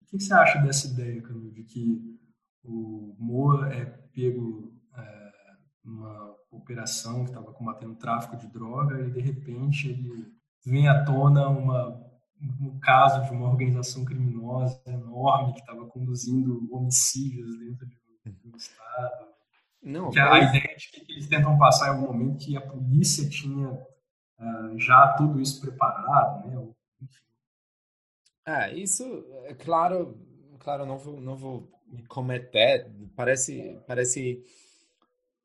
O 0.01 0.05
que 0.05 0.19
você 0.19 0.33
acha 0.33 0.59
dessa 0.59 0.87
ideia, 0.87 1.21
Camilo, 1.21 1.51
de 1.51 1.63
que 1.63 2.19
o 2.61 3.15
Moa 3.17 3.73
é 3.73 3.85
pego 3.85 4.73
é, 4.97 5.32
numa 5.83 6.35
operação 6.51 7.23
que 7.23 7.31
estava 7.31 7.51
combatendo 7.51 7.95
tráfico 7.95 8.37
de 8.37 8.47
droga 8.47 8.99
e 9.01 9.11
de 9.11 9.19
repente 9.19 9.89
ele 9.89 10.31
vem 10.65 10.87
à 10.87 11.03
tona 11.03 11.49
uma, 11.49 12.01
um 12.61 12.79
caso 12.79 13.23
de 13.25 13.31
uma 13.31 13.49
organização 13.49 14.05
criminosa 14.05 14.81
enorme 14.85 15.53
que 15.53 15.59
estava 15.59 15.85
conduzindo 15.87 16.67
homicídios 16.71 17.57
dentro 17.59 17.85
de 17.85 17.97
um, 18.25 18.31
de 18.31 18.47
um 18.47 18.55
estado. 18.55 19.33
Não, 19.81 20.09
que 20.09 20.19
a, 20.19 20.39
ideia 20.39 20.75
de 20.77 20.89
que 20.89 21.11
eles 21.11 21.27
tentam 21.27 21.57
passar 21.57 21.87
em 21.87 21.89
algum 21.89 22.13
momento 22.13 22.37
que 22.37 22.55
a 22.55 22.61
polícia 22.61 23.29
tinha 23.29 23.69
uh, 23.69 24.79
já 24.79 25.13
tudo 25.17 25.41
isso 25.41 25.59
preparado, 25.59 26.47
né? 26.47 26.73
Enfim. 27.01 27.25
É, 28.45 28.73
isso, 28.73 29.03
é 29.43 29.53
claro, 29.53 30.17
claro, 30.59 30.85
não 30.85 30.97
vou, 30.97 31.19
não 31.19 31.35
vou 31.35 31.69
cometer 32.07 32.89
parece 33.15 33.79
parece 33.85 34.43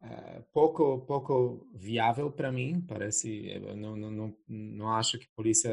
uh, 0.03 0.43
pouco 0.53 1.01
pouco 1.07 1.67
viável 1.75 2.31
para 2.31 2.53
mim 2.53 2.81
parece 2.87 3.49
eu 3.51 3.77
não, 3.77 3.97
não, 3.97 4.11
não, 4.11 4.37
não 4.49 4.93
acho 4.93 5.19
que 5.19 5.25
a 5.25 5.37
polícia 5.37 5.71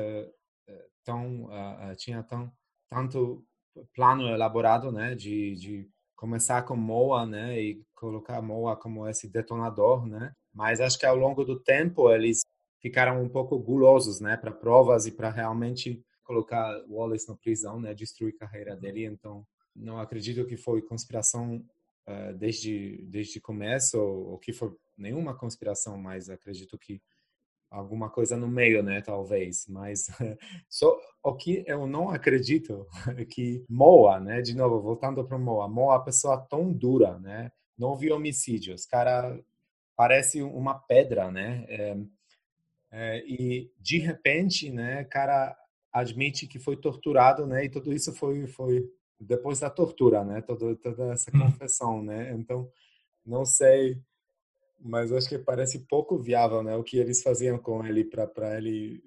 eh, 0.68 0.88
tão 1.04 1.46
uh, 1.46 1.96
tinha 1.98 2.24
tão 2.24 2.52
tanto 2.90 3.46
plano 3.94 4.28
elaborado 4.30 4.92
né 4.92 5.16
de, 5.16 5.56
de 5.56 5.90
começar 6.16 6.64
com 6.64 6.76
Moa 6.76 7.26
né 7.26 7.60
e 7.62 7.84
colocar 7.94 8.42
Moa 8.42 8.76
como 8.76 9.08
esse 9.08 9.30
detonador 9.30 10.06
né. 10.08 10.34
Mas 10.54 10.80
acho 10.80 10.98
que 10.98 11.06
ao 11.06 11.18
longo 11.18 11.44
do 11.44 11.60
tempo 11.60 12.10
eles 12.10 12.42
ficaram 12.82 13.22
um 13.22 13.30
pouco 13.30 13.60
gulosos 13.60 14.22
né 14.22 14.38
para 14.38 14.52
provas 14.52 15.06
e 15.06 15.12
para 15.12 15.30
realmente 15.30 16.02
colocar 16.24 16.84
Wallace 16.90 17.28
na 17.28 17.36
prisão 17.36 17.80
né 17.80 17.94
destruir 17.94 18.34
a 18.36 18.46
carreira 18.46 18.76
dele. 18.76 19.06
Então 19.06 19.46
não 19.76 20.00
acredito 20.00 20.46
que 20.46 20.56
foi 20.56 20.82
conspiração 20.82 21.64
uh, 22.08 22.34
desde 22.38 23.04
desde 23.04 23.40
começo 23.40 24.00
ou, 24.00 24.32
ou, 24.32 24.38
que 24.38 24.54
foi 24.54 24.72
nenhuma 24.98 25.36
conspiração, 25.36 25.98
mas 25.98 26.30
acredito 26.30 26.78
que 26.78 27.02
alguma 27.70 28.10
coisa 28.10 28.38
no 28.38 28.48
meio, 28.48 28.82
né, 28.82 29.02
talvez. 29.02 29.68
Mas 29.68 30.08
só 30.70 30.98
o 31.24 31.36
que 31.36 31.64
eu 31.68 31.86
não 31.86 32.10
acredito 32.10 32.88
é 33.18 33.26
que 33.26 33.66
Moa, 33.70 34.20
né, 34.20 34.42
de 34.42 34.56
novo 34.56 34.82
voltando 34.82 35.24
para 35.26 35.38
Moa, 35.38 35.68
Moa 35.68 35.96
é 35.96 35.98
uma 35.98 36.04
pessoa 36.04 36.38
tão 36.38 36.72
dura, 36.72 37.20
né, 37.20 37.52
não 37.78 37.96
viu 37.96 38.16
homicídios, 38.16 38.86
cara 38.86 39.38
parece 39.96 40.42
uma 40.42 40.76
pedra, 40.76 41.32
né, 41.32 41.66
é, 41.68 41.98
é, 42.92 43.24
e 43.26 43.72
de 43.80 43.98
repente, 43.98 44.70
né, 44.70 45.04
cara 45.06 45.56
admite 45.92 46.48
que 46.48 46.60
foi 46.60 46.78
torturado, 46.78 47.46
né, 47.48 47.66
e 47.66 47.70
tudo 47.70 47.94
isso 47.94 48.14
foi 48.14 48.48
foi 48.48 48.90
depois 49.20 49.60
da 49.60 49.70
tortura, 49.70 50.24
né? 50.24 50.42
Toda, 50.42 50.76
toda 50.76 51.14
essa 51.14 51.32
hum. 51.36 51.40
confessão, 51.40 52.04
né? 52.04 52.34
Então, 52.34 52.70
não 53.26 53.46
sei, 53.46 54.02
mas 54.80 55.12
acho 55.12 55.30
que 55.30 55.40
parece 55.40 55.80
pouco 55.88 56.18
viável, 56.18 56.62
né? 56.62 56.76
O 56.76 56.84
que 56.84 56.98
eles 56.98 57.24
faziam 57.24 57.58
com 57.58 57.86
ele 57.86 58.04
para 58.04 58.58
ele 58.58 59.04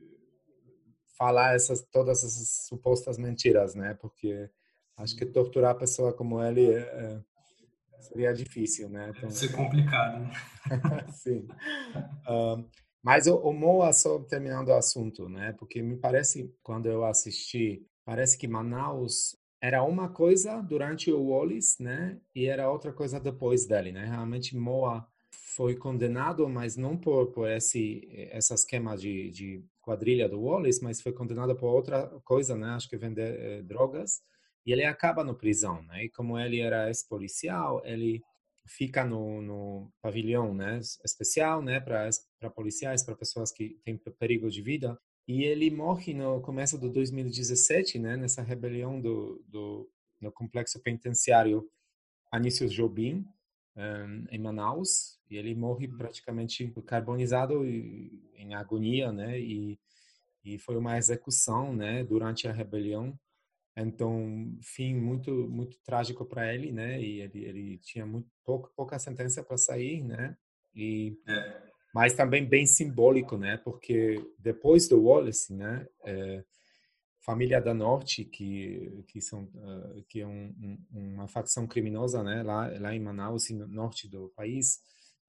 falar 1.17 1.55
essas 1.55 1.83
todas 1.83 2.25
essas 2.25 2.67
supostas 2.67 3.19
mentiras, 3.19 3.75
né? 3.75 3.95
Porque 3.95 4.49
acho 4.97 5.17
que 5.17 5.27
torturar 5.27 5.73
a 5.73 5.79
pessoa 5.79 6.13
como 6.13 6.43
ele 6.43 6.73
é, 6.73 6.79
é, 6.79 7.21
seria 8.01 8.33
difícil, 8.33 8.89
né? 8.89 9.11
Então, 9.11 9.29
Deve 9.29 9.35
ser 9.35 9.53
complicado, 9.53 10.21
né? 10.21 10.33
Sim. 11.13 11.47
Um, 12.29 12.69
Mas 13.03 13.27
o, 13.27 13.37
o 13.37 13.53
Moa, 13.53 13.93
só 13.93 14.19
terminando 14.21 14.69
o 14.69 14.75
assunto, 14.75 15.29
né? 15.29 15.53
Porque 15.59 15.83
me 15.83 15.97
parece, 15.97 16.53
quando 16.63 16.87
eu 16.87 17.05
assisti, 17.05 17.87
parece 18.05 18.39
que 18.39 18.49
Manaus 18.49 19.37
era 19.61 19.83
uma 19.83 20.09
coisa 20.09 20.61
durante 20.61 21.13
o 21.13 21.21
Wallace, 21.21 21.83
né? 21.83 22.21
E 22.35 22.47
era 22.47 22.71
outra 22.71 22.93
coisa 22.93 23.19
depois 23.19 23.67
dele, 23.67 23.93
né? 23.93 24.07
Realmente 24.07 24.57
Moa 24.57 25.07
foi 25.31 25.75
condenado, 25.75 26.49
mas 26.49 26.77
não 26.77 26.97
por, 26.97 27.33
por 27.33 27.49
esse, 27.51 28.09
essa 28.31 28.55
esquema 28.55 28.97
de, 28.97 29.31
de 29.31 29.65
quadrilha 29.81 30.29
do 30.29 30.41
Wallace, 30.41 30.83
mas 30.83 31.01
foi 31.01 31.13
condenado 31.13 31.57
por 31.57 31.67
outra 31.67 32.07
coisa, 32.25 32.57
né? 32.57 32.69
Acho 32.69 32.89
que 32.89 32.97
vender 32.97 33.41
eh, 33.41 33.63
drogas. 33.63 34.21
E 34.65 34.73
ele 34.73 34.85
acaba 34.85 35.25
no 35.25 35.35
prisão, 35.35 35.83
né? 35.83 36.05
E 36.05 36.11
como 36.11 36.39
ele 36.39 36.61
era 36.61 36.89
ex-policial, 36.89 37.83
ele 37.85 38.23
fica 38.67 39.05
no, 39.05 39.41
no 39.43 39.93
pavilhão, 40.01 40.55
né? 40.55 40.79
Especial, 41.05 41.63
né? 41.63 41.81
Para 41.81 42.11
policiais, 42.55 43.03
para 43.03 43.17
pessoas 43.17 43.51
que 43.51 43.81
têm 43.85 43.99
perigo 44.19 44.49
de 44.51 44.63
vida. 44.63 44.99
E 45.29 45.45
ele 45.45 45.71
morre 45.71 46.15
no 46.15 46.41
começo 46.41 46.79
do 46.79 46.89
2017, 46.91 47.99
né? 47.99 48.17
Nessa 48.17 48.41
rebelião 48.41 48.99
do, 48.99 49.45
do 49.47 49.87
no 50.19 50.33
complexo 50.33 50.81
penitenciário 50.81 51.71
Anísio 52.33 52.67
Jobim, 52.67 53.27
um, 53.77 54.25
em 54.31 54.39
Manaus 54.39 55.21
e 55.31 55.37
ele 55.37 55.55
morre 55.55 55.87
uhum. 55.87 55.99
praticamente 55.99 56.73
carbonizado 56.87 57.65
e, 57.67 58.23
em 58.37 58.55
agonia, 58.55 59.13
né? 59.13 59.39
E, 59.39 59.79
e 60.43 60.59
foi 60.59 60.79
uma 60.79 60.97
execução, 60.97 61.77
né? 61.77 62.03
Durante 62.05 62.49
a 62.49 62.53
rebelião. 62.53 63.19
Então, 63.77 64.57
fim 64.63 64.95
muito 64.95 65.31
muito 65.31 65.79
trágico 65.85 66.25
para 66.25 66.55
ele, 66.55 66.73
né? 66.73 67.03
E 67.03 67.21
ele, 67.21 67.45
ele 67.45 67.79
tinha 67.79 68.07
muito 68.07 68.31
pouco, 68.43 68.73
pouca 68.75 68.99
sentença 68.99 69.45
para 69.45 69.59
sair, 69.59 70.03
né? 70.03 70.39
E 70.75 71.19
é. 71.29 71.68
Mas 71.95 72.15
também 72.15 72.45
bem 72.45 72.67
simbólico, 72.67 73.37
né? 73.37 73.57
Porque 73.59 74.23
depois 74.39 74.89
do 74.89 75.03
Wallace, 75.03 75.55
né? 75.55 75.87
É, 76.05 76.45
família 77.29 77.61
da 77.61 77.75
Norte 77.75 78.25
que 78.25 79.05
que 79.07 79.21
são 79.21 79.43
uh, 79.43 80.03
que 80.09 80.23
é 80.23 80.27
um, 80.27 80.79
um, 80.91 81.15
uma 81.15 81.29
facção 81.29 81.67
criminosa 81.67 82.23
né 82.23 82.43
lá 82.43 82.73
lá 82.81 82.95
em 82.95 83.01
Manaus 83.01 83.51
no 83.51 83.67
norte 83.67 84.09
do 84.09 84.31
país 84.31 84.81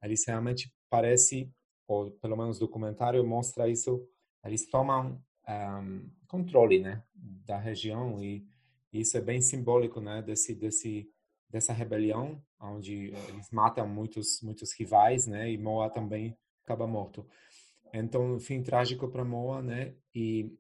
eles 0.02 0.26
realmente 0.26 0.74
parece 0.90 1.52
ou 1.86 2.10
pelo 2.12 2.38
menos 2.38 2.56
o 2.56 2.62
documentário 2.62 3.22
mostra 3.28 3.68
isso 3.68 4.08
eles 4.46 4.66
tomam 4.70 5.22
um, 5.46 6.10
controle 6.26 6.80
né 6.80 7.04
da 7.14 7.58
região 7.58 8.24
e 8.24 8.48
isso 8.94 9.18
é 9.18 9.22
bem 9.22 9.42
simbólico 9.42 10.00
né 10.00 10.22
desse 10.22 10.56
desse 10.56 11.06
dessa 11.50 11.74
rebelião 11.74 12.42
onde 12.62 13.08
eles 13.30 13.52
matam 13.52 13.86
muitos 13.90 14.42
muitos 14.42 14.72
rivais 14.72 15.28
né 15.28 15.52
e 15.52 15.58
Moa 15.58 15.90
também 15.90 16.34
acaba 16.70 16.88
morto 16.88 17.26
então 17.94 18.40
fim 18.40 18.62
trágico 18.62 19.08
para 19.08 19.26
Moa 19.26 19.62
né 19.62 19.96
e 20.14 20.52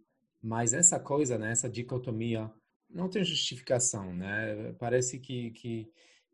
mas 0.41 0.74
essa 0.74 0.99
coisa, 0.99 1.38
né, 1.38 1.51
essa 1.51 1.70
dicotomia, 1.70 2.49
não 2.89 3.10
tem 3.10 3.24
justificação, 3.24 4.14
né? 4.14 4.74
Parece 4.80 5.20
que, 5.20 5.51
que 5.51 5.91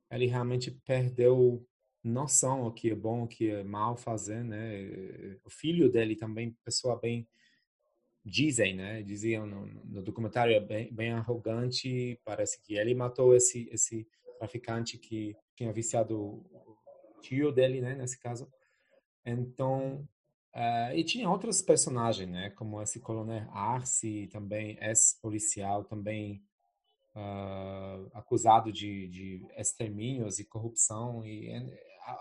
ele 0.09 0.27
realmente 0.27 0.71
perdeu 0.71 1.67
noção 2.03 2.67
o 2.67 2.71
que 2.71 2.91
é 2.91 2.95
bom, 2.95 3.23
o 3.23 3.27
que 3.27 3.49
é 3.49 3.63
mal 3.63 3.97
fazer, 3.97 4.43
né? 4.43 5.37
O 5.43 5.49
filho 5.49 5.91
dele 5.91 6.15
também, 6.15 6.55
pessoa 6.63 6.95
bem 6.97 7.27
dizem, 8.23 8.75
né? 8.75 9.01
Diziam 9.01 9.45
no, 9.45 9.65
no 9.65 10.03
documentário 10.03 10.53
é 10.53 10.59
bem, 10.59 10.93
bem, 10.93 11.11
arrogante. 11.11 12.19
Parece 12.23 12.61
que 12.61 12.75
ele 12.75 12.93
matou 12.93 13.35
esse 13.35 13.67
esse 13.71 14.07
traficante 14.37 14.97
que 14.97 15.35
tinha 15.55 15.73
viciado 15.73 16.17
o 16.21 16.77
tio 17.21 17.51
dele, 17.51 17.81
né? 17.81 17.95
Nesse 17.95 18.19
caso. 18.19 18.47
Então 19.25 20.07
Uh, 20.55 20.95
e 20.95 21.03
tinha 21.03 21.29
outros 21.29 21.61
personagens, 21.61 22.29
né? 22.29 22.49
Como 22.51 22.81
esse 22.81 23.01
coronel 23.01 23.45
Arce, 23.51 24.29
também 24.31 24.77
ex-policial, 24.79 25.83
também 25.83 26.41
uh, 27.13 28.09
acusado 28.13 28.71
de, 28.71 29.09
de 29.09 29.45
extermínios 29.57 30.39
e 30.39 30.45
corrupção 30.45 31.25
e, 31.25 31.51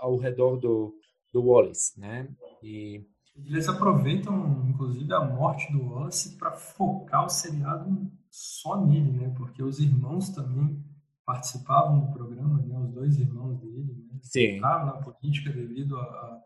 ao 0.00 0.16
redor 0.16 0.57
do, 0.57 0.98
do 1.32 1.44
Wallace, 1.44 1.98
né? 1.98 2.28
E 2.61 3.07
eles 3.36 3.68
aproveitam, 3.68 4.66
inclusive, 4.68 5.12
a 5.12 5.20
morte 5.20 5.70
do 5.72 5.84
Wallace 5.84 6.36
para 6.36 6.50
focar 6.50 7.26
o 7.26 7.28
seriado 7.28 8.11
só 8.28 8.84
nele, 8.84 9.12
né? 9.12 9.32
Porque 9.36 9.62
os 9.62 9.78
irmãos 9.78 10.30
também 10.30 10.84
participavam 11.24 12.00
do 12.00 12.12
programa, 12.12 12.61
né? 12.62 12.76
Os 12.80 12.90
dois 12.90 13.16
irmãos 13.16 13.61
dele, 13.61 14.09
né? 14.11 14.18
Sim. 14.22 14.57
Estavam 14.57 14.86
na 14.86 14.92
política 14.94 15.52
devido 15.52 15.96
a 15.96 16.42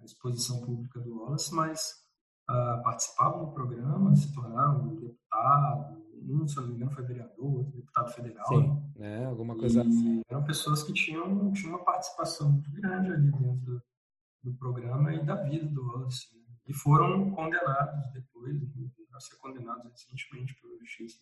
a 0.00 0.04
exposição 0.04 0.60
pública 0.60 1.00
do 1.00 1.18
Wallace, 1.18 1.54
mas 1.54 1.92
uh, 2.48 2.82
participavam 2.82 3.46
do 3.46 3.52
programa, 3.52 4.14
se 4.16 4.32
tornaram 4.32 4.96
deputado, 4.96 6.00
um, 6.22 6.46
se 6.46 6.56
não 6.56 6.68
me 6.68 6.74
engano, 6.74 6.90
foi 6.92 7.04
vereador, 7.04 7.58
outro 7.58 7.72
deputado 7.76 8.12
federal. 8.12 8.46
Sim, 8.46 8.92
né? 8.96 9.24
Alguma 9.26 9.56
coisa 9.56 9.82
assim. 9.82 10.20
Eram 10.28 10.44
pessoas 10.44 10.82
que 10.82 10.92
tinham, 10.92 11.52
tinham 11.52 11.70
uma 11.70 11.84
participação 11.84 12.52
muito 12.52 12.70
grande 12.72 13.12
ali 13.12 13.30
dentro 13.30 13.56
do, 13.56 13.82
do 14.44 14.54
programa 14.54 15.14
e 15.14 15.24
da 15.24 15.36
vida 15.36 15.66
do 15.66 15.86
Wallace. 15.86 16.28
Né? 16.34 16.40
E 16.66 16.74
foram 16.74 17.30
condenados 17.30 18.12
depois, 18.12 18.56
a 19.14 19.20
ser 19.20 19.36
condenados 19.36 19.90
recentemente 19.90 20.54
pela 20.60 20.78
justiça. 20.78 21.18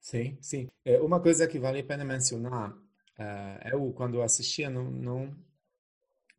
Sim, 0.00 0.36
sim. 0.40 0.70
É, 0.84 1.00
uma 1.00 1.20
coisa 1.20 1.48
que 1.48 1.58
vale 1.58 1.80
a 1.80 1.84
pena 1.84 2.04
mencionar, 2.04 2.70
uh, 2.72 3.68
eu 3.72 3.92
quando 3.92 4.20
assistia 4.20 4.68
não, 4.68 4.90
não 4.90 5.34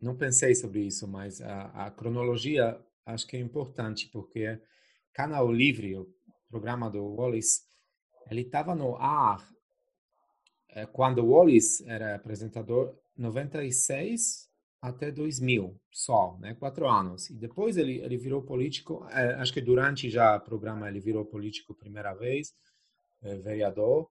não 0.05 0.15
pensei 0.15 0.53
sobre 0.53 0.81
isso, 0.81 1.07
mas 1.07 1.41
a, 1.41 1.87
a, 1.87 1.91
cronologia 1.91 2.79
acho 3.05 3.25
que 3.25 3.35
é 3.35 3.39
importante, 3.39 4.07
porque 4.09 4.61
Canal 5.11 5.51
Livre, 5.51 5.97
o 5.97 6.07
programa 6.47 6.89
do 6.89 7.03
Wallace, 7.03 7.61
ele 8.29 8.41
estava 8.41 8.75
no 8.75 8.95
ar 8.97 9.43
é, 10.69 10.85
quando 10.85 11.19
o 11.19 11.29
Wallace 11.31 11.83
era 11.89 12.15
apresentador, 12.15 12.95
96 13.17 14.47
até 14.79 15.11
2000 15.11 15.75
só, 15.91 16.37
né? 16.39 16.53
Quatro 16.53 16.87
anos. 16.87 17.29
E 17.31 17.33
depois 17.33 17.75
ele, 17.75 17.99
ele 17.99 18.17
virou 18.17 18.43
político, 18.43 19.07
é, 19.09 19.33
acho 19.35 19.51
que 19.51 19.61
durante 19.61 20.09
já 20.09 20.37
o 20.37 20.41
programa 20.41 20.87
ele 20.87 20.99
virou 20.99 21.25
político 21.25 21.73
primeira 21.73 22.13
vez, 22.13 22.53
é, 23.23 23.35
vereador, 23.37 24.07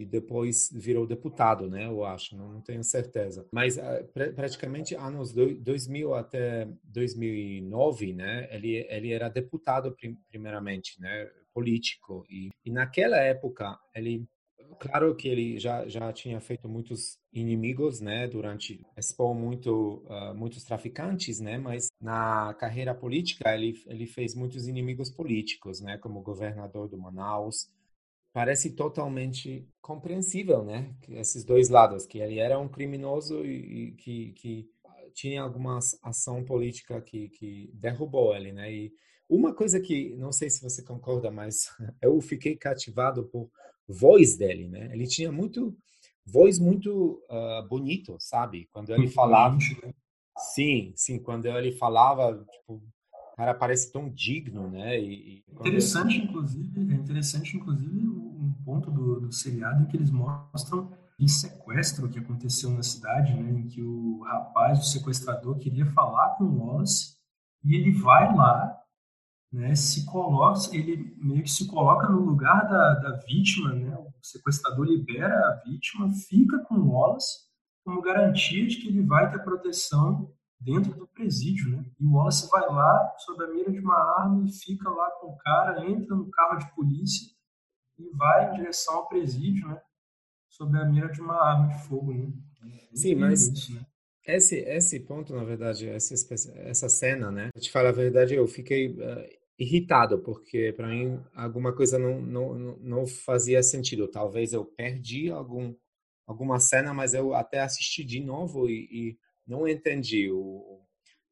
e 0.00 0.06
depois 0.06 0.70
virou 0.72 1.06
deputado, 1.06 1.68
né? 1.68 1.86
Eu 1.86 2.04
acho, 2.04 2.34
não, 2.34 2.60
tenho 2.62 2.82
certeza. 2.82 3.46
Mas 3.52 3.76
uh, 3.76 4.04
pr 4.14 4.32
praticamente 4.34 4.94
anos 4.94 5.32
do, 5.32 5.54
2000 5.54 6.14
até 6.14 6.66
2009, 6.84 8.14
né? 8.14 8.48
Ele 8.50 8.86
ele 8.88 9.12
era 9.12 9.28
deputado 9.28 9.92
prim 9.92 10.16
primeiramente, 10.28 10.98
né? 11.00 11.28
Político 11.52 12.24
e, 12.30 12.48
e 12.64 12.70
naquela 12.70 13.18
época 13.18 13.78
ele 13.94 14.26
claro 14.78 15.14
que 15.14 15.28
ele 15.28 15.58
já 15.58 15.86
já 15.88 16.12
tinha 16.12 16.40
feito 16.40 16.68
muitos 16.68 17.18
inimigos, 17.32 18.00
né? 18.00 18.26
Durante 18.26 18.80
expor 18.96 19.34
muito 19.34 20.02
uh, 20.06 20.34
muitos 20.34 20.64
traficantes, 20.64 21.40
né? 21.40 21.58
Mas 21.58 21.88
na 22.00 22.54
carreira 22.54 22.94
política 22.94 23.54
ele 23.54 23.74
ele 23.86 24.06
fez 24.06 24.34
muitos 24.34 24.66
inimigos 24.66 25.10
políticos, 25.10 25.80
né? 25.82 25.98
Como 25.98 26.22
governador 26.22 26.88
do 26.88 26.96
Manaus 26.96 27.68
parece 28.32 28.70
totalmente 28.70 29.68
compreensível, 29.80 30.64
né? 30.64 30.94
Esses 31.08 31.44
dois 31.44 31.68
lados, 31.68 32.06
que 32.06 32.18
ele 32.18 32.38
era 32.38 32.58
um 32.58 32.68
criminoso 32.68 33.44
e, 33.44 33.88
e 33.88 33.92
que, 33.92 34.32
que 34.32 34.70
tinha 35.14 35.42
alguma 35.42 35.78
ação 36.02 36.44
política 36.44 37.00
que, 37.00 37.28
que 37.30 37.70
derrubou 37.74 38.34
ele, 38.34 38.52
né? 38.52 38.72
E 38.72 38.92
uma 39.28 39.54
coisa 39.54 39.80
que, 39.80 40.14
não 40.16 40.32
sei 40.32 40.50
se 40.50 40.62
você 40.62 40.82
concorda, 40.82 41.30
mas 41.30 41.68
eu 42.00 42.20
fiquei 42.20 42.56
cativado 42.56 43.24
por 43.24 43.50
voz 43.88 44.36
dele, 44.36 44.68
né? 44.68 44.90
Ele 44.92 45.06
tinha 45.06 45.32
muito 45.32 45.76
voz 46.24 46.58
muito 46.58 47.20
uh, 47.28 47.66
bonito, 47.68 48.16
sabe? 48.20 48.68
Quando 48.70 48.90
ele 48.90 49.08
falava, 49.08 49.56
né? 49.56 49.92
sim, 50.54 50.92
sim, 50.94 51.18
quando 51.18 51.46
ele 51.46 51.72
falava, 51.72 52.46
tipo, 52.48 52.80
cara 53.40 53.54
parece 53.54 53.90
tão 53.90 54.10
digno, 54.10 54.68
né? 54.68 55.00
E, 55.00 55.42
interessante, 55.50 56.18
inclusive, 56.18 56.92
é 56.92 56.94
interessante, 56.94 57.56
inclusive, 57.56 58.06
ponto 58.70 58.88
do, 58.88 59.20
do 59.20 59.32
seriado 59.32 59.82
em 59.82 59.86
que 59.86 59.96
eles 59.96 60.12
mostram 60.12 60.96
o 61.18 61.28
sequestro 61.28 62.08
que 62.08 62.20
aconteceu 62.20 62.70
na 62.70 62.82
cidade, 62.82 63.34
né? 63.34 63.50
Em 63.50 63.66
que 63.66 63.82
o 63.82 64.22
rapaz, 64.22 64.78
o 64.78 64.84
sequestrador, 64.84 65.58
queria 65.58 65.84
falar 65.86 66.36
com 66.36 66.44
o 66.44 66.58
Wallace 66.58 67.16
e 67.64 67.74
ele 67.74 67.90
vai 67.90 68.34
lá, 68.34 68.78
né? 69.52 69.74
Se 69.74 70.06
coloca, 70.06 70.60
ele 70.72 71.14
meio 71.18 71.42
que 71.42 71.50
se 71.50 71.66
coloca 71.66 72.08
no 72.08 72.20
lugar 72.20 72.62
da, 72.68 72.94
da 72.94 73.16
vítima, 73.26 73.74
né? 73.74 73.94
O 73.98 74.12
sequestrador 74.22 74.86
libera 74.86 75.34
a 75.34 75.62
vítima, 75.66 76.10
fica 76.28 76.60
com 76.60 76.76
o 76.76 76.92
Wallace 76.92 77.50
como 77.84 78.00
garantia 78.00 78.66
de 78.66 78.76
que 78.76 78.88
ele 78.88 79.02
vai 79.02 79.30
ter 79.30 79.42
proteção 79.42 80.32
dentro 80.60 80.94
do 80.94 81.08
presídio, 81.08 81.70
né? 81.70 81.84
E 81.98 82.06
o 82.06 82.12
Wallace 82.12 82.48
vai 82.48 82.66
lá 82.66 83.14
sob 83.18 83.44
a 83.44 83.48
mira 83.48 83.72
de 83.72 83.80
uma 83.80 83.98
arma 84.20 84.46
e 84.46 84.52
fica 84.52 84.88
lá 84.88 85.10
com 85.20 85.32
o 85.32 85.36
cara, 85.38 85.84
entra 85.84 86.14
no 86.14 86.30
carro 86.30 86.58
de 86.58 86.74
polícia 86.74 87.39
e 88.00 88.16
vai 88.16 88.50
em 88.50 88.56
direção 88.56 88.94
ao 88.94 89.08
presídio, 89.08 89.68
né? 89.68 89.80
Sob 90.48 90.76
a 90.76 90.84
mira 90.84 91.08
de 91.08 91.20
uma 91.20 91.36
arma 91.36 91.68
de 91.68 91.82
fogo, 91.86 92.12
né? 92.12 92.32
Sim, 92.94 93.14
mas 93.14 93.48
isso, 93.48 93.74
né? 93.74 93.86
esse 94.26 94.56
esse 94.56 95.00
ponto, 95.00 95.34
na 95.34 95.44
verdade, 95.44 95.88
essa 95.88 96.14
essa 96.64 96.88
cena, 96.88 97.30
né? 97.30 97.50
Eu 97.54 97.60
te 97.60 97.70
falo 97.70 97.88
a 97.88 97.92
verdade, 97.92 98.34
eu 98.34 98.46
fiquei 98.46 98.88
uh, 98.88 99.40
irritado 99.58 100.18
porque 100.20 100.72
para 100.72 100.88
mim 100.88 101.22
alguma 101.34 101.74
coisa 101.74 101.98
não, 101.98 102.20
não 102.20 102.76
não 102.78 103.06
fazia 103.06 103.62
sentido. 103.62 104.08
Talvez 104.08 104.52
eu 104.52 104.64
perdi 104.64 105.30
algum 105.30 105.74
alguma 106.26 106.58
cena, 106.60 106.94
mas 106.94 107.14
eu 107.14 107.34
até 107.34 107.60
assisti 107.60 108.04
de 108.04 108.20
novo 108.20 108.68
e, 108.68 108.88
e 108.90 109.18
não 109.46 109.66
entendi 109.68 110.30
o 110.30 110.80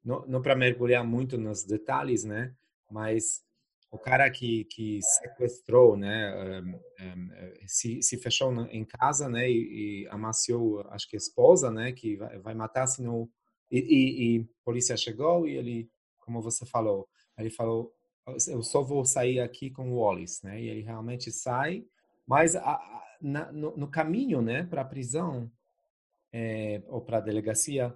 não, 0.05 0.27
não 0.27 0.43
para 0.43 0.57
mergulhar 0.57 1.05
muito 1.05 1.37
nos 1.39 1.65
detalhes, 1.65 2.25
né? 2.25 2.55
Mas 2.91 3.43
o 3.91 3.99
cara 3.99 4.31
que, 4.31 4.65
que 4.65 5.01
sequestrou, 5.03 5.97
né, 5.97 6.61
um, 6.61 6.75
um, 6.75 7.29
se, 7.67 8.03
se 8.03 8.19
fechou 8.19 8.53
em 8.67 8.85
casa, 8.85 9.29
né, 9.29 9.51
e, 9.51 10.03
e, 10.03 10.09
amaciou, 10.09 10.87
acho 10.91 11.09
que 11.09 11.17
a 11.17 11.19
esposa, 11.19 11.71
né, 11.71 11.93
que 11.93 12.17
vai, 12.17 12.39
vai 12.39 12.55
matar 12.55 12.87
se 12.87 13.03
não... 13.03 13.29
E, 13.71 13.79
e, 13.79 14.37
e, 14.37 14.41
a 14.41 14.65
polícia 14.65 14.97
chegou 14.97 15.47
e 15.47 15.57
ele, 15.57 15.91
como 16.19 16.43
você 16.43 16.67
falou, 16.67 17.09
ele 17.39 17.51
falou, 17.51 17.93
eu 18.47 18.63
só 18.63 18.83
vou 18.83 19.05
sair 19.05 19.41
aqui 19.41 19.71
com 19.71 19.91
o 19.91 20.01
Wallace, 20.01 20.45
né, 20.45 20.61
e 20.61 20.69
ele 20.69 20.83
realmente 20.83 21.31
sai, 21.33 21.85
mas 22.27 22.55
a, 22.57 22.61
a, 22.61 23.05
na, 23.23 23.51
no, 23.51 23.75
no, 23.75 23.89
caminho, 23.89 24.43
né, 24.43 24.65
para 24.65 24.83
a 24.83 24.87
prisão, 24.87 25.51
é, 26.31 26.83
ou 26.89 27.01
para 27.01 27.19
a 27.19 27.23
delegacia, 27.23 27.95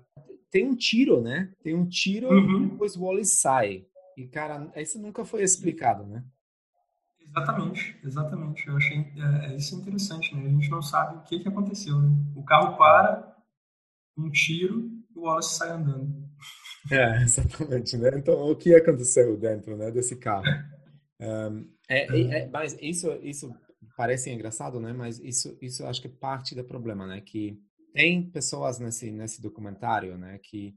tem 0.51 0.66
um 0.66 0.74
tiro, 0.74 1.20
né, 1.20 1.53
tem 1.62 1.74
um 1.74 1.86
tiro 1.86 2.28
uhum. 2.28 2.64
e 2.64 2.68
depois 2.70 2.97
o 2.97 3.03
Wallace 3.03 3.36
sai. 3.36 3.86
E, 4.17 4.27
cara, 4.29 4.71
isso 4.77 5.01
nunca 5.01 5.25
foi 5.25 5.43
explicado, 5.43 6.05
né? 6.07 6.25
Exatamente, 7.21 7.99
exatamente. 8.05 8.69
Eu 8.69 8.77
achei 8.77 8.99
é, 8.99 9.47
é 9.47 9.57
isso 9.57 9.75
interessante, 9.77 10.35
né? 10.35 10.47
A 10.47 10.51
gente 10.51 10.71
não 10.71 10.83
sabe 10.83 11.17
o 11.17 11.23
que, 11.23 11.41
que 11.41 11.49
aconteceu, 11.49 11.99
né? 11.99 12.11
O 12.37 12.45
carro 12.45 12.77
para, 12.77 13.37
um 14.17 14.31
tiro, 14.31 14.91
e 15.15 15.19
o 15.19 15.23
Wallace 15.23 15.57
sai 15.57 15.71
andando. 15.71 16.29
É, 16.91 17.23
exatamente, 17.23 17.97
né? 17.97 18.11
Então, 18.17 18.51
o 18.51 18.57
que 18.57 18.75
aconteceu 18.75 19.37
dentro 19.37 19.77
né, 19.77 19.91
desse 19.91 20.17
carro? 20.17 20.45
Um, 21.21 21.71
é, 21.89 22.07
é, 22.07 22.43
é, 22.43 22.49
mas 22.49 22.77
isso, 22.81 23.11
isso 23.23 23.55
parece 23.97 24.31
engraçado, 24.31 24.81
né? 24.81 24.93
Mas 24.93 25.19
isso, 25.21 25.57
isso 25.61 25.87
acho 25.87 26.01
que 26.01 26.09
é 26.09 26.11
parte 26.11 26.55
do 26.55 26.65
problema, 26.65 27.07
né? 27.07 27.21
Que 27.21 27.59
tem 27.95 28.31
pessoas 28.31 28.79
nesse, 28.79 29.11
nesse 29.11 29.41
documentário, 29.41 30.19
né? 30.19 30.39
Que 30.43 30.75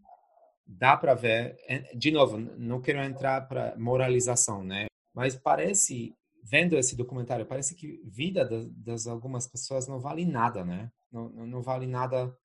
dá 0.65 0.97
para 0.97 1.13
ver, 1.13 1.57
de 1.93 2.11
novo, 2.11 2.37
não 2.37 2.81
quero 2.81 2.99
entrar 2.99 3.47
para 3.47 3.75
moralização, 3.77 4.63
né? 4.63 4.87
Mas 5.13 5.35
parece, 5.35 6.15
vendo 6.43 6.77
esse 6.77 6.95
documentário, 6.95 7.45
parece 7.45 7.75
que 7.75 8.01
vida 8.03 8.43
das, 8.43 8.67
das 8.71 9.07
algumas 9.07 9.47
pessoas 9.47 9.87
não 9.87 9.99
vale 9.99 10.25
nada, 10.25 10.65
né? 10.65 10.91
Não, 11.11 11.29
não 11.29 11.61
vale 11.61 11.87
nada 11.87 12.35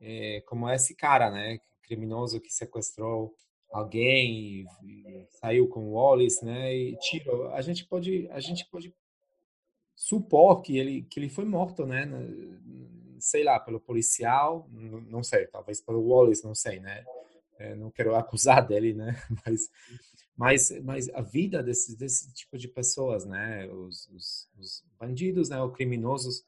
é, 0.00 0.42
como 0.46 0.68
esse 0.68 0.94
cara, 0.94 1.30
né? 1.30 1.58
Criminoso 1.82 2.40
que 2.40 2.52
sequestrou 2.52 3.34
alguém 3.70 4.32
e, 4.32 4.66
e 4.84 5.26
saiu 5.30 5.68
com 5.68 5.88
o 5.88 5.92
Wallace, 5.92 6.44
né? 6.44 6.74
E 6.74 6.96
tirou. 6.98 7.48
A 7.52 7.62
gente 7.62 7.86
pode, 7.86 8.28
a 8.30 8.40
gente 8.40 8.68
pode 8.68 8.94
supor 9.94 10.60
que 10.60 10.76
ele 10.76 11.02
que 11.02 11.20
ele 11.20 11.28
foi 11.28 11.44
morto, 11.44 11.86
né? 11.86 12.06
Sei 13.18 13.44
lá, 13.44 13.58
pelo 13.60 13.80
policial, 13.80 14.68
não 15.08 15.22
sei, 15.22 15.46
talvez 15.46 15.80
pelo 15.80 16.06
Wallace, 16.06 16.44
não 16.44 16.54
sei, 16.54 16.80
né? 16.80 17.04
É, 17.62 17.76
não 17.76 17.90
quero 17.90 18.14
acusar 18.16 18.66
dele, 18.66 18.92
né? 18.92 19.14
Mas, 19.46 19.70
mas, 20.34 20.70
mas 20.82 21.08
a 21.10 21.20
vida 21.20 21.62
desse, 21.62 21.96
desse 21.96 22.32
tipo 22.32 22.56
de 22.56 22.66
pessoas, 22.66 23.26
né? 23.26 23.66
Os, 23.68 24.08
os, 24.08 24.48
os 24.58 24.84
bandidos, 24.98 25.50
né? 25.50 25.62
Os 25.62 25.74
criminosos 25.74 26.44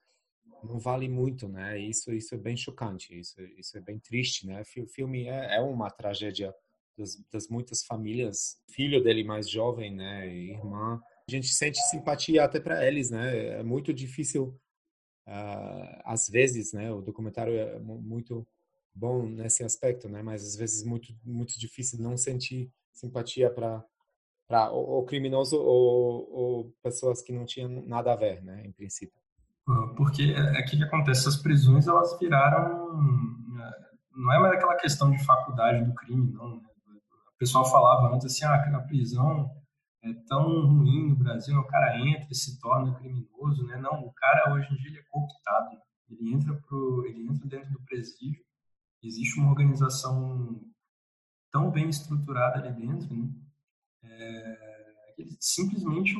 não 0.65 0.79
vale 0.79 1.09
muito, 1.09 1.47
né? 1.47 1.79
Isso, 1.79 2.13
isso 2.13 2.35
é 2.35 2.39
bem 2.39 2.57
chocante, 2.57 3.17
isso, 3.17 3.41
isso 3.59 3.77
é 3.77 3.81
bem 3.81 3.99
triste, 3.99 4.47
né? 4.47 4.63
O 4.63 4.87
filme 4.87 5.29
é, 5.29 5.57
é 5.57 5.61
uma 5.61 5.91
tragédia 5.91 6.53
das, 6.97 7.17
das, 7.31 7.49
muitas 7.49 7.85
famílias. 7.85 8.59
Filho 8.69 9.03
dele 9.03 9.23
mais 9.23 9.49
jovem, 9.49 9.95
né? 9.95 10.27
Irmã. 10.27 11.01
A 11.29 11.31
gente 11.31 11.49
sente 11.49 11.79
simpatia 11.91 12.43
até 12.43 12.59
para 12.59 12.87
eles, 12.87 13.11
né? 13.11 13.61
É 13.61 13.63
muito 13.63 13.93
difícil, 13.93 14.59
uh, 15.29 16.01
às 16.05 16.29
vezes, 16.29 16.73
né? 16.73 16.91
O 16.91 17.03
documentário 17.03 17.55
é 17.55 17.79
muito 17.79 18.47
bom 18.95 19.27
nesse 19.27 19.65
aspecto, 19.65 20.09
né? 20.09 20.23
Mas 20.23 20.45
às 20.45 20.57
vezes 20.57 20.85
muito 20.85 21.15
muito 21.25 21.59
difícil 21.59 21.99
não 22.01 22.17
sentir 22.17 22.71
simpatia 22.93 23.51
para 23.51 23.85
para 24.47 24.71
o, 24.71 25.03
criminoso 25.05 25.57
ou, 25.57 26.31
ou, 26.31 26.75
pessoas 26.83 27.23
que 27.23 27.33
não 27.33 27.47
tinham 27.47 27.83
nada 27.87 28.13
a 28.13 28.17
ver, 28.17 28.43
né? 28.43 28.63
Em 28.67 28.73
princípio. 28.73 29.19
Porque 29.97 30.35
é 30.35 30.63
que 30.63 30.77
que 30.77 30.83
acontece? 30.83 31.27
As 31.27 31.37
prisões 31.37 31.89
elas 31.89 32.19
viraram 32.19 32.85
não 34.15 34.33
é 34.33 34.39
mais 34.39 34.55
aquela 34.55 34.77
questão 34.77 35.11
de 35.11 35.25
faculdade 35.25 35.85
do 35.85 35.95
crime, 35.95 36.33
não. 36.33 36.57
Né? 36.57 36.63
O 37.35 37.39
pessoal 37.39 37.65
falava 37.65 38.15
antes 38.15 38.27
assim, 38.27 38.45
ah, 38.45 38.55
a 38.55 38.81
prisão 38.83 39.51
é 40.03 40.13
tão 40.29 40.67
ruim 40.67 41.09
no 41.09 41.17
Brasil, 41.17 41.59
o 41.59 41.67
cara 41.67 41.99
entra 41.99 42.29
e 42.31 42.35
se 42.35 42.61
torna 42.61 42.95
criminoso, 42.95 43.67
né? 43.67 43.77
Não, 43.79 44.05
o 44.05 44.13
cara 44.13 44.53
hoje 44.53 44.73
em 44.73 44.77
dia 44.77 44.91
ele 44.91 44.99
é 44.99 45.05
cooptado. 45.11 45.79
Ele 46.11 46.35
entra 46.35 46.55
pro, 46.55 47.05
ele 47.07 47.27
entra 47.27 47.47
dentro 47.49 47.71
do 47.73 47.83
presídio 47.85 48.45
existe 49.07 49.39
uma 49.39 49.51
organização 49.51 50.61
tão 51.51 51.71
bem 51.71 51.89
estruturada 51.89 52.59
ali 52.59 52.73
dentro, 52.73 53.15
né? 53.15 53.29
É, 54.03 54.75
simplesmente 55.39 56.17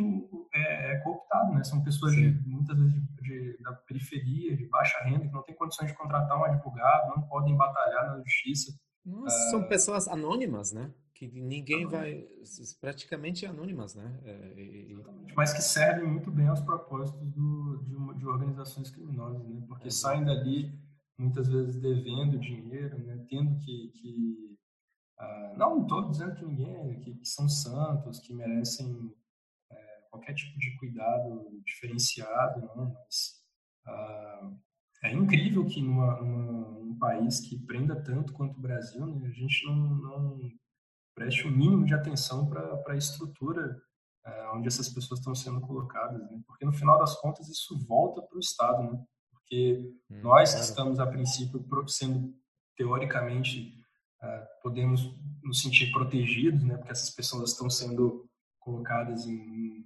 é, 0.55 0.93
é, 0.93 1.01
cooptado, 1.01 1.53
né? 1.53 1.65
São 1.65 1.83
pessoas 1.83 2.13
de, 2.13 2.31
muitas 2.47 2.79
vezes 2.79 2.95
de, 2.95 3.23
de, 3.23 3.63
da 3.63 3.73
periferia, 3.73 4.57
de 4.57 4.67
baixa 4.69 4.99
renda, 5.05 5.27
que 5.27 5.33
não 5.33 5.43
têm 5.43 5.55
condições 5.55 5.89
de 5.89 5.97
contratar 5.97 6.39
um 6.39 6.45
advogado, 6.45 7.17
não 7.17 7.23
podem 7.27 7.57
batalhar 7.57 8.17
na 8.17 8.23
justiça. 8.23 8.73
Nossa, 9.05 9.37
é... 9.37 9.51
São 9.51 9.65
pessoas 9.67 10.09
anônimas, 10.09 10.73
né? 10.73 10.93
Que 11.15 11.29
ninguém 11.29 11.87
vai, 11.87 12.27
praticamente 12.81 13.47
anônimas, 13.47 13.95
né? 13.95 14.21
É, 14.25 14.61
e... 14.61 14.97
Mas 15.37 15.53
que 15.53 15.63
servem 15.63 16.07
muito 16.07 16.31
bem 16.31 16.49
aos 16.49 16.61
propósitos 16.61 17.21
do, 17.33 17.83
de, 17.85 18.19
de 18.19 18.27
organizações 18.27 18.91
criminosas, 18.91 19.47
né? 19.47 19.63
Porque 19.69 19.91
saem 19.91 20.25
dali 20.25 20.73
muitas 21.19 21.49
vezes 21.49 21.81
devendo 21.81 22.39
dinheiro, 22.39 22.99
né? 22.99 23.25
tendo 23.29 23.59
que, 23.61 23.89
que 23.89 24.59
uh, 25.21 25.59
não 25.59 25.83
estou 25.83 26.11
dizendo 26.11 26.35
que 26.35 26.45
ninguém 26.45 27.01
que, 27.01 27.15
que, 27.15 27.29
são 27.29 27.49
santos, 27.49 28.21
que 28.21 28.35
merecem 28.35 29.13
é, 29.71 30.01
qualquer 30.11 30.35
tipo 30.35 30.59
de 30.59 30.77
cuidado 30.79 31.63
diferenciado, 31.65 32.61
não, 32.75 32.93
mas 32.93 33.45
uh, 33.87 34.59
é 35.05 35.13
incrível 35.13 35.67
que 35.67 35.81
numa, 35.81 36.21
numa, 36.21 36.79
um 36.79 36.99
país 36.99 37.41
que 37.41 37.59
prenda 37.59 38.01
tanto 38.03 38.33
quanto 38.33 38.59
o 38.59 38.63
Brasil, 38.63 39.07
né, 39.07 39.29
a 39.29 39.33
gente 39.33 39.65
não, 39.67 39.77
não 39.77 40.53
preste 41.15 41.47
o 41.47 41.51
mínimo 41.51 41.85
de 41.85 41.95
atenção 41.95 42.49
para 42.49 42.83
a 42.89 42.97
estrutura 42.97 43.81
uh, 44.27 44.57
onde 44.57 44.67
essas 44.67 44.89
pessoas 44.89 45.21
estão 45.21 45.35
sendo 45.35 45.61
colocadas, 45.61 46.21
né? 46.31 46.43
porque 46.47 46.65
no 46.65 46.73
final 46.73 46.99
das 46.99 47.15
contas 47.21 47.49
isso 47.49 47.79
volta 47.87 48.21
para 48.23 48.37
o 48.37 48.41
Estado, 48.41 48.83
né? 48.83 49.05
Porque 49.45 49.95
hum, 50.11 50.21
nós 50.23 50.51
claro. 50.51 50.65
estamos, 50.65 51.01
a 51.01 51.07
princípio, 51.07 51.65
sendo 51.87 52.35
teoricamente, 52.77 53.75
uh, 54.23 54.63
podemos 54.63 55.15
nos 55.43 55.61
sentir 55.61 55.93
protegidos, 55.93 56.63
né, 56.65 56.77
porque 56.77 56.93
essas 56.93 57.11
pessoas 57.11 57.51
estão 57.51 57.69
sendo 57.69 58.29
colocadas 58.59 59.27
em. 59.27 59.85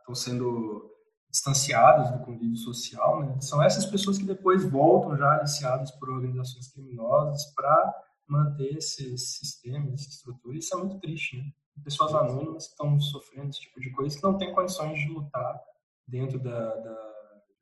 estão 0.00 0.14
sendo 0.14 0.90
distanciadas 1.30 2.10
do 2.10 2.24
convívio 2.24 2.56
social, 2.56 3.24
né? 3.24 3.40
São 3.40 3.62
essas 3.62 3.86
pessoas 3.86 4.18
que 4.18 4.24
depois 4.24 4.68
voltam 4.68 5.16
já 5.16 5.34
aliciadas 5.34 5.92
por 5.92 6.10
organizações 6.10 6.66
criminosas 6.72 7.54
para 7.54 7.94
manter 8.26 8.76
esse, 8.76 9.14
esse 9.14 9.38
sistema, 9.38 9.94
essa 9.94 10.08
estrutura. 10.08 10.58
Isso 10.58 10.74
é 10.74 10.78
muito 10.78 10.98
triste, 10.98 11.36
né? 11.36 11.44
Pessoas 11.84 12.12
anônimas 12.12 12.66
que 12.66 12.72
estão 12.72 13.00
sofrendo 13.00 13.50
esse 13.50 13.60
tipo 13.60 13.80
de 13.80 13.90
coisa 13.92 14.16
que 14.16 14.22
não 14.24 14.36
têm 14.36 14.52
condições 14.52 14.98
de 14.98 15.08
lutar 15.08 15.60
dentro 16.06 16.36
da, 16.40 16.74
da 16.74 17.09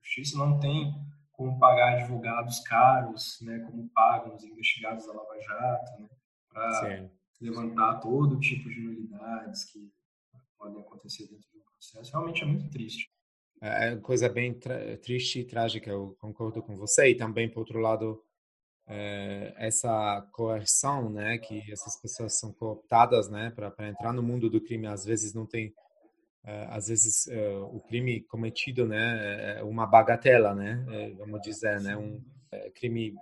justiça 0.03 0.38
não 0.38 0.59
tem 0.59 0.92
como 1.32 1.59
pagar 1.59 1.94
advogados 1.94 2.61
caros, 2.61 3.38
né, 3.42 3.61
como 3.61 3.88
pagam 3.90 4.34
os 4.34 4.42
investigados 4.42 5.07
da 5.07 5.12
Lava 5.12 5.40
Jato, 5.40 6.03
né, 6.03 6.09
para 6.51 7.11
levantar 7.40 8.01
todo 8.01 8.40
tipo 8.40 8.68
de 8.68 8.80
nulidades 8.80 9.64
que 9.64 9.92
podem 10.59 10.80
acontecer 10.80 11.28
dentro 11.28 11.46
do 11.53 11.61
processo. 11.61 12.11
Realmente 12.11 12.42
é 12.42 12.46
muito 12.46 12.68
triste. 12.70 13.09
É, 13.61 13.92
é 13.92 13.96
coisa 13.96 14.28
bem 14.28 14.59
triste 15.03 15.40
e 15.40 15.44
trágica, 15.44 15.90
eu 15.90 16.16
concordo 16.18 16.61
com 16.61 16.76
você. 16.76 17.11
E 17.11 17.14
também, 17.14 17.49
por 17.49 17.61
outro 17.61 17.78
lado, 17.78 18.20
é, 18.88 19.55
essa 19.57 20.22
coerção, 20.32 21.09
né, 21.11 21.38
que 21.38 21.70
essas 21.70 22.01
pessoas 22.01 22.38
são 22.38 22.53
cooptadas, 22.53 23.28
né, 23.28 23.51
para 23.51 23.88
entrar 23.88 24.12
no 24.12 24.22
mundo 24.22 24.51
do 24.51 24.61
crime, 24.61 24.86
às 24.86 25.05
vezes 25.05 25.34
não 25.34 25.46
tem 25.46 25.72
às 26.70 26.89
vezes 26.89 27.26
é, 27.28 27.59
o 27.59 27.80
crime 27.80 28.22
cometido 28.22 28.86
né 28.86 29.59
é 29.59 29.62
uma 29.62 29.86
bagatela 29.86 30.55
né 30.55 30.84
vamos 31.18 31.41
dizer 31.43 31.80
né 31.80 31.97
um 31.97 32.22
crime 32.74 33.14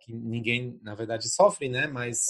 que 0.00 0.12
ninguém 0.12 0.78
na 0.82 0.94
verdade 0.94 1.28
sofre 1.28 1.68
né 1.68 1.86
mas 1.86 2.26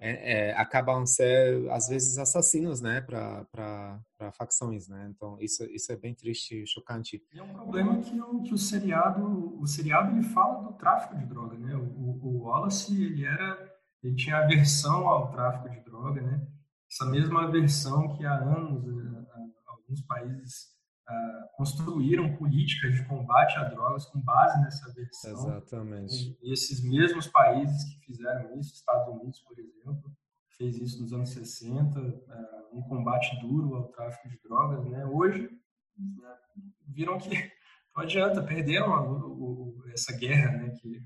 é, 0.00 0.48
é, 0.50 0.54
acabam 0.56 1.04
ser 1.04 1.68
às 1.70 1.88
vezes 1.88 2.18
assassinos 2.18 2.80
né 2.80 3.00
para 3.00 3.44
para 3.50 4.32
facções 4.32 4.88
né. 4.88 5.10
Então 5.10 5.36
isso 5.40 5.64
isso 5.64 5.90
é 5.92 5.96
bem 5.96 6.14
triste 6.14 6.64
chocante. 6.66 7.22
É 7.34 7.42
um 7.42 7.52
problema 7.52 8.00
que 8.00 8.20
o, 8.20 8.42
que 8.42 8.54
o 8.54 8.58
seriado 8.58 9.60
o 9.60 9.66
seriado 9.66 10.16
ele 10.16 10.22
fala 10.22 10.62
do 10.62 10.72
tráfico 10.74 11.16
de 11.16 11.26
droga 11.26 11.56
né. 11.58 11.74
O, 11.74 12.18
o 12.22 12.42
Wallace, 12.44 13.02
ele 13.02 13.24
era, 13.24 13.72
ele 14.02 14.14
tinha 14.14 14.38
aversão 14.38 15.08
ao 15.08 15.30
tráfico 15.30 15.68
de 15.68 15.80
droga, 15.80 16.20
né? 16.20 16.46
Essa 16.90 17.04
mesma 17.06 17.44
aversão 17.44 18.16
que 18.16 18.24
há 18.24 18.34
anos 18.34 18.82
eh, 18.84 19.26
alguns 19.88 20.02
países 20.02 20.68
uh, 21.08 21.56
construíram 21.56 22.36
políticas 22.36 22.94
de 22.94 23.04
combate 23.06 23.56
a 23.58 23.64
drogas 23.64 24.04
com 24.06 24.20
base 24.20 24.60
nessa 24.60 24.90
aversão. 24.90 25.32
Exatamente. 25.32 26.38
E 26.42 26.52
esses 26.52 26.82
mesmos 26.82 27.26
países 27.26 27.84
que 27.84 28.04
fizeram 28.04 28.58
isso, 28.58 28.74
Estados 28.74 29.08
Unidos, 29.14 29.40
por 29.40 29.58
exemplo, 29.58 30.12
fez 30.56 30.76
isso 30.76 31.02
nos 31.02 31.12
anos 31.12 31.30
60, 31.30 31.98
uh, 31.98 32.78
um 32.78 32.82
combate 32.82 33.38
duro 33.40 33.74
ao 33.74 33.88
tráfico 33.88 34.28
de 34.28 34.38
drogas, 34.42 34.84
né? 34.86 35.06
Hoje 35.06 35.48
né, 35.96 36.36
viram 36.86 37.18
que 37.18 37.30
não 37.96 38.02
adianta, 38.02 38.42
perderam 38.42 38.92
a, 38.92 39.02
o, 39.02 39.82
essa 39.92 40.16
guerra, 40.16 40.52
né? 40.52 40.70
Que 40.70 41.02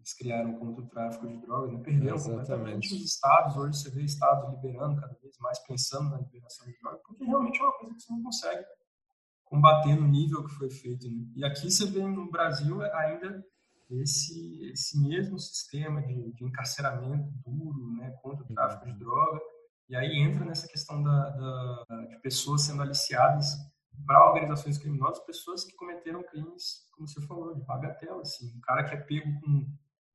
eles 0.00 0.14
criaram 0.14 0.58
contra 0.58 0.82
o 0.82 0.88
tráfico 0.88 1.28
de 1.28 1.36
drogas, 1.36 1.72
né? 1.72 1.80
perderam 1.84 2.16
Exatamente. 2.16 2.46
completamente 2.46 2.94
os 2.94 3.04
estados. 3.04 3.56
Hoje 3.56 3.78
você 3.78 3.90
vê 3.90 4.02
estados 4.02 4.50
liberando 4.50 4.98
cada 4.98 5.12
vez 5.20 5.38
mais, 5.38 5.58
pensando 5.66 6.10
na 6.10 6.18
liberação 6.18 6.66
de 6.66 6.78
drogas, 6.80 7.02
porque 7.06 7.24
realmente 7.24 7.60
é 7.60 7.62
uma 7.62 7.72
coisa 7.78 7.94
que 7.94 8.02
você 8.02 8.12
não 8.12 8.22
consegue 8.22 8.64
combater 9.44 9.94
no 9.96 10.08
nível 10.08 10.44
que 10.44 10.54
foi 10.54 10.70
feito. 10.70 11.06
Né? 11.06 11.26
E 11.36 11.44
aqui 11.44 11.70
você 11.70 11.84
vê 11.84 12.02
no 12.02 12.30
Brasil 12.30 12.80
ainda 12.82 13.44
esse, 13.90 14.70
esse 14.72 14.98
mesmo 14.98 15.38
sistema 15.38 16.00
de, 16.02 16.32
de 16.32 16.44
encarceramento 16.44 17.30
duro 17.44 17.92
né, 17.96 18.10
contra 18.22 18.44
o 18.44 18.54
tráfico 18.54 18.86
de 18.86 18.98
droga, 18.98 19.38
e 19.88 19.96
aí 19.96 20.18
entra 20.18 20.44
nessa 20.44 20.68
questão 20.68 21.02
da, 21.02 21.30
da 21.30 22.06
de 22.08 22.20
pessoas 22.22 22.62
sendo 22.62 22.80
aliciadas 22.80 23.48
para 24.06 24.24
organizações 24.28 24.78
criminosas, 24.78 25.18
pessoas 25.26 25.64
que 25.64 25.74
cometeram 25.74 26.22
crimes, 26.22 26.86
como 26.92 27.06
você 27.08 27.20
falou, 27.26 27.54
de 27.54 27.60
bagatela, 27.64 28.22
assim, 28.22 28.56
um 28.56 28.60
cara 28.60 28.84
que 28.84 28.94
é 28.94 28.98
pego 28.98 29.28
com 29.40 29.66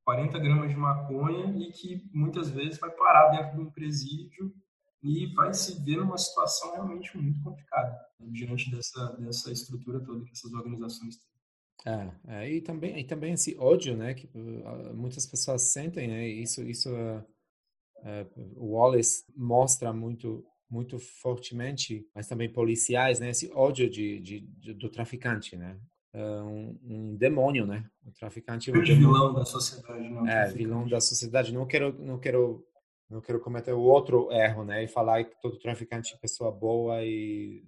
40 0.06 0.38
gramas 0.38 0.70
de 0.70 0.76
maconha 0.76 1.52
e 1.58 1.72
que 1.72 2.08
muitas 2.14 2.48
vezes 2.48 2.78
vai 2.78 2.90
parar 2.92 3.30
dentro 3.30 3.56
de 3.56 3.60
um 3.60 3.70
presídio 3.72 4.54
e 5.02 5.26
vai 5.34 5.52
se 5.52 5.82
ver 5.84 5.96
numa 5.96 6.16
situação 6.16 6.72
realmente 6.72 7.16
muito 7.18 7.42
complicada 7.42 7.90
né, 8.20 8.28
diante 8.30 8.70
dessa, 8.70 9.16
dessa 9.18 9.50
estrutura 9.50 9.98
toda 10.00 10.24
que 10.24 10.30
essas 10.30 10.52
organizações 10.52 11.16
têm. 11.16 11.92
É, 11.92 12.12
é, 12.28 12.50
e 12.52 12.60
também 12.60 12.98
e 13.00 13.04
também 13.04 13.32
esse 13.32 13.56
ódio, 13.58 13.96
né, 13.96 14.14
que 14.14 14.26
uh, 14.26 14.94
muitas 14.94 15.26
pessoas 15.26 15.72
sentem, 15.72 16.08
né, 16.08 16.26
isso 16.26 16.62
isso 16.62 16.88
uh, 16.88 17.18
uh, 17.18 18.54
o 18.56 18.74
Wallace 18.74 19.24
mostra 19.36 19.92
muito 19.92 20.44
muito 20.68 20.98
fortemente, 20.98 22.08
mas 22.14 22.26
também 22.28 22.52
policiais, 22.52 23.20
né, 23.20 23.30
esse 23.30 23.50
ódio 23.52 23.90
de, 23.90 24.20
de, 24.20 24.40
de 24.40 24.74
do 24.74 24.88
traficante, 24.88 25.56
né, 25.56 25.78
um, 26.22 26.78
um, 26.82 27.16
demônio, 27.16 27.66
né, 27.66 27.84
o 28.04 28.12
traficante 28.12 28.70
é 28.70 28.74
um 28.74 28.82
vilão 28.82 29.34
da 29.34 29.44
sociedade, 29.44 30.08
não. 30.08 30.26
É, 30.26 30.48
vilão 30.50 30.88
da 30.88 31.00
sociedade. 31.00 31.52
Não 31.52 31.66
quero 31.66 31.92
não 31.98 32.18
quero 32.18 32.64
não 33.08 33.20
quero 33.20 33.38
cometer 33.38 33.72
o 33.72 33.80
outro 33.80 34.32
erro, 34.32 34.64
né, 34.64 34.82
e 34.82 34.88
falar 34.88 35.24
que 35.24 35.40
todo 35.40 35.58
traficante 35.58 36.14
é 36.14 36.18
pessoa 36.18 36.50
boa 36.50 37.04
e 37.04 37.64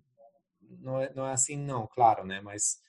não 0.80 1.00
é, 1.00 1.12
não 1.14 1.26
é 1.26 1.32
assim, 1.32 1.56
não, 1.56 1.86
claro, 1.86 2.24
né, 2.24 2.40
mas 2.40 2.80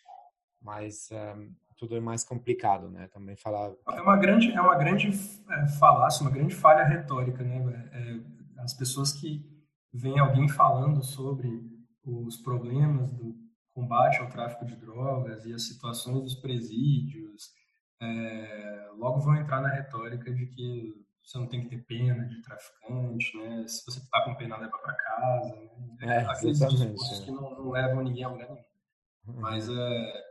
mas 0.62 1.10
um, 1.12 1.52
tudo 1.80 1.96
é 1.96 2.00
mais 2.00 2.24
complicado, 2.26 2.90
né? 2.90 3.08
Também 3.08 3.38
falar 3.38 3.72
é 3.88 4.02
uma 4.02 4.18
grande 4.18 4.52
é 4.52 4.62
uma 4.62 4.76
grande 4.76 5.08
é, 5.08 5.68
falácia, 5.80 6.22
uma 6.22 6.32
grande 6.32 6.54
falha 6.54 6.84
retórica, 6.84 7.42
né? 7.42 7.90
É, 7.94 8.62
as 8.62 8.74
pessoas 8.74 9.14
que 9.14 9.42
veem 9.94 10.20
alguém 10.20 10.50
falando 10.50 11.02
sobre 11.02 11.50
os 12.06 12.38
problemas 12.38 13.12
do 13.14 13.34
combate 13.80 14.20
ao 14.20 14.30
tráfico 14.30 14.66
de 14.66 14.76
drogas 14.76 15.46
e 15.46 15.54
as 15.54 15.68
situações 15.68 16.22
dos 16.22 16.36
presídios, 16.36 17.50
é, 18.02 18.90
logo 18.98 19.20
vão 19.20 19.36
entrar 19.36 19.62
na 19.62 19.70
retórica 19.70 20.34
de 20.34 20.48
que 20.48 21.06
você 21.24 21.38
não 21.38 21.48
tem 21.48 21.62
que 21.62 21.70
ter 21.70 21.86
pena 21.86 22.26
de 22.26 22.42
traficante, 22.42 23.38
né? 23.38 23.68
Se 23.68 23.86
você 23.86 24.00
está 24.00 24.24
com 24.24 24.36
pena, 24.36 24.58
leva 24.58 24.78
para 24.78 24.94
casa. 24.94 25.56
Né? 25.56 25.98
É, 26.02 26.18
Aqueles 26.22 26.60
discursos 26.60 27.22
é. 27.22 27.26
que 27.26 27.32
não, 27.32 27.52
não, 27.52 27.70
levam 27.70 28.04
ninguém 28.04 28.24
a 28.24 28.30
lugar 28.30 28.50
nenhum. 28.50 28.64
Uhum. 29.28 29.42
Mas 29.42 29.70
é, 29.70 30.24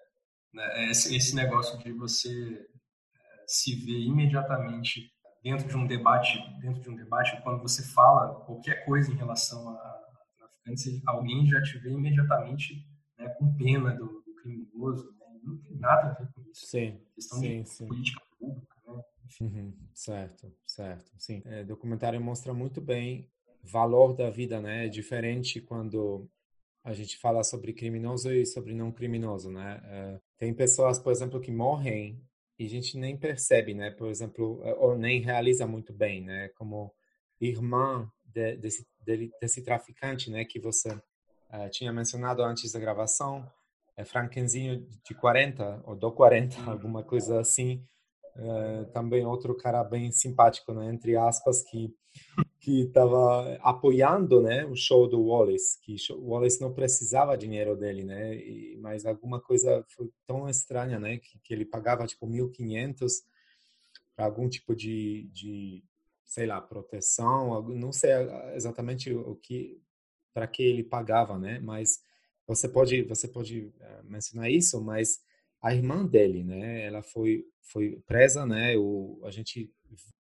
né, 0.53 0.65
é 0.75 0.91
esse, 0.91 1.15
esse 1.15 1.37
negócio 1.37 1.79
de 1.79 1.93
você 1.93 2.31
é, 2.31 3.45
se 3.47 3.77
ver 3.85 4.01
imediatamente 4.01 5.13
dentro 5.43 5.69
de 5.69 5.77
um 5.77 5.87
debate, 5.87 6.39
dentro 6.61 6.83
de 6.83 6.91
um 6.91 6.97
debate, 6.97 7.41
quando 7.43 7.63
você 7.63 7.83
fala 7.83 8.35
qualquer 8.45 8.85
coisa 8.85 9.13
em 9.13 9.17
relação 9.17 9.69
a, 9.69 9.73
a 9.73 10.09
traficantes, 10.37 11.01
alguém 11.07 11.47
já 11.47 11.63
te 11.63 11.79
vê 11.79 11.91
imediatamente 11.91 12.85
né, 13.19 13.29
com 13.31 13.53
pena 13.57 13.95
do, 13.95 14.23
do 14.23 14.35
criminoso. 14.35 15.14
Né? 15.19 15.41
Não 15.43 15.57
tem 15.59 15.77
nada 15.77 16.11
a 16.11 16.14
ver 16.14 16.33
com 16.33 16.43
isso. 16.43 16.66
Sim, 16.66 17.01
questão 17.14 17.39
sim, 17.39 17.62
de 17.62 17.69
sim. 17.69 17.87
política 17.87 18.23
pública. 18.39 18.77
Né? 18.87 19.03
Uhum, 19.41 19.73
certo, 19.93 20.53
certo. 20.66 21.12
Sim, 21.19 21.43
é, 21.45 21.64
documentário 21.64 22.21
mostra 22.21 22.55
muito 22.55 22.81
bem 22.81 23.29
valor 23.62 24.14
da 24.14 24.31
vida, 24.31 24.61
né? 24.61 24.87
É 24.87 24.89
diferente 24.89 25.61
quando 25.61 26.29
a 26.83 26.93
gente 26.95 27.19
fala 27.19 27.45
sobre 27.45 27.73
criminoso 27.73 28.33
e 28.33 28.47
sobre 28.47 28.75
não 28.75 28.91
criminoso, 28.91 29.51
né? 29.51 29.81
Uh, 29.85 30.21
tem 30.39 30.55
pessoas, 30.55 30.99
por 30.99 31.12
exemplo, 31.12 31.41
que 31.41 31.51
morrem 31.51 32.21
e 32.59 32.64
a 32.64 32.69
gente 32.69 32.97
nem 32.97 33.16
percebe, 33.16 33.75
né? 33.75 33.91
Por 33.91 34.09
exemplo, 34.09 34.61
uh, 34.62 34.77
ou 34.79 34.97
nem 34.97 35.21
realiza 35.21 35.66
muito 35.66 35.93
bem, 35.93 36.23
né? 36.23 36.49
Como 36.57 36.93
irmã 37.41 38.11
de, 38.25 38.57
desse, 38.57 38.87
de, 39.01 39.31
desse 39.41 39.62
traficante, 39.62 40.31
né? 40.31 40.45
Que 40.45 40.59
você 40.59 40.99
uh, 41.53 41.71
tinha 41.71 41.93
mencionado 41.93 42.43
antes 42.43 42.73
da 42.73 42.81
gravação, 42.81 43.51
é 43.97 44.05
Frankenzinho 44.05 44.87
de 45.05 45.15
40 45.15 45.83
ou 45.85 45.97
do 45.97 46.13
40, 46.13 46.71
alguma 46.71 47.03
coisa 47.03 47.41
assim. 47.41 47.85
também 48.93 49.27
outro 49.27 49.57
cara 49.57 49.83
bem 49.83 50.13
simpático, 50.13 50.73
né? 50.73 50.89
Entre 50.93 51.17
aspas, 51.17 51.65
que 51.65 51.93
que 52.61 52.83
estava 52.83 53.57
apoiando, 53.63 54.43
né, 54.43 54.65
o 54.67 54.75
show 54.75 55.09
do 55.09 55.23
Wallace, 55.23 55.79
que 55.81 55.97
o 56.13 56.31
Wallace 56.31 56.61
não 56.61 56.73
precisava 56.73 57.37
dinheiro 57.37 57.77
dele, 57.77 58.05
né, 58.05 58.35
e, 58.37 58.77
mas 58.81 59.07
alguma 59.07 59.41
coisa 59.41 59.85
foi 59.89 60.11
tão 60.27 60.49
estranha, 60.49 60.99
né, 60.99 61.19
que, 61.19 61.39
que 61.39 61.55
ele 61.55 61.65
pagava 61.65 62.07
tipo 62.07 62.27
1.500 62.27 63.23
para 64.15 64.27
algum 64.27 64.49
tipo 64.49 64.75
de, 64.75 65.31
de, 65.33 65.85
sei 66.25 66.47
lá, 66.47 66.61
proteção, 66.61 67.63
não 67.69 67.93
sei 67.93 68.11
exatamente 68.55 69.13
o 69.15 69.37
que 69.37 69.81
para 70.33 70.47
que 70.47 70.62
ele 70.62 70.85
pagava, 70.85 71.39
né, 71.39 71.59
mas 71.61 72.01
você 72.47 72.68
pode 72.68 73.03
você 73.03 73.29
pode 73.29 73.72
uh, 73.81 74.05
mencionar 74.05 74.51
isso, 74.51 74.81
mas 74.83 75.20
a 75.61 75.74
irmã 75.74 76.05
dele, 76.07 76.45
né, 76.45 76.87
ela 76.87 77.03
foi 77.03 77.45
foi 77.62 78.01
presa, 78.07 78.47
né, 78.47 78.76
o 78.76 79.20
a 79.24 79.31
gente 79.31 79.70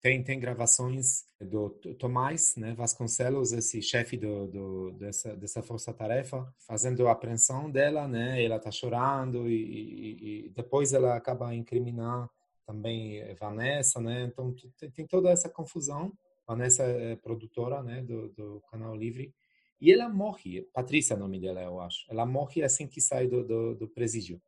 tem, 0.01 0.23
tem 0.23 0.39
gravações 0.39 1.25
do 1.41 1.69
Tomás 1.99 2.55
né, 2.55 2.73
Vasconcelos, 2.73 3.51
esse 3.51 3.81
chefe 3.81 4.15
do, 4.15 4.47
do, 4.47 4.91
dessa, 4.91 5.35
dessa 5.35 5.61
força-tarefa, 5.61 6.47
fazendo 6.59 7.07
a 7.07 7.11
apreensão 7.11 7.69
dela, 7.69 8.07
né? 8.07 8.43
Ela 8.43 8.57
está 8.57 8.71
chorando 8.71 9.49
e, 9.49 9.55
e, 9.55 10.45
e, 10.45 10.49
depois 10.49 10.93
ela 10.93 11.15
acaba 11.15 11.53
incriminar 11.53 12.29
também 12.65 13.21
Vanessa, 13.35 13.99
né? 13.99 14.23
Então 14.23 14.55
tem, 14.77 14.91
tem 14.91 15.07
toda 15.07 15.29
essa 15.29 15.49
confusão. 15.49 16.13
Vanessa 16.47 16.83
é 16.83 17.15
produtora, 17.15 17.83
né, 17.83 18.01
do, 18.01 18.29
do 18.29 18.61
canal 18.71 18.95
Livre. 18.95 19.33
E 19.80 19.91
ela 19.91 20.09
morre, 20.09 20.63
Patrícia 20.73 21.13
é 21.13 21.17
o 21.17 21.19
nome 21.19 21.39
dela, 21.39 21.61
eu 21.61 21.80
acho. 21.80 22.05
Ela 22.09 22.25
morre 22.25 22.63
assim 22.63 22.88
que 22.88 22.99
sai 22.99 23.28
do, 23.28 23.43
do, 23.43 23.75
do 23.75 23.88
presídio 23.88 24.41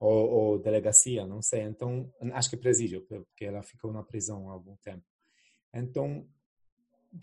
ou, 0.00 0.30
ou, 0.30 0.58
delegacia, 0.58 1.26
não 1.26 1.42
sei. 1.42 1.62
Então, 1.62 2.12
acho 2.32 2.50
que 2.50 2.56
presídio, 2.56 3.02
porque 3.02 3.44
ela 3.44 3.62
ficou 3.62 3.92
na 3.92 4.02
prisão 4.02 4.48
há 4.48 4.52
algum 4.52 4.76
tempo. 4.76 5.04
Então, 5.74 6.26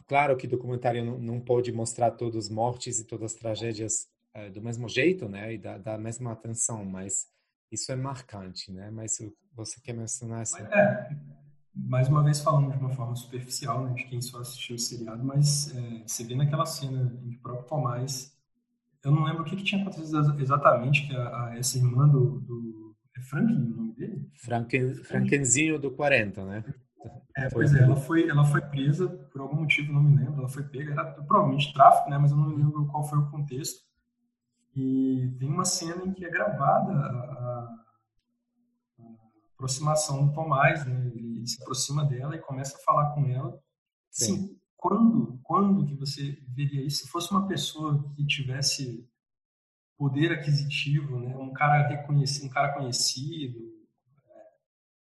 claro 0.07 0.35
que 0.35 0.47
documentário 0.47 1.03
não, 1.03 1.17
não 1.17 1.39
pode 1.39 1.71
mostrar 1.71 2.11
todas 2.11 2.45
as 2.45 2.49
mortes 2.49 2.99
e 2.99 3.05
todas 3.05 3.33
as 3.33 3.39
tragédias 3.39 4.09
é, 4.33 4.49
do 4.49 4.61
mesmo 4.61 4.89
jeito, 4.89 5.29
né, 5.29 5.53
e 5.53 5.57
da, 5.57 5.77
da, 5.77 5.97
mesma 5.97 6.33
atenção, 6.33 6.83
mas 6.83 7.27
isso 7.71 7.91
é 7.91 7.95
marcante, 7.95 8.71
né? 8.71 8.91
Mas 8.91 9.17
você 9.53 9.79
quer 9.81 9.93
mencionar 9.93 10.41
essa? 10.41 10.59
É, 10.59 11.09
mais 11.75 12.07
uma 12.07 12.23
vez 12.23 12.39
falando 12.39 12.71
de 12.71 12.77
uma 12.77 12.89
forma 12.89 13.15
superficial, 13.15 13.83
né, 13.83 13.93
de 13.93 14.05
quem 14.05 14.21
só 14.21 14.39
assistiu 14.39 14.75
o 14.75 14.79
seriado, 14.79 15.23
mas 15.23 15.75
é, 15.75 16.03
você 16.05 16.23
vê 16.23 16.35
naquela 16.35 16.65
cena 16.65 17.11
em 17.23 17.31
que 17.31 17.37
o 17.37 17.41
próprio 17.41 17.67
Tomás 17.67 18.35
eu 19.05 19.11
não 19.11 19.23
lembro 19.23 19.43
o 19.43 19.45
que, 19.45 19.55
que 19.55 19.63
tinha 19.63 19.79
acontecido 19.79 20.17
exatamente, 20.41 21.07
que 21.07 21.15
a, 21.15 21.45
a 21.45 21.57
essa 21.57 21.77
irmã 21.77 22.07
do, 22.07 22.39
do. 22.39 22.95
É 23.15 23.21
Franklin 23.21 23.71
o 23.71 23.77
nome 23.77 23.93
dele? 23.93 24.29
Franken, 24.33 24.95
Frankenzinho 24.95 25.79
do 25.79 25.91
40, 25.91 26.43
né? 26.43 26.65
É, 27.37 27.47
pois 27.49 27.73
é, 27.75 27.83
ela 27.83 27.95
foi, 27.95 28.27
ela 28.27 28.43
foi 28.43 28.61
presa 28.61 29.07
por 29.07 29.41
algum 29.41 29.57
motivo, 29.57 29.93
não 29.93 30.01
me 30.01 30.17
lembro. 30.17 30.39
Ela 30.39 30.49
foi 30.49 30.63
pega, 30.63 30.93
era 30.93 31.05
provavelmente 31.05 31.71
tráfico, 31.71 32.09
né? 32.09 32.17
Mas 32.17 32.31
eu 32.31 32.37
não 32.37 32.49
me 32.49 32.55
lembro 32.55 32.87
qual 32.87 33.07
foi 33.07 33.19
o 33.19 33.29
contexto. 33.29 33.85
E 34.75 35.31
tem 35.39 35.49
uma 35.49 35.65
cena 35.65 36.03
em 36.03 36.11
que 36.11 36.25
é 36.25 36.29
gravada 36.29 36.91
a, 36.91 36.97
a 36.97 37.84
aproximação 39.55 40.27
do 40.27 40.33
Tomás, 40.33 40.85
né? 40.85 41.11
Ele 41.15 41.47
se 41.47 41.61
aproxima 41.61 42.05
dela 42.05 42.35
e 42.35 42.41
começa 42.41 42.77
a 42.77 42.81
falar 42.81 43.13
com 43.13 43.25
ela. 43.25 43.59
Sim. 44.11 44.33
Assim, 44.33 44.59
quando, 44.77 45.39
quando 45.41 45.85
que 45.85 45.95
você 45.95 46.37
veria 46.49 46.85
isso? 46.85 47.03
Se 47.03 47.07
fosse 47.07 47.31
uma 47.31 47.47
pessoa 47.47 48.03
que 48.15 48.25
tivesse 48.25 49.09
poder 49.97 50.31
aquisitivo, 50.31 51.19
né, 51.19 51.35
um 51.37 51.53
cara 51.53 51.87
reconhecido, 51.87 52.45
um 52.45 52.49
cara 52.49 52.73
conhecido, 52.73 53.57
é, 54.27 54.43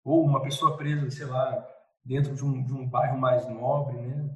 ou 0.04 0.24
uma 0.24 0.42
pessoa 0.42 0.78
presa, 0.78 1.10
sei 1.10 1.26
lá, 1.26 1.68
dentro 2.06 2.36
de 2.36 2.46
um, 2.46 2.64
de 2.64 2.74
um 2.74 2.88
bairro 2.88 3.20
mais 3.20 3.48
nobre, 3.50 4.00
né? 4.00 4.30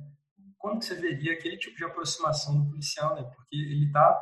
Quando 0.58 0.80
que 0.80 0.86
você 0.86 0.96
veria 0.96 1.34
aquele 1.34 1.58
tipo 1.58 1.78
de 1.78 1.86
aproximação 1.86 2.60
do 2.60 2.70
policial, 2.70 3.16
né? 3.16 3.24
Porque 3.24 3.56
ele 3.56 3.86
está 3.86 4.22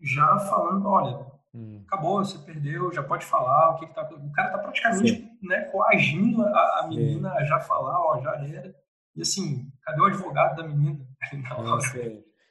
já 0.00 0.38
falando, 0.38 0.86
olha, 0.86 1.26
hum. 1.54 1.82
acabou, 1.86 2.24
você 2.24 2.38
perdeu, 2.38 2.92
já 2.92 3.02
pode 3.02 3.24
falar, 3.24 3.70
o 3.70 3.78
que, 3.78 3.86
que 3.86 3.94
tá... 3.94 4.08
O 4.12 4.32
cara 4.32 4.48
está 4.48 4.58
praticamente 4.58 5.30
né, 5.42 5.60
coagindo 5.64 6.42
a, 6.42 6.80
a 6.80 6.86
menina 6.88 7.32
a 7.32 7.44
já 7.44 7.60
falar, 7.60 8.00
ó, 8.00 8.20
já 8.20 8.32
era. 8.46 8.74
E 9.16 9.22
assim, 9.22 9.70
cadê 9.82 10.00
o 10.00 10.04
advogado 10.04 10.56
da 10.56 10.68
menina? 10.68 11.06
Não, 11.58 11.80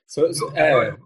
so, 0.05 0.33
so, 0.33 0.57
é, 0.57 0.97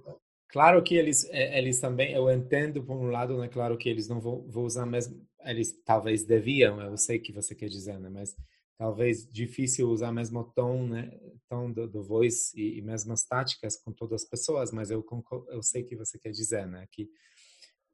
claro 0.50 0.82
que 0.82 0.96
eles, 0.96 1.26
é, 1.30 1.58
eles 1.58 1.80
também, 1.80 2.14
eu 2.14 2.30
entendo 2.32 2.84
por 2.84 2.96
um 2.96 3.10
lado, 3.10 3.38
né? 3.38 3.48
Claro 3.48 3.78
que 3.78 3.90
eles 3.90 4.08
não 4.08 4.20
vão, 4.20 4.48
vão 4.50 4.64
usar 4.64 4.86
mesmo, 4.86 5.22
eles 5.42 5.74
talvez 5.84 6.24
deviam, 6.24 6.82
eu 6.82 6.98
sei 6.98 7.20
que 7.20 7.32
você 7.32 7.54
quer 7.54 7.68
dizer, 7.68 8.00
né? 8.00 8.10
Mas 8.10 8.36
talvez 8.78 9.26
difícil 9.30 9.90
usar 9.90 10.12
mesmo 10.12 10.44
tom, 10.56 10.88
né? 10.88 11.12
Tom 11.50 11.72
do, 11.72 11.88
do 11.88 12.04
voice 12.04 12.58
e, 12.60 12.80
e 12.80 12.82
mesmas 12.82 13.24
táticas 13.24 13.78
com 13.78 13.92
todas 13.92 14.24
as 14.24 14.30
pessoas, 14.30 14.72
mas 14.72 14.90
eu 14.90 15.06
eu 15.50 15.62
sei 15.62 15.84
que 15.84 15.96
você 15.96 16.18
quer 16.18 16.32
dizer, 16.32 16.66
né? 16.66 16.86
Que 16.92 17.10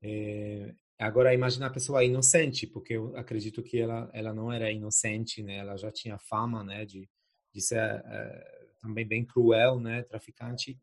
é, 0.02 0.74
agora 0.98 1.34
imagina 1.34 1.68
a 1.68 1.70
pessoa 1.70 2.04
inocente, 2.04 2.68
porque 2.68 2.94
eu 2.94 3.16
acredito 3.18 3.64
que 3.64 3.80
ela 3.80 4.10
ela 4.14 4.34
não 4.34 4.52
era 4.52 4.72
inocente, 4.72 5.44
né? 5.44 5.58
Ela 5.58 5.78
já 5.78 5.92
tinha 5.92 6.18
fama, 6.18 6.64
né? 6.64 6.86
De 6.86 7.10
de 7.54 7.62
ser 7.62 7.78
é, 7.80 8.70
também 8.80 9.08
bem 9.08 9.26
cruel, 9.26 9.80
né? 9.80 10.04
Traficante. 10.04 10.80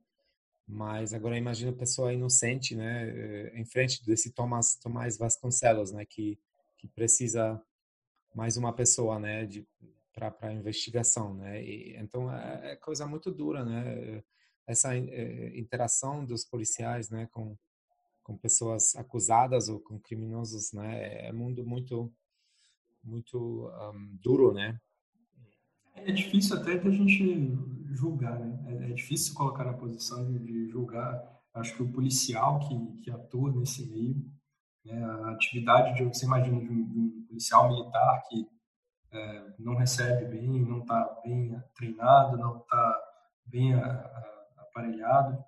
Mas 0.68 1.14
agora 1.14 1.38
imagina 1.38 1.70
a 1.70 1.74
pessoa 1.76 2.12
inocente, 2.12 2.74
né? 2.74 3.08
Eh, 3.08 3.52
em 3.60 3.64
frente 3.64 4.04
desse 4.04 4.32
Tomás 4.32 4.76
Tomás 4.76 5.16
Vasconcelos, 5.18 5.92
né? 5.92 6.04
Que 6.04 6.38
que 6.78 6.88
precisa 6.88 7.60
mais 8.34 8.56
uma 8.56 8.72
pessoa, 8.72 9.18
né, 9.18 9.46
de 9.46 9.66
para 10.12 10.52
investigação, 10.52 11.34
né? 11.34 11.62
E, 11.62 11.96
então 11.96 12.32
é, 12.34 12.72
é, 12.72 12.76
coisa 12.76 13.06
muito 13.06 13.30
dura, 13.30 13.64
né? 13.64 14.22
Essa 14.66 14.96
é, 14.96 15.58
interação 15.58 16.24
dos 16.24 16.44
policiais, 16.44 17.10
né, 17.10 17.28
com 17.30 17.56
com 18.26 18.36
pessoas 18.36 18.96
acusadas 18.96 19.68
ou 19.68 19.78
com 19.78 20.00
criminosos, 20.00 20.72
né? 20.72 21.28
É 21.28 21.32
mundo 21.32 21.64
muito 21.64 22.12
muito 23.04 23.70
um, 23.94 24.18
duro, 24.20 24.52
né? 24.52 24.80
É 25.94 26.10
difícil 26.10 26.56
até 26.56 26.76
da 26.76 26.90
gente 26.90 27.56
julgar, 27.92 28.40
né? 28.40 28.58
É, 28.66 28.90
é 28.90 28.92
difícil 28.94 29.32
colocar 29.32 29.64
na 29.64 29.74
posição 29.74 30.26
de, 30.26 30.40
de, 30.40 30.68
julgar. 30.68 31.40
Acho 31.54 31.76
que 31.76 31.84
o 31.84 31.92
policial 31.92 32.58
que, 32.58 33.02
que 33.02 33.10
atua 33.12 33.52
nesse 33.52 33.86
meio 33.86 34.20
né? 34.84 35.04
A 35.04 35.30
atividade 35.30 35.94
de, 35.94 36.04
você 36.04 36.26
imagina, 36.26 36.58
de 36.60 36.68
um, 36.68 36.84
de 36.84 36.98
um 36.98 37.24
policial 37.28 37.68
militar 37.68 38.22
que 38.28 38.44
é, 39.12 39.54
não 39.56 39.76
recebe 39.76 40.24
bem, 40.26 40.60
não 40.64 40.80
está 40.80 41.20
bem 41.22 41.62
treinado, 41.76 42.36
não 42.36 42.58
está 42.58 43.02
bem 43.46 43.72
a, 43.74 43.86
a, 43.86 44.46
aparelhado, 44.62 45.44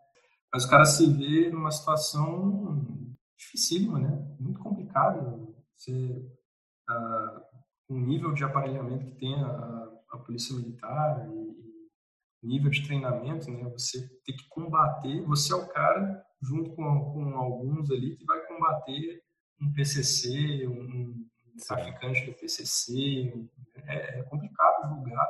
mas 0.53 0.65
o 0.65 0.71
cara 0.71 0.85
se 0.85 1.07
vê 1.13 1.51
numa 1.51 1.71
situação 1.71 3.15
dificílima, 3.37 3.99
né? 3.99 4.37
Muito 4.41 4.61
complicada. 4.61 5.21
Você, 5.75 6.27
a, 6.89 7.43
o 7.89 7.99
nível 7.99 8.33
de 8.33 8.45
aparelhamento 8.45 9.07
que 9.07 9.19
tem 9.19 9.35
a, 9.35 9.91
a 10.11 10.19
polícia 10.19 10.55
militar 10.57 11.29
e, 11.29 11.59
nível 12.43 12.71
de 12.71 12.87
treinamento, 12.87 13.51
né? 13.51 13.69
Você 13.71 14.09
tem 14.25 14.37
que 14.37 14.49
combater, 14.49 15.23
você 15.23 15.53
é 15.53 15.57
o 15.57 15.69
cara 15.69 16.25
junto 16.41 16.71
com, 16.71 17.13
com 17.13 17.37
alguns 17.37 17.91
ali 17.91 18.17
que 18.17 18.25
vai 18.25 18.41
combater 18.47 19.23
um 19.61 19.73
PCC, 19.73 20.67
um, 20.67 21.27
traficante 21.67 22.25
do 22.27 22.35
PCC. 22.35 23.33
É, 23.87 24.21
é 24.21 24.23
complicado 24.25 24.95
julgar 24.95 25.29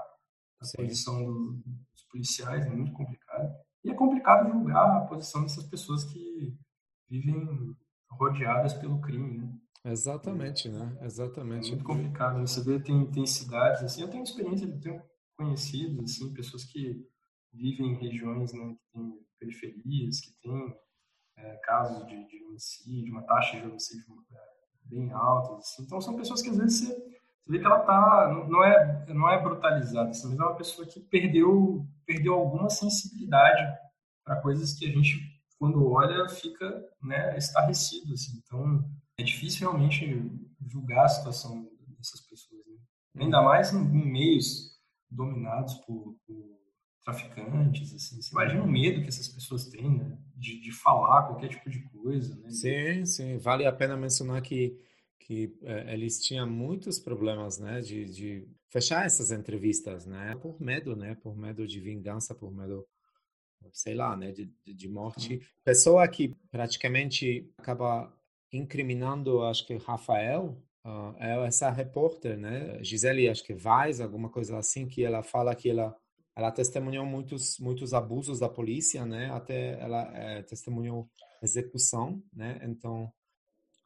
a 0.61 0.65
Sim. 0.65 0.77
posição 0.79 1.25
do, 1.25 1.63
dos 1.65 2.05
policiais, 2.11 2.67
é 2.67 2.71
muito 2.71 2.93
complicado. 2.93 3.28
E 3.85 3.91
é 3.91 3.95
complicado 3.95 4.51
julgar 4.51 4.97
a 4.97 5.07
posição 5.07 5.43
dessas 5.43 5.65
pessoas 5.65 6.05
que 6.05 6.57
vivem 7.09 7.77
rodeadas 8.11 8.75
pelo 8.75 9.01
crime, 9.01 9.39
né? 9.39 9.53
Exatamente, 9.85 10.69
né? 10.69 10.99
Exatamente. 11.03 11.69
É 11.69 11.71
muito 11.71 11.85
complicado. 11.85 12.41
Você 12.41 12.63
vê, 12.63 12.81
tem, 12.81 13.11
tem 13.11 13.27
cidades, 13.27 13.83
assim, 13.83 14.03
eu 14.03 14.11
tenho 14.11 14.25
experiência, 14.25 14.67
eu 14.67 14.81
tenho 14.81 15.03
conhecidos, 15.37 16.05
assim, 16.05 16.35
pessoas 16.35 16.65
que 16.65 17.07
vivem 17.53 17.93
em 17.93 17.95
regiões 17.95 18.53
né, 18.53 18.75
que 18.75 18.93
têm 18.93 19.27
periferias, 19.39 20.21
que 20.21 20.33
têm 20.43 20.77
é, 21.37 21.57
casos 21.63 22.07
de, 22.07 22.27
de, 22.29 22.45
homicídio, 22.45 23.13
uma 23.13 23.23
taxa 23.23 23.59
de 23.61 23.67
homicídio 23.67 24.05
é, 24.33 24.39
bem 24.85 25.13
alta. 25.13 25.57
Assim. 25.57 25.85
Então, 25.85 26.01
são 26.01 26.17
pessoas 26.17 26.43
que 26.43 26.51
às 26.51 26.57
vezes 26.57 26.81
você, 26.81 27.18
você 27.49 27.53
vê 27.53 27.59
que 27.61 27.65
ela 27.65 27.81
tá, 27.81 28.47
não, 28.47 28.63
é, 28.63 29.07
não 29.09 29.31
é 29.31 29.43
brutalizada, 29.43 30.11
assim, 30.11 30.29
mas 30.29 30.39
é 30.39 30.43
uma 30.43 30.57
pessoa 30.57 30.87
que 30.87 31.01
perdeu, 31.01 31.87
perdeu 32.05 32.35
alguma 32.35 32.69
sensibilidade 32.69 33.63
para 34.23 34.43
coisas 34.43 34.75
que 34.75 34.85
a 34.85 34.91
gente, 34.91 35.19
quando 35.59 35.91
olha, 35.91 36.29
fica 36.29 36.85
né, 37.03 37.39
estarrecido. 37.39 38.13
Assim. 38.13 38.39
Então, 38.45 38.85
é 39.19 39.23
difícil 39.23 39.67
realmente 39.67 40.31
julgar 40.67 41.07
a 41.07 41.09
situação 41.09 41.67
dessas 41.97 42.21
pessoas. 42.21 42.63
Né? 43.15 43.25
Ainda 43.25 43.41
mais 43.41 43.73
em, 43.73 43.79
em 43.79 44.13
meios 44.13 44.79
dominados 45.11 45.73
por, 45.87 46.19
por 46.27 46.59
traficantes, 47.03 47.95
assim. 47.95 48.21
Você 48.21 48.31
imagina 48.31 48.63
o 48.63 48.71
medo 48.71 49.01
que 49.01 49.09
essas 49.09 49.29
pessoas 49.29 49.65
têm, 49.69 49.89
né? 49.91 50.19
De, 50.37 50.61
de 50.61 50.71
falar 50.71 51.23
qualquer 51.23 51.49
tipo 51.49 51.71
de 51.71 51.81
coisa, 51.89 52.37
né? 52.37 52.51
Sim, 52.51 53.07
sim. 53.07 53.39
Vale 53.39 53.65
a 53.65 53.73
pena 53.73 53.97
mencionar 53.97 54.43
que 54.43 54.79
que 55.29 55.55
é, 55.63 55.93
eles 55.93 56.23
tinham 56.23 56.49
muitos 56.49 56.99
problemas, 56.99 57.59
né, 57.59 57.83
de, 57.83 58.07
de 58.07 58.49
fechar 58.71 59.05
essas 59.05 59.31
entrevistas, 59.31 60.07
né, 60.07 60.35
por 60.41 60.59
medo, 60.59 60.97
né, 60.97 61.15
por 61.17 61.37
medo 61.37 61.67
de 61.67 61.79
vingança, 61.81 62.35
por 62.35 62.51
medo, 62.51 62.89
sei 63.71 63.95
lá, 63.95 64.17
né, 64.17 64.33
de, 64.33 64.51
de 64.65 64.89
morte. 64.89 65.35
Uhum. 65.35 65.41
Pessoa 65.63 66.09
que 66.09 66.35
praticamente 66.51 67.47
acaba 67.59 68.11
incriminando, 68.51 69.43
acho 69.43 69.67
que 69.67 69.77
Rafael, 69.77 70.57
uh, 70.83 71.15
é 71.19 71.47
essa 71.47 71.71
repórter, 71.71 72.39
né, 72.39 72.83
Gisele, 72.83 73.29
acho 73.29 73.45
que 73.45 73.53
Vaz, 73.53 74.01
alguma 74.01 74.31
coisa 74.31 74.57
assim, 74.57 74.89
que 74.89 75.05
ela 75.05 75.23
fala 75.23 75.55
que 75.55 75.69
ela 75.69 75.95
ela 76.35 76.53
testemunhou 76.53 77.05
muitos 77.05 77.59
muitos 77.59 77.93
abusos 77.93 78.39
da 78.39 78.49
polícia, 78.49 79.05
né? 79.05 79.29
Até 79.33 79.73
ela 79.81 80.03
é, 80.17 80.41
testemunhou 80.43 81.11
execução, 81.43 82.23
né? 82.33 82.61
Então, 82.63 83.13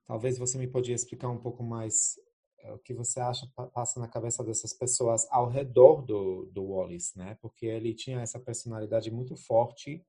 talvez 0.07 0.39
você 0.39 0.59
me 0.59 0.67
podia 0.67 0.95
explicar 0.95 1.29
um 1.29 1.39
pouco 1.39 1.63
mais 1.63 2.19
é, 2.59 2.73
o 2.73 2.79
que 2.79 2.95
você 2.95 3.21
acha 3.21 3.47
passa 3.73 3.99
na 4.01 4.09
cabeça 4.09 4.45
dessas 4.45 4.73
pessoas 4.73 5.27
ao 5.31 5.49
redor 5.49 6.03
do, 6.03 6.47
do 6.47 6.65
Wallace, 6.65 7.17
né? 7.17 7.37
Porque 7.41 7.67
ele 7.67 7.95
tinha 7.95 8.21
essa 8.21 8.39
personalidade 8.39 9.11
muito 9.11 9.37
forte. 9.37 10.05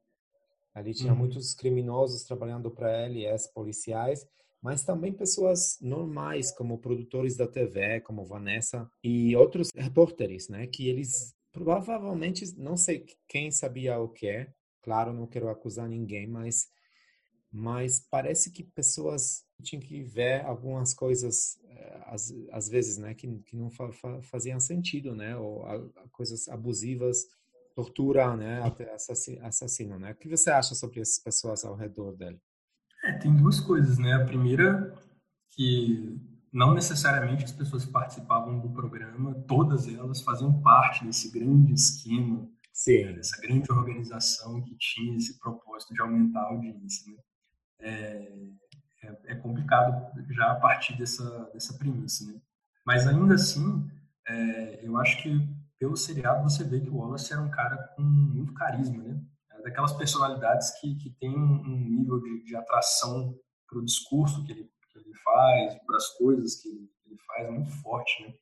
Ali 0.74 0.94
tinha 0.94 1.14
uhum. 1.14 1.20
muitos 1.20 1.54
criminosos 1.54 2.24
trabalhando 2.24 2.72
para 2.72 3.06
ele, 3.06 3.26
ex-policiais, 3.26 4.28
mas 4.60 4.84
também 4.84 5.14
pessoas 5.14 5.78
normais, 5.80 6.52
como 6.52 6.80
produtores 6.80 7.38
da 7.38 7.48
TV, 7.48 8.02
como 8.02 8.26
Vanessa 8.26 8.90
e 9.04 9.36
outros 9.36 9.70
repórteres, 9.76 10.50
né? 10.50 10.66
Que 10.66 10.90
eles 10.90 11.36
Provavelmente, 11.54 12.58
não 12.58 12.76
sei 12.76 13.06
quem 13.28 13.52
sabia 13.52 14.00
o 14.00 14.10
que 14.10 14.28
é. 14.28 14.52
Claro, 14.82 15.14
não 15.14 15.28
quero 15.28 15.48
acusar 15.50 15.88
ninguém, 15.88 16.26
mas 16.26 16.68
mas 17.54 18.00
parece 18.00 18.52
que 18.52 18.64
pessoas 18.64 19.46
tinham 19.62 19.82
que 19.82 20.02
ver 20.02 20.44
algumas 20.44 20.94
coisas 20.94 21.60
eh, 21.70 22.04
às, 22.08 22.34
às 22.52 22.68
vezes, 22.68 22.98
né, 22.98 23.14
que, 23.14 23.28
que 23.42 23.56
não 23.56 23.70
fa, 23.70 23.92
fa, 23.92 24.22
faziam 24.24 24.60
sentido, 24.60 25.16
né, 25.16 25.38
ou 25.38 25.64
a, 25.66 25.80
coisas 26.12 26.48
abusivas, 26.50 27.26
tortura, 27.76 28.36
né, 28.36 28.62
até 28.64 28.92
assassino, 28.92 29.46
assassino, 29.46 30.00
né. 30.00 30.12
O 30.14 30.16
que 30.16 30.28
você 30.28 30.50
acha 30.50 30.74
sobre 30.74 31.00
essas 31.00 31.20
pessoas 31.20 31.64
ao 31.64 31.76
redor 31.76 32.14
dele? 32.14 32.42
É, 33.06 33.20
tem 33.20 33.36
duas 33.36 33.60
coisas, 33.60 34.00
né. 34.00 34.14
A 34.14 34.26
primeira 34.26 34.92
que 35.52 36.20
não 36.52 36.74
necessariamente 36.74 37.46
as 37.46 37.52
pessoas 37.52 37.86
que 37.86 37.92
participavam 37.92 38.60
do 38.60 38.70
programa, 38.70 39.36
todas 39.48 39.88
elas 39.88 40.22
faziam 40.22 40.60
parte 40.62 41.06
desse 41.06 41.32
grande 41.32 41.74
esquema, 41.74 42.50
Sim. 42.72 43.14
dessa 43.14 43.40
grande 43.42 43.72
organização 43.72 44.60
que 44.64 44.76
tinha 44.78 45.18
esse 45.18 45.38
propósito 45.40 45.94
de 45.94 46.02
aumentar 46.02 46.42
a 46.42 46.50
audiência. 46.50 47.12
Né? 47.12 47.18
É, 47.80 48.34
é, 49.04 49.18
é, 49.26 49.36
complicado 49.36 50.12
já 50.32 50.52
a 50.52 50.56
partir 50.56 50.98
dessa, 50.98 51.50
dessa 51.54 51.78
premissa. 51.78 52.26
Né? 52.32 52.40
Mas 52.86 53.08
ainda 53.08 53.36
assim, 53.36 53.90
é, 54.28 54.86
eu 54.86 54.98
acho 54.98 55.22
que 55.22 55.38
pelo 55.78 55.98
seriado 55.98 56.44
você 56.44 56.64
vê 56.64 56.80
que 56.80 56.90
o 56.90 56.96
Wallace 56.96 57.34
era 57.34 57.42
um 57.42 57.52
cara 57.52 57.76
com 57.96 58.02
muito 58.02 58.54
carisma, 58.54 59.04
né? 59.04 59.22
É 59.52 59.62
daquelas 59.64 59.92
personalidades 59.94 60.70
que, 60.80 60.96
que 60.96 61.10
tem 61.20 61.38
um, 61.38 61.78
nível 61.90 62.22
de, 62.22 62.46
de 62.46 62.56
atração 62.56 63.38
para 63.68 63.80
o 63.80 63.86
discurso 63.86 64.46
que 64.46 64.54
ele 64.54 64.72
que 64.94 65.00
ele 65.00 65.14
faz, 65.24 65.76
para 65.86 65.98
as 65.98 66.08
coisas 66.18 66.56
que 66.56 66.70
ele 66.70 67.18
faz, 67.26 67.50
muito 67.50 67.72
forte, 67.82 68.24
né? 68.24 68.34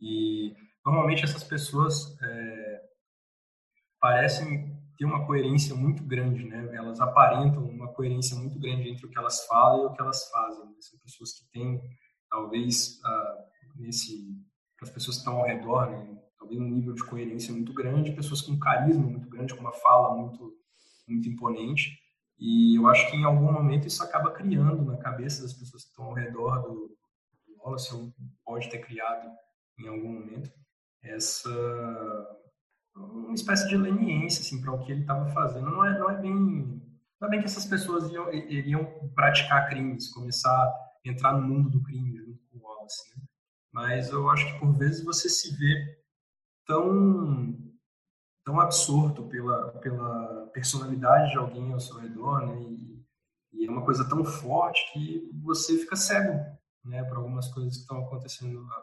E 0.00 0.54
normalmente 0.84 1.24
essas 1.24 1.44
pessoas 1.44 2.16
é, 2.20 2.82
parecem 4.00 4.76
ter 4.98 5.04
uma 5.04 5.24
coerência 5.24 5.74
muito 5.76 6.02
grande, 6.02 6.44
né? 6.44 6.68
Elas 6.74 7.00
aparentam 7.00 7.64
uma 7.64 7.92
coerência 7.94 8.36
muito 8.36 8.58
grande 8.58 8.90
entre 8.90 9.06
o 9.06 9.08
que 9.08 9.16
elas 9.16 9.46
falam 9.46 9.84
e 9.84 9.86
o 9.86 9.92
que 9.92 10.02
elas 10.02 10.28
fazem. 10.28 10.66
Né? 10.66 10.74
São 10.80 10.98
pessoas 10.98 11.32
que 11.32 11.48
têm, 11.52 11.80
talvez, 12.28 13.00
ah, 13.04 13.44
nesse, 13.76 14.36
as 14.82 14.90
pessoas 14.90 15.16
que 15.16 15.20
estão 15.20 15.36
ao 15.36 15.46
redor, 15.46 15.88
né? 15.88 16.18
poder 16.36 16.58
um 16.60 16.68
nível 16.68 16.94
de 16.94 17.04
coerência 17.04 17.52
muito 17.52 17.72
grande, 17.72 18.12
pessoas 18.12 18.42
com 18.42 18.58
carisma 18.58 19.06
muito 19.06 19.28
grande, 19.28 19.54
com 19.54 19.60
uma 19.60 19.72
fala 19.72 20.16
muito, 20.16 20.52
muito 21.06 21.28
imponente. 21.28 21.96
E 22.36 22.76
eu 22.76 22.88
acho 22.88 23.08
que 23.08 23.16
em 23.16 23.24
algum 23.24 23.52
momento 23.52 23.86
isso 23.86 24.02
acaba 24.02 24.32
criando 24.32 24.84
na 24.84 24.96
cabeça 24.96 25.42
das 25.42 25.52
pessoas 25.52 25.84
que 25.84 25.90
estão 25.90 26.06
ao 26.06 26.14
redor 26.14 26.60
do, 26.62 26.96
do 27.46 27.56
Wallace, 27.58 27.94
ou 27.94 28.12
pode 28.44 28.68
ter 28.68 28.78
criado 28.78 29.28
em 29.78 29.88
algum 29.88 30.12
momento, 30.12 30.50
essa 31.02 31.48
uma 32.98 33.34
espécie 33.34 33.68
de 33.68 33.76
leniência 33.76 34.40
assim, 34.40 34.60
para 34.60 34.72
o 34.72 34.84
que 34.84 34.92
ele 34.92 35.02
estava 35.02 35.28
fazendo. 35.30 35.70
Não 35.70 35.84
é, 35.84 35.98
não 35.98 36.10
é 36.10 36.20
bem 36.20 36.82
não 37.20 37.26
é 37.26 37.30
bem 37.30 37.40
que 37.40 37.46
essas 37.46 37.66
pessoas 37.66 38.10
iam, 38.10 38.32
iriam 38.32 38.84
praticar 39.14 39.68
crimes, 39.68 40.08
começar 40.08 40.50
a 40.50 40.90
entrar 41.04 41.32
no 41.32 41.42
mundo 41.42 41.68
do 41.68 41.82
crime 41.82 42.16
junto 42.16 42.40
com 42.46 42.58
o 42.58 42.62
Wallace, 42.62 43.10
né? 43.10 43.22
Mas 43.72 44.10
eu 44.10 44.30
acho 44.30 44.46
que 44.46 44.60
por 44.60 44.72
vezes 44.72 45.04
você 45.04 45.28
se 45.28 45.56
vê 45.56 45.98
tão 46.66 47.56
tão 48.44 48.60
absorto 48.60 49.24
pela 49.24 49.72
pela 49.80 50.46
personalidade 50.54 51.32
de 51.32 51.38
alguém 51.38 51.72
ao 51.72 51.80
seu 51.80 51.98
redor, 51.98 52.46
né? 52.46 52.62
E, 52.62 53.04
e 53.52 53.66
é 53.66 53.70
uma 53.70 53.84
coisa 53.84 54.08
tão 54.08 54.24
forte 54.24 54.80
que 54.92 55.28
você 55.42 55.76
fica 55.78 55.96
cego, 55.96 56.38
né? 56.84 57.02
Para 57.04 57.18
algumas 57.18 57.48
coisas 57.52 57.74
que 57.74 57.80
estão 57.80 58.04
acontecendo 58.04 58.60
lá. 58.62 58.82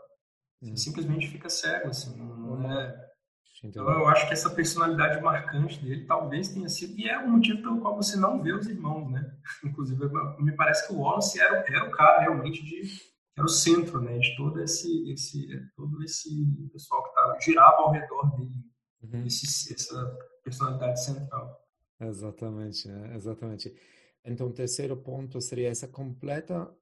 Você 0.62 0.78
simplesmente 0.78 1.28
fica 1.30 1.50
cego, 1.50 1.90
assim. 1.90 2.18
Não 2.18 2.72
é 2.72 3.15
então 3.64 3.90
eu 3.90 4.08
acho 4.08 4.28
que 4.28 4.34
essa 4.34 4.50
personalidade 4.50 5.22
marcante 5.22 5.84
dele 5.84 6.06
talvez 6.06 6.50
tenha 6.50 6.68
sido, 6.68 7.00
e 7.00 7.08
é 7.08 7.18
o 7.18 7.30
motivo 7.30 7.62
pelo 7.62 7.82
qual 7.82 7.96
você 7.96 8.18
não 8.18 8.42
vê 8.42 8.52
os 8.52 8.68
irmãos, 8.68 9.10
né? 9.10 9.38
Inclusive, 9.64 10.02
me 10.40 10.52
parece 10.54 10.88
que 10.88 10.94
o 10.94 11.00
Wallace 11.00 11.40
era, 11.40 11.64
era 11.68 11.88
o 11.88 11.92
cara 11.92 12.22
realmente 12.22 12.64
de 12.64 13.16
era 13.38 13.46
o 13.46 13.50
centro, 13.50 14.00
né, 14.02 14.18
de 14.18 14.34
todo 14.38 14.62
esse 14.62 15.12
esse 15.12 15.48
todo 15.76 16.02
esse 16.04 16.30
pessoal 16.72 17.04
que 17.04 17.14
tava, 17.14 17.40
girava 17.42 17.78
ao 17.82 17.92
redor 17.92 18.34
dele, 18.38 18.64
uhum. 19.04 19.26
esse, 19.26 19.74
essa 19.74 20.18
personalidade 20.44 21.04
central. 21.04 21.62
Exatamente, 22.00 22.88
né? 22.88 23.16
exatamente. 23.16 23.76
Então, 24.24 24.48
o 24.48 24.54
terceiro 24.54 24.98
ponto 24.98 25.40
seria 25.42 25.70
essa 25.70 25.88
completa 25.88 26.74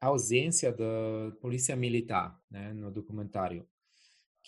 ausência 0.00 0.72
da 0.72 1.36
polícia 1.40 1.76
militar, 1.76 2.40
né, 2.50 2.72
no 2.72 2.90
documentário 2.90 3.66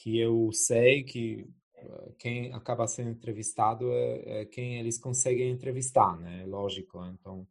que 0.00 0.18
eu 0.18 0.50
sei 0.50 1.04
que 1.04 1.46
eh, 1.74 2.12
quem 2.18 2.52
acaba 2.54 2.86
sendo 2.86 3.10
entrevistado 3.10 3.92
é, 3.92 4.40
é 4.40 4.44
quem 4.46 4.78
eles 4.78 4.98
conseguem 4.98 5.50
entrevistar, 5.50 6.18
né? 6.18 6.46
Lógico. 6.46 7.04
Então, 7.04 7.46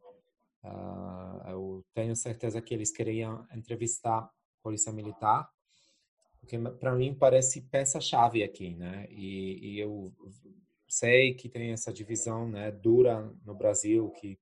uh, 0.64 1.48
eu 1.48 1.84
tenho 1.94 2.16
certeza 2.16 2.60
que 2.60 2.74
eles 2.74 2.90
queriam 2.90 3.46
entrevistar 3.54 4.28
polícia 4.64 4.92
militar, 4.92 5.48
porque 6.40 6.58
para 6.58 6.92
mim 6.96 7.14
parece 7.14 7.60
peça-chave 7.62 8.42
aqui, 8.42 8.74
né? 8.74 9.06
E, 9.10 9.74
e, 9.74 9.78
eu 9.78 10.12
sei 10.88 11.34
que 11.34 11.48
tem 11.48 11.70
essa 11.70 11.92
divisão, 11.92 12.48
né, 12.48 12.72
dura 12.72 13.32
no 13.44 13.54
Brasil, 13.54 14.10
que 14.10 14.36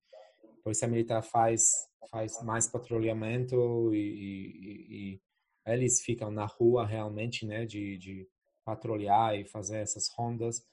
polícia 0.63 0.87
militar 0.87 1.21
faz 1.21 1.87
faz 2.09 2.41
mais 2.41 2.67
patrulhamento 2.67 3.93
e, 3.93 3.99
e, 3.99 5.13
e 5.13 5.21
eles 5.65 6.01
ficam 6.01 6.31
na 6.31 6.45
rua 6.45 6.85
realmente, 6.85 7.45
né, 7.45 7.65
de, 7.65 7.97
de 7.97 8.27
patrulhar 8.63 9.37
e 9.37 9.45
fazer 9.45 9.77
essas 9.77 10.07
rondas. 10.09 10.65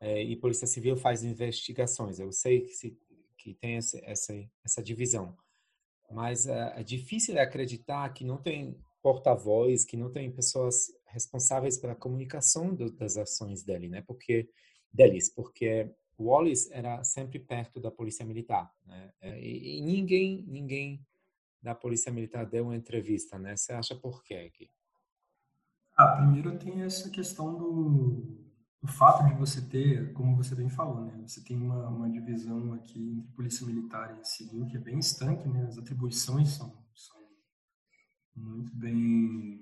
É, 0.00 0.22
e 0.22 0.36
Polícia 0.36 0.66
Civil 0.66 0.96
faz 0.96 1.22
investigações. 1.22 2.18
Eu 2.18 2.32
sei 2.32 2.60
que, 2.60 2.72
se, 2.72 2.98
que 3.36 3.54
tem 3.54 3.76
essa, 3.76 3.98
essa, 4.04 4.50
essa 4.64 4.82
divisão, 4.82 5.36
mas 6.10 6.46
é, 6.46 6.80
é 6.80 6.82
difícil 6.82 7.38
acreditar 7.40 8.08
que 8.12 8.24
não 8.24 8.36
tem 8.36 8.76
porta-voz, 9.02 9.84
que 9.84 9.96
não 9.96 10.10
tem 10.10 10.30
pessoas 10.30 10.88
responsáveis 11.06 11.78
pela 11.78 11.94
comunicação 11.94 12.74
do, 12.74 12.90
das 12.90 13.16
ações 13.16 13.62
dele, 13.62 13.88
né? 13.88 14.02
Porque 14.02 14.48
deles, 14.92 15.28
porque 15.28 15.90
Wallace 16.18 16.68
era 16.72 17.02
sempre 17.04 17.38
perto 17.38 17.80
da 17.80 17.90
polícia 17.90 18.24
militar, 18.24 18.70
né? 18.84 19.12
É, 19.20 19.40
e, 19.40 19.78
e 19.78 19.80
ninguém 19.80 20.44
ninguém 20.48 21.00
da 21.66 21.74
Polícia 21.74 22.12
Militar 22.12 22.46
deu 22.46 22.66
uma 22.66 22.76
entrevista, 22.76 23.36
né? 23.36 23.56
Você 23.56 23.72
acha 23.72 23.92
por 23.96 24.22
quê 24.22 24.34
aqui? 24.34 24.70
Ah, 25.96 26.16
primeiro 26.18 26.56
tem 26.58 26.82
essa 26.82 27.10
questão 27.10 27.58
do, 27.58 28.38
do 28.80 28.86
fato 28.86 29.26
de 29.26 29.34
você 29.34 29.60
ter, 29.60 30.12
como 30.12 30.36
você 30.36 30.54
bem 30.54 30.68
falou, 30.68 31.04
né? 31.04 31.20
Você 31.26 31.42
tem 31.42 31.56
uma, 31.56 31.88
uma 31.88 32.08
divisão 32.08 32.72
aqui 32.72 33.16
entre 33.18 33.32
Polícia 33.32 33.66
Militar 33.66 34.16
e 34.16 34.24
Civil 34.24 34.64
que 34.68 34.76
é 34.76 34.80
bem 34.80 35.00
estanque, 35.00 35.48
né? 35.48 35.64
As 35.66 35.76
atribuições 35.76 36.50
são, 36.50 36.72
são 36.94 37.20
muito 38.36 38.72
bem 38.76 39.60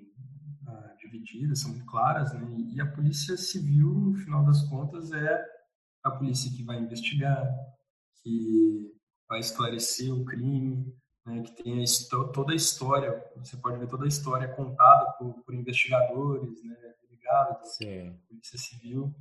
ah, 0.67 0.95
divididas, 0.99 1.61
são 1.61 1.71
muito 1.71 1.85
claras, 1.87 2.31
né? 2.33 2.55
E 2.71 2.79
a 2.79 2.85
Polícia 2.85 3.35
Civil, 3.35 3.91
no 3.91 4.13
final 4.13 4.45
das 4.45 4.61
contas, 4.69 5.11
é 5.11 5.43
a 6.03 6.11
polícia 6.11 6.51
que 6.55 6.61
vai 6.61 6.77
investigar, 6.77 7.51
que 8.21 8.93
vai 9.27 9.39
esclarecer 9.39 10.13
o 10.13 10.23
crime, 10.23 10.95
né, 11.25 11.41
que 11.41 11.63
tem 11.63 11.83
a, 11.83 12.23
toda 12.31 12.53
a 12.53 12.55
história, 12.55 13.23
você 13.35 13.57
pode 13.57 13.79
ver 13.79 13.87
toda 13.87 14.05
a 14.05 14.07
história 14.07 14.47
contada 14.47 15.11
por, 15.13 15.33
por 15.43 15.53
investigadores, 15.53 16.63
né, 16.63 16.75
delegados, 17.01 17.77
polícia 18.27 18.57
civil, 18.57 19.13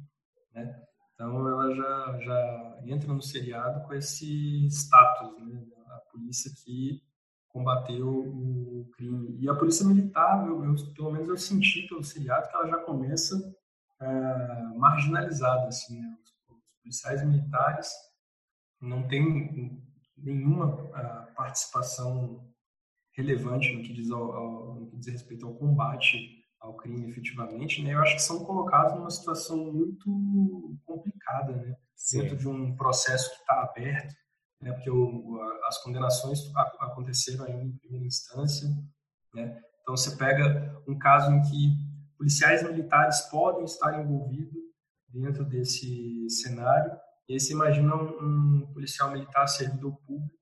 né, 0.53 0.83
então 1.15 1.49
ela 1.49 1.75
já, 1.75 2.21
já 2.21 2.79
entra 2.85 3.13
no 3.13 3.23
seriado 3.23 3.87
com 3.87 3.95
esse 3.95 4.67
status, 4.67 5.39
né, 5.47 5.65
a 5.89 5.99
polícia 6.13 6.51
que 6.63 7.03
combateu 7.49 8.09
o 8.09 8.91
crime. 8.97 9.39
E 9.41 9.49
a 9.49 9.55
polícia 9.55 9.87
militar, 9.87 10.45
eu, 10.47 10.65
eu, 10.65 10.75
pelo 10.93 11.13
menos 11.13 11.29
eu 11.29 11.37
senti 11.37 11.87
pelo 11.87 12.03
seriado 12.03 12.49
que 12.49 12.57
ela 12.57 12.67
já 12.67 12.79
começa 12.79 13.37
é, 14.01 14.77
marginalizada, 14.77 15.69
assim, 15.69 16.01
né, 16.01 16.17
os, 16.21 16.57
os 16.57 16.73
policiais 16.83 17.25
militares 17.25 17.93
não 18.81 19.07
tem 19.07 19.83
nenhuma 20.17 20.75
uh, 20.75 21.35
participação 21.35 22.45
relevante 23.13 23.73
no 23.75 23.83
que 23.83 23.93
diz, 23.93 24.11
ao, 24.11 24.33
ao, 24.33 24.75
no 24.75 24.87
que 24.87 24.97
diz 24.97 25.09
respeito 25.09 25.47
ao 25.47 25.55
combate 25.55 26.43
ao 26.61 26.75
crime 26.77 27.09
efetivamente, 27.11 27.83
né, 27.83 27.93
eu 27.93 28.01
acho 28.01 28.17
que 28.17 28.23
são 28.23 28.43
colocados 28.43 28.95
numa 28.95 29.11
situação 29.11 29.71
muito 29.71 30.79
complicada, 30.87 31.53
né, 31.57 31.77
dentro 32.11 32.37
de 32.37 32.49
um 32.49 32.75
processo 32.75 33.31
que 33.31 33.41
está 33.41 33.63
aberto, 33.63 34.15
né, 34.63 34.73
porque 34.73 34.91
o, 34.91 35.39
as 35.69 35.83
condenações 35.83 36.41
aconteceram 36.81 37.45
ainda 37.45 37.65
em 37.65 37.77
primeira 37.77 38.07
instância, 38.07 38.67
né, 39.35 39.61
então 39.83 39.95
você 39.95 40.17
pega 40.17 40.83
um 40.89 40.99
caso 40.99 41.31
em 41.31 41.43
que 41.43 41.77
policiais 42.17 42.63
militares 42.63 43.21
podem 43.31 43.65
estar 43.65 44.01
envolvidos 44.01 44.63
dentro 45.09 45.45
desse 45.45 46.29
cenário 46.31 46.99
e 47.29 47.35
aí 47.35 47.41
você 47.41 47.53
imagina 47.53 47.95
um, 47.97 48.59
um 48.59 48.73
policial 48.73 49.11
militar 49.11 49.47
servidor 49.47 49.97
público 50.07 50.35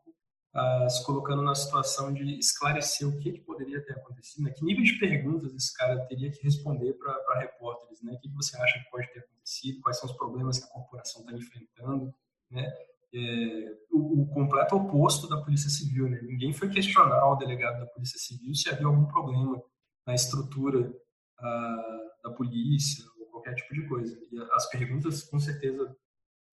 uh, 0.54 0.88
se 0.88 1.04
colocando 1.04 1.42
na 1.42 1.54
situação 1.54 2.12
de 2.12 2.38
esclarecer 2.38 3.08
o 3.08 3.18
que, 3.18 3.32
que 3.32 3.40
poderia 3.40 3.84
ter 3.84 3.92
acontecido, 3.94 4.44
né? 4.44 4.50
que 4.50 4.64
nível 4.64 4.84
de 4.84 4.98
perguntas 4.98 5.54
esse 5.54 5.74
cara 5.76 5.98
teria 6.06 6.30
que 6.30 6.42
responder 6.42 6.94
para 6.94 7.40
repórteres, 7.40 8.02
né? 8.02 8.12
O 8.12 8.18
que, 8.18 8.28
que 8.28 8.34
você 8.34 8.56
acha 8.56 8.78
que 8.78 8.90
pode 8.90 9.12
ter 9.12 9.20
acontecido, 9.20 9.80
quais 9.80 9.98
são 9.98 10.08
os 10.08 10.16
problemas 10.16 10.58
que 10.58 10.64
a 10.64 10.72
corporação 10.72 11.22
está 11.22 11.32
enfrentando, 11.32 12.14
né? 12.50 12.72
É, 13.14 13.76
o, 13.92 14.22
o, 14.22 14.26
completo 14.28 14.74
oposto 14.74 15.28
da 15.28 15.36
Polícia 15.42 15.68
Civil, 15.68 16.08
né? 16.08 16.18
Ninguém 16.22 16.52
foi 16.52 16.70
questionar 16.70 17.26
o 17.26 17.36
delegado 17.36 17.78
da 17.78 17.86
Polícia 17.86 18.18
Civil 18.18 18.54
se 18.54 18.70
havia 18.70 18.86
algum 18.86 19.04
problema 19.04 19.62
na 20.06 20.14
estrutura 20.14 20.80
uh, 20.80 22.22
da 22.24 22.30
polícia 22.34 23.04
ou 23.18 23.26
qualquer 23.26 23.54
tipo 23.54 23.74
de 23.74 23.86
coisa. 23.86 24.18
E 24.30 24.38
as 24.52 24.68
perguntas, 24.70 25.22
com 25.24 25.38
certeza, 25.38 25.94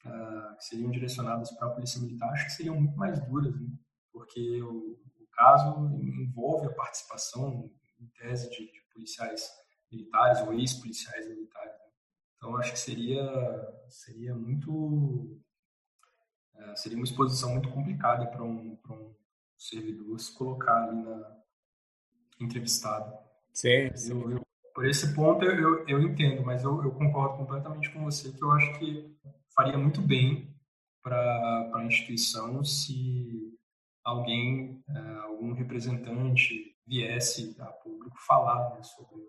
uh, 0.05 0.55
que 0.55 0.65
seriam 0.65 0.91
direcionadas 0.91 1.51
para 1.51 1.67
a 1.67 1.71
polícia 1.71 2.01
militar, 2.01 2.29
acho 2.31 2.45
que 2.45 2.51
seriam 2.51 2.79
muito 2.79 2.95
mais 2.97 3.19
duras, 3.27 3.59
né? 3.59 3.69
porque 4.11 4.61
o, 4.61 4.99
o, 5.19 5.27
caso 5.31 5.89
envolve 6.01 6.67
a 6.67 6.73
participação, 6.73 7.71
em 7.99 8.07
tese, 8.19 8.49
de, 8.49 8.71
de 8.71 8.81
policiais 8.93 9.49
militares 9.91 10.41
ou 10.41 10.53
ex-policiais 10.53 11.27
militares. 11.27 11.73
Né? 11.73 11.91
Então, 12.37 12.57
acho 12.57 12.71
que 12.71 12.79
seria, 12.79 13.23
seria 13.87 14.35
muito. 14.35 14.71
Uh, 16.55 16.75
seria 16.75 16.97
uma 16.97 17.05
exposição 17.05 17.51
muito 17.51 17.69
complicada 17.69 18.25
para 18.27 18.43
um, 18.43 18.77
um 18.89 19.15
servidor 19.57 20.19
se 20.19 20.33
colocar 20.33 20.83
ali 20.83 21.01
na 21.01 21.39
entrevistado. 22.39 23.13
Sim, 23.53 23.95
sim. 23.95 24.11
Eu, 24.11 24.31
eu, 24.31 24.41
por 24.73 24.85
esse 24.85 25.13
ponto 25.13 25.43
eu, 25.43 25.87
eu 25.87 26.01
entendo, 26.01 26.43
mas 26.43 26.63
eu, 26.63 26.81
eu 26.83 26.91
concordo 26.91 27.37
completamente 27.37 27.91
com 27.91 28.03
você 28.05 28.31
que 28.31 28.41
eu 28.41 28.51
acho 28.51 28.79
que 28.79 29.17
faria 29.55 29.77
muito 29.77 30.01
bem 30.01 30.53
para 31.01 31.71
a 31.75 31.85
instituição 31.85 32.63
se 32.63 33.57
alguém, 34.03 34.83
é, 34.89 34.99
algum 35.23 35.53
representante 35.53 36.75
viesse 36.85 37.55
a 37.59 37.65
público 37.65 38.17
falar 38.25 38.75
né, 38.75 38.83
sobre 38.83 39.21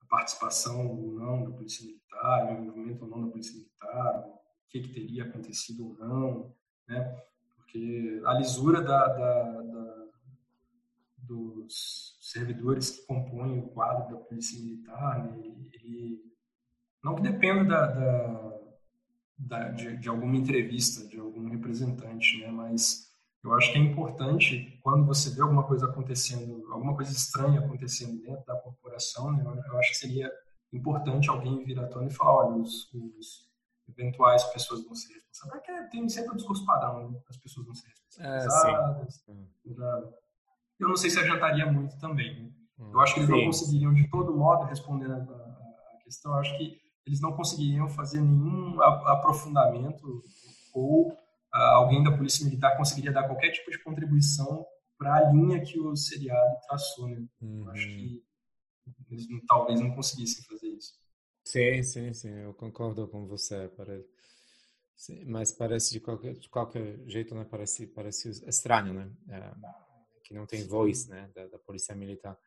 a 0.00 0.06
participação 0.06 0.86
ou 0.86 1.12
não 1.12 1.44
da 1.44 1.50
Polícia 1.50 1.84
Militar, 1.86 2.46
o 2.46 2.62
envolvimento 2.62 3.04
ou 3.04 3.10
não 3.10 3.26
da 3.26 3.30
Polícia 3.30 3.54
Militar, 3.54 4.24
o 4.26 4.70
que, 4.70 4.80
que 4.80 4.94
teria 4.94 5.24
acontecido 5.24 5.86
ou 5.86 5.94
não, 5.98 6.54
né? 6.86 7.22
Porque 7.56 8.22
a 8.24 8.32
lisura 8.34 8.80
da, 8.80 9.06
da, 9.08 9.62
da, 9.62 10.06
dos 11.18 12.16
servidores 12.20 12.90
que 12.90 13.06
compõem 13.06 13.58
o 13.58 13.68
quadro 13.68 14.14
da 14.14 14.24
Polícia 14.24 14.58
Militar, 14.58 15.24
né, 15.24 15.38
ele 15.72 16.24
não 17.04 17.14
que 17.14 17.22
dependa 17.22 17.64
da, 17.64 17.86
da, 17.86 18.58
da 19.38 19.68
de, 19.68 19.96
de, 19.96 20.08
alguma 20.08 20.36
entrevista 20.36 21.06
de 21.06 21.18
algum 21.18 21.48
representante, 21.48 22.38
né? 22.40 22.50
Mas 22.50 23.08
eu 23.44 23.52
acho 23.54 23.72
que 23.72 23.78
é 23.78 23.80
importante 23.80 24.78
quando 24.82 25.06
você 25.06 25.30
vê 25.30 25.42
alguma 25.42 25.62
coisa 25.62 25.86
acontecendo, 25.86 26.66
alguma 26.72 26.94
coisa 26.96 27.12
estranha 27.12 27.60
acontecendo 27.60 28.20
dentro 28.20 28.44
da 28.44 28.56
corporação, 28.56 29.32
né? 29.32 29.44
Eu 29.44 29.78
acho 29.78 29.90
que 29.90 29.96
seria 29.98 30.30
importante 30.72 31.30
alguém 31.30 31.64
vir 31.64 31.78
à 31.78 31.86
tona 31.86 32.08
e 32.08 32.12
falar, 32.12 32.46
olha, 32.46 32.62
os, 32.62 32.92
os 32.92 33.48
eventuais 33.88 34.44
pessoas 34.44 34.84
vão 34.84 34.94
ser 34.94 35.14
responsáveis. 35.14 35.64
Porque 35.64 35.90
tem 35.90 36.08
sempre 36.08 36.32
o 36.32 36.36
discurso 36.36 36.64
padrão, 36.66 37.10
né? 37.10 37.20
as 37.28 37.36
pessoas 37.36 37.66
vão 37.66 37.74
ser 37.74 37.88
responsabilizadas. 37.88 39.24
É, 39.28 39.32
eu 40.78 40.88
não 40.88 40.96
sei 40.96 41.10
se 41.10 41.18
adiantaria 41.18 41.66
muito 41.66 41.98
também. 41.98 42.42
Né? 42.42 42.50
Hum, 42.78 42.90
eu 42.92 43.00
acho 43.00 43.14
que 43.14 43.20
eles 43.20 43.30
sim. 43.30 43.36
não 43.36 43.46
conseguiriam, 43.46 43.94
de 43.94 44.08
todo 44.08 44.36
modo, 44.36 44.66
responder 44.66 45.10
a, 45.10 45.16
a, 45.16 45.98
questão. 46.04 46.32
Eu 46.32 46.38
acho 46.38 46.56
que 46.56 46.80
eles 47.08 47.20
não 47.20 47.32
conseguiriam 47.32 47.88
fazer 47.88 48.20
nenhum 48.20 48.80
aprofundamento 48.82 50.22
ou 50.74 51.08
uh, 51.08 51.56
alguém 51.56 52.02
da 52.04 52.14
Polícia 52.14 52.44
Militar 52.44 52.76
conseguiria 52.76 53.10
dar 53.10 53.26
qualquer 53.26 53.50
tipo 53.50 53.70
de 53.70 53.82
contribuição 53.82 54.64
para 54.98 55.16
a 55.16 55.32
linha 55.32 55.60
que 55.62 55.80
o 55.80 55.96
seriado 55.96 56.60
traçou. 56.66 57.08
Né? 57.08 57.24
Uhum. 57.40 57.70
Acho 57.70 57.86
que 57.86 58.22
eles 59.10 59.26
talvez 59.48 59.80
não 59.80 59.94
conseguissem 59.94 60.44
fazer 60.44 60.68
isso. 60.68 60.94
Sim, 61.44 61.82
sim, 61.82 62.12
sim, 62.12 62.34
eu 62.40 62.52
concordo 62.52 63.08
com 63.08 63.26
você. 63.26 63.70
Parece, 63.74 64.06
sim, 64.94 65.24
mas 65.24 65.50
parece 65.50 65.90
de 65.92 66.00
qualquer, 66.00 66.34
de 66.34 66.48
qualquer 66.50 66.98
jeito, 67.06 67.34
né? 67.34 67.46
Parece, 67.50 67.86
parece 67.86 68.28
estranho, 68.46 68.92
né? 68.92 69.10
É, 69.30 69.54
que 70.24 70.34
não 70.34 70.44
tem 70.44 70.66
voz, 70.66 71.06
né? 71.06 71.30
Da, 71.34 71.46
da 71.46 71.58
polícia 71.58 71.94
militar. 71.94 72.38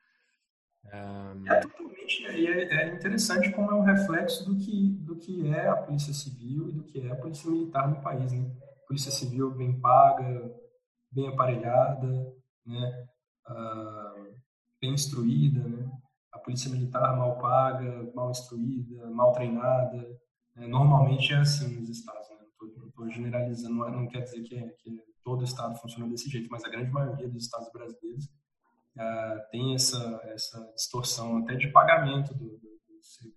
É 0.86 1.59
totalmente, 1.61 2.23
e 2.23 2.47
é, 2.47 2.63
é, 2.63 2.95
interessante 2.95 3.51
como 3.51 3.71
é 3.71 3.75
um 3.75 3.84
reflexo 3.84 4.45
do 4.45 4.57
que, 4.57 4.89
do 4.99 5.15
que 5.15 5.47
é 5.47 5.67
a 5.67 5.75
polícia 5.75 6.13
civil 6.13 6.69
e 6.69 6.71
do 6.71 6.84
que 6.84 6.99
é 6.99 7.11
a 7.11 7.15
polícia 7.15 7.49
militar 7.49 7.88
no 7.88 8.01
país, 8.01 8.32
né? 8.32 8.51
Polícia 8.88 9.11
civil 9.11 9.51
bem 9.51 9.79
paga, 9.79 10.53
bem 11.11 11.29
aparelhada, 11.29 12.36
né? 12.65 13.07
Bem 14.82 14.93
instruída, 14.93 15.63
né? 15.67 15.89
a 16.32 16.39
polícia 16.39 16.71
militar 16.71 17.15
mal 17.15 17.38
paga, 17.38 18.11
mal 18.15 18.32
instruída, 18.32 19.09
mal 19.09 19.32
treinada. 19.34 19.97
Né? 20.55 20.67
Normalmente 20.67 21.34
é 21.34 21.38
assim 21.38 21.79
nos 21.79 21.89
estados. 21.89 22.29
Né? 22.29 22.38
Não 22.77 22.88
estou 22.88 23.09
generalizando, 23.09 23.75
não, 23.75 23.88
é, 23.88 23.91
não, 23.91 24.07
quer 24.07 24.21
dizer 24.21 24.41
que, 24.43 24.55
é, 24.55 24.67
que, 24.79 24.99
todo 25.23 25.43
estado 25.43 25.77
funciona 25.79 26.07
desse 26.07 26.29
jeito, 26.29 26.49
mas 26.49 26.63
a 26.63 26.69
grande 26.69 26.89
maioria 26.91 27.29
dos 27.29 27.43
estados 27.43 27.71
brasileiros 27.71 28.27
uh, 28.97 29.51
tem 29.51 29.75
essa, 29.75 30.21
essa 30.25 30.71
distorção 30.75 31.37
até 31.37 31.55
de 31.55 31.71
pagamento 31.71 32.33
do, 32.33 32.57
do, 32.57 32.71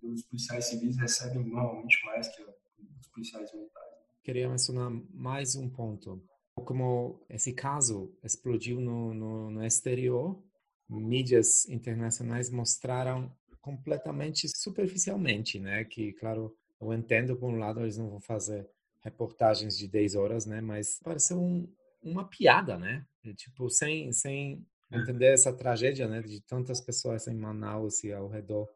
dos 0.01 0.23
policiais 0.23 0.65
civis 0.65 0.97
recebem 0.97 1.43
normalmente 1.43 1.97
mais 2.05 2.27
que 2.35 2.41
os 2.43 3.07
policiais 3.13 3.53
militares. 3.53 3.95
Queria 4.23 4.49
mencionar 4.49 4.89
mais 5.13 5.55
um 5.55 5.69
ponto. 5.69 6.21
Como 6.55 7.23
esse 7.29 7.53
caso 7.53 8.15
explodiu 8.23 8.79
no, 8.79 9.13
no, 9.13 9.51
no 9.51 9.65
exterior, 9.65 10.41
mídias 10.89 11.67
internacionais 11.67 12.49
mostraram 12.49 13.31
completamente 13.61 14.47
superficialmente, 14.47 15.59
né? 15.59 15.83
Que, 15.83 16.13
claro, 16.13 16.55
eu 16.79 16.93
entendo, 16.93 17.35
por 17.35 17.49
um 17.49 17.57
lado, 17.57 17.81
eles 17.81 17.97
não 17.97 18.09
vão 18.09 18.21
fazer 18.21 18.69
reportagens 19.01 19.77
de 19.77 19.87
10 19.87 20.15
horas, 20.15 20.45
né? 20.45 20.61
Mas 20.61 20.99
pareceu 21.03 21.39
um, 21.39 21.67
uma 22.01 22.27
piada, 22.27 22.77
né? 22.77 23.05
Tipo, 23.35 23.69
sem, 23.69 24.11
sem 24.11 24.65
entender 24.91 25.33
essa 25.33 25.55
tragédia, 25.55 26.07
né? 26.07 26.21
De 26.21 26.41
tantas 26.41 26.81
pessoas 26.81 27.27
em 27.27 27.35
Manaus 27.35 28.03
e 28.03 28.11
ao 28.11 28.27
redor 28.27 28.69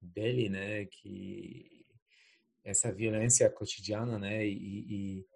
dele, 0.00 0.48
né? 0.48 0.86
Que 0.86 1.84
essa 2.64 2.92
violência 2.92 3.48
cotidiana, 3.50 4.18
né? 4.18 4.46
E, 4.46 4.52
e, 5.20 5.26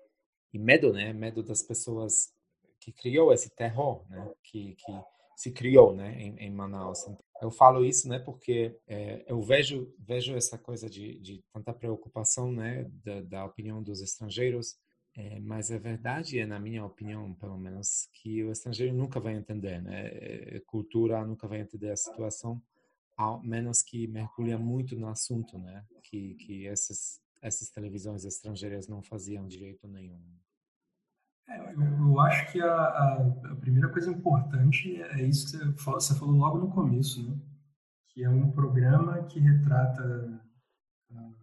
e 0.52 0.58
medo, 0.58 0.92
né? 0.92 1.12
Medo 1.12 1.42
das 1.42 1.62
pessoas 1.62 2.32
que 2.80 2.92
criou 2.92 3.32
esse 3.32 3.54
terror, 3.54 4.04
né? 4.08 4.32
Que, 4.42 4.74
que 4.74 4.92
se 5.40 5.50
criou, 5.50 5.96
né, 5.96 6.20
em, 6.20 6.36
em 6.36 6.50
Manaus. 6.50 7.06
Eu 7.40 7.50
falo 7.50 7.82
isso, 7.82 8.06
né, 8.06 8.18
porque 8.18 8.78
é, 8.86 9.24
eu 9.26 9.40
vejo 9.40 9.90
vejo 9.98 10.36
essa 10.36 10.58
coisa 10.58 10.86
de, 10.90 11.18
de 11.18 11.42
tanta 11.50 11.72
preocupação, 11.72 12.52
né, 12.52 12.84
da, 13.02 13.22
da 13.22 13.44
opinião 13.46 13.82
dos 13.82 14.02
estrangeiros, 14.02 14.76
é, 15.16 15.40
mas 15.40 15.70
a 15.70 15.78
verdade 15.78 16.38
é, 16.38 16.46
na 16.46 16.58
minha 16.58 16.84
opinião, 16.84 17.34
pelo 17.34 17.58
menos, 17.58 18.08
que 18.12 18.44
o 18.44 18.52
estrangeiro 18.52 18.94
nunca 18.94 19.18
vai 19.18 19.34
entender, 19.34 19.82
né, 19.82 20.06
é, 20.06 20.62
cultura 20.66 21.24
nunca 21.24 21.48
vai 21.48 21.60
entender 21.60 21.90
a 21.90 21.96
situação, 21.96 22.62
ao 23.16 23.42
menos 23.42 23.82
que 23.82 24.06
mergulha 24.06 24.58
muito 24.58 24.96
no 24.96 25.08
assunto, 25.08 25.58
né, 25.58 25.84
que 26.02 26.34
que 26.34 26.66
essas 26.66 27.20
essas 27.42 27.70
televisões 27.70 28.24
estrangeiras 28.24 28.86
não 28.86 29.02
faziam 29.02 29.48
direito 29.48 29.88
nenhum. 29.88 30.20
É, 31.48 31.72
eu, 31.72 31.80
eu, 31.80 32.20
acho 32.20 32.52
que 32.52 32.60
a, 32.60 32.72
a, 32.72 33.26
a, 33.50 33.56
primeira 33.56 33.88
coisa 33.88 34.10
importante 34.10 35.00
é 35.02 35.22
isso 35.22 35.46
que 35.46 35.56
você 35.56 35.72
falou, 35.82 36.00
você 36.00 36.14
falou 36.14 36.34
logo 36.36 36.58
no 36.58 36.70
começo, 36.70 37.28
né? 37.28 37.36
Que 38.08 38.24
é 38.24 38.28
um 38.28 38.50
programa 38.50 39.24
que 39.24 39.40
retrata 39.40 40.40
uh, 41.10 41.34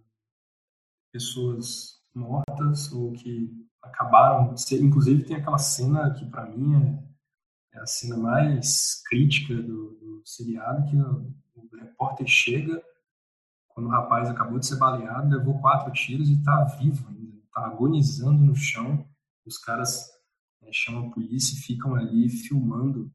pessoas 1.12 1.97
mortas 2.18 2.92
ou 2.92 3.14
que 3.14 3.50
acabaram, 3.82 4.54
inclusive 4.72 5.24
tem 5.24 5.38
aquela 5.38 5.58
cena 5.58 6.14
que 6.14 6.26
para 6.26 6.46
mim 6.46 6.76
é, 7.74 7.78
é, 7.78 7.82
a 7.82 7.86
cena 7.86 8.18
mais 8.18 9.02
crítica 9.06 9.56
do, 9.56 9.94
do 9.94 10.22
seriado, 10.26 10.90
que 10.90 10.98
o, 10.98 11.34
o 11.56 11.78
repórter 11.78 12.28
chega 12.28 12.82
quando 13.70 13.88
o 13.88 13.92
rapaz 13.92 14.30
acabou 14.30 14.58
de 14.58 14.66
ser 14.66 14.78
baleado, 14.78 15.36
levou 15.36 15.62
quatro 15.62 15.94
tiros 15.94 16.30
e 16.30 16.34
está 16.34 16.64
vivo 16.80 17.08
ainda, 17.10 17.38
está 17.46 17.66
agonizando 17.66 18.44
no 18.44 18.56
chão 18.56 19.08
os 19.48 19.58
caras 19.58 20.10
é, 20.62 20.70
chamam 20.74 21.08
a 21.08 21.12
polícia 21.12 21.56
e 21.56 21.62
ficam 21.62 21.96
ali 21.96 22.30
filmando 22.30 23.12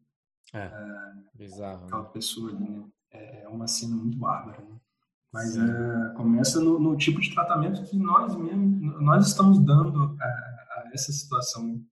é, 0.53 0.64
é, 0.64 1.12
bizarro, 1.34 1.84
aquela 1.84 2.03
né? 2.03 2.09
pessoa 2.11 2.50
ali, 2.50 2.70
né? 2.70 2.84
É, 3.11 3.42
é 3.42 3.48
uma 3.48 3.66
cena 3.66 3.94
muito 3.94 4.16
bárbara, 4.16 4.62
né? 4.64 4.80
Mas 5.32 5.56
é, 5.56 6.14
começa 6.14 6.60
no, 6.60 6.78
no, 6.78 6.96
tipo 6.96 7.18
de 7.18 7.32
tratamento 7.32 7.82
que 7.84 7.96
nós 7.98 8.36
mesmo, 8.36 9.00
nós 9.00 9.26
estamos 9.26 9.58
dando 9.64 10.14
a, 10.20 10.24
a 10.24 10.90
essa 10.92 11.10
situação 11.10 11.82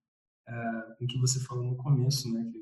é, 0.46 0.96
em 1.00 1.06
que 1.06 1.18
você 1.18 1.40
falou 1.40 1.64
no 1.64 1.76
começo, 1.76 2.30
né? 2.30 2.44
Que 2.52 2.60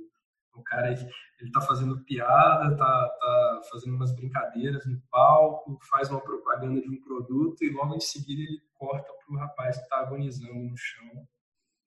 o 0.54 0.62
cara 0.62 0.92
ele 0.92 1.52
tá 1.52 1.60
fazendo 1.60 2.04
piada, 2.04 2.76
tá, 2.76 3.08
tá 3.08 3.60
fazendo 3.70 3.96
umas 3.96 4.14
brincadeiras 4.14 4.86
no 4.86 5.00
palco, 5.10 5.78
faz 5.90 6.10
uma 6.10 6.20
propaganda 6.20 6.80
de 6.80 6.88
um 6.88 7.00
produto 7.00 7.62
e 7.64 7.70
logo 7.70 7.96
em 7.96 8.00
seguida 8.00 8.42
ele 8.42 8.60
corta 8.74 9.08
pro 9.24 9.36
rapaz 9.36 9.76
que 9.76 9.82
está 9.82 9.98
agonizando 9.98 10.54
no 10.54 10.76
chão 10.76 11.28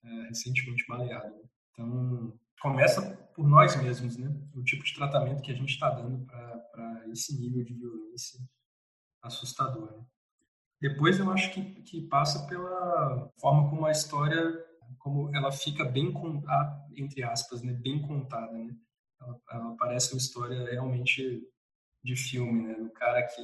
é, 0.03 0.27
recentemente 0.27 0.85
baleado. 0.87 1.33
Então, 1.71 2.37
começa 2.61 3.01
por 3.33 3.47
nós 3.47 3.81
mesmos, 3.81 4.17
né? 4.17 4.29
O 4.53 4.63
tipo 4.63 4.83
de 4.83 4.93
tratamento 4.93 5.41
que 5.41 5.51
a 5.51 5.55
gente 5.55 5.69
está 5.69 5.89
dando 5.91 6.25
para 6.25 7.07
esse 7.09 7.39
nível 7.39 7.63
de 7.63 7.73
violência 7.73 8.39
assustador. 9.21 9.91
Né? 9.97 10.05
Depois, 10.81 11.19
eu 11.19 11.31
acho 11.31 11.53
que, 11.53 11.81
que 11.81 12.01
passa 12.07 12.47
pela 12.47 13.31
forma 13.39 13.69
como 13.69 13.85
a 13.85 13.91
história, 13.91 14.41
como 14.97 15.35
ela 15.35 15.51
fica 15.51 15.85
bem, 15.85 16.13
entre 16.95 17.23
aspas, 17.23 17.61
né? 17.61 17.73
Bem 17.73 18.01
contada, 18.01 18.51
né? 18.51 18.75
Ela, 19.19 19.41
ela 19.51 19.75
parece 19.77 20.13
uma 20.13 20.17
história 20.17 20.63
realmente 20.71 21.41
de 22.03 22.15
filme, 22.15 22.63
né? 22.63 22.73
Do 22.75 22.89
cara 22.91 23.21
que 23.27 23.41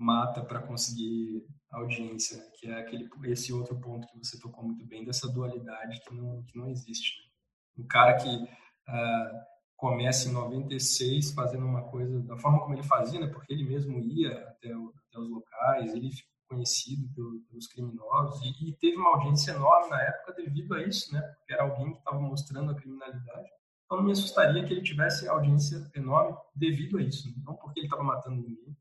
mata 0.00 0.42
para 0.42 0.62
conseguir 0.62 1.46
audiência, 1.70 2.38
né? 2.38 2.50
que 2.58 2.66
é 2.68 2.80
aquele 2.80 3.08
esse 3.24 3.52
outro 3.52 3.78
ponto 3.78 4.08
que 4.08 4.18
você 4.18 4.40
tocou 4.40 4.64
muito 4.64 4.84
bem 4.86 5.04
dessa 5.04 5.30
dualidade 5.30 6.00
que 6.00 6.14
não 6.14 6.42
que 6.44 6.56
não 6.56 6.68
existe. 6.68 7.20
Né? 7.20 7.84
Um 7.84 7.86
cara 7.86 8.16
que 8.16 8.28
uh, 8.28 9.49
começa 9.80 10.28
em 10.28 10.32
96 10.32 11.32
fazendo 11.32 11.64
uma 11.64 11.82
coisa 11.84 12.20
da 12.20 12.36
forma 12.36 12.60
como 12.60 12.74
ele 12.74 12.82
fazia, 12.82 13.18
né? 13.18 13.26
porque 13.26 13.52
ele 13.52 13.64
mesmo 13.64 13.98
ia 13.98 14.30
até, 14.48 14.76
o, 14.76 14.92
até 15.08 15.18
os 15.18 15.30
locais, 15.30 15.94
ele 15.94 16.10
ficou 16.10 16.30
conhecido 16.50 17.08
pelos 17.48 17.66
criminosos 17.66 18.44
e, 18.44 18.68
e, 18.68 18.76
teve 18.76 18.96
uma 18.96 19.10
audiência 19.10 19.52
enorme 19.52 19.88
na 19.88 20.02
época 20.02 20.34
devido 20.34 20.74
a 20.74 20.82
isso, 20.82 21.14
né? 21.14 21.20
Porque 21.22 21.52
era 21.52 21.62
alguém 21.62 21.92
que 21.92 21.98
estava 21.98 22.20
mostrando 22.20 22.72
a 22.72 22.74
criminalidade. 22.74 23.48
Então 23.84 23.98
não 23.98 24.04
me 24.04 24.12
assustaria 24.12 24.64
que 24.64 24.72
ele 24.72 24.82
tivesse 24.82 25.28
audiência 25.28 25.90
enorme 25.94 26.36
devido 26.54 26.98
a 26.98 27.02
isso, 27.02 27.28
né? 27.28 27.34
não 27.44 27.54
porque 27.54 27.80
ele 27.80 27.86
estava 27.86 28.02
matando 28.02 28.36
ninguém, 28.36 28.76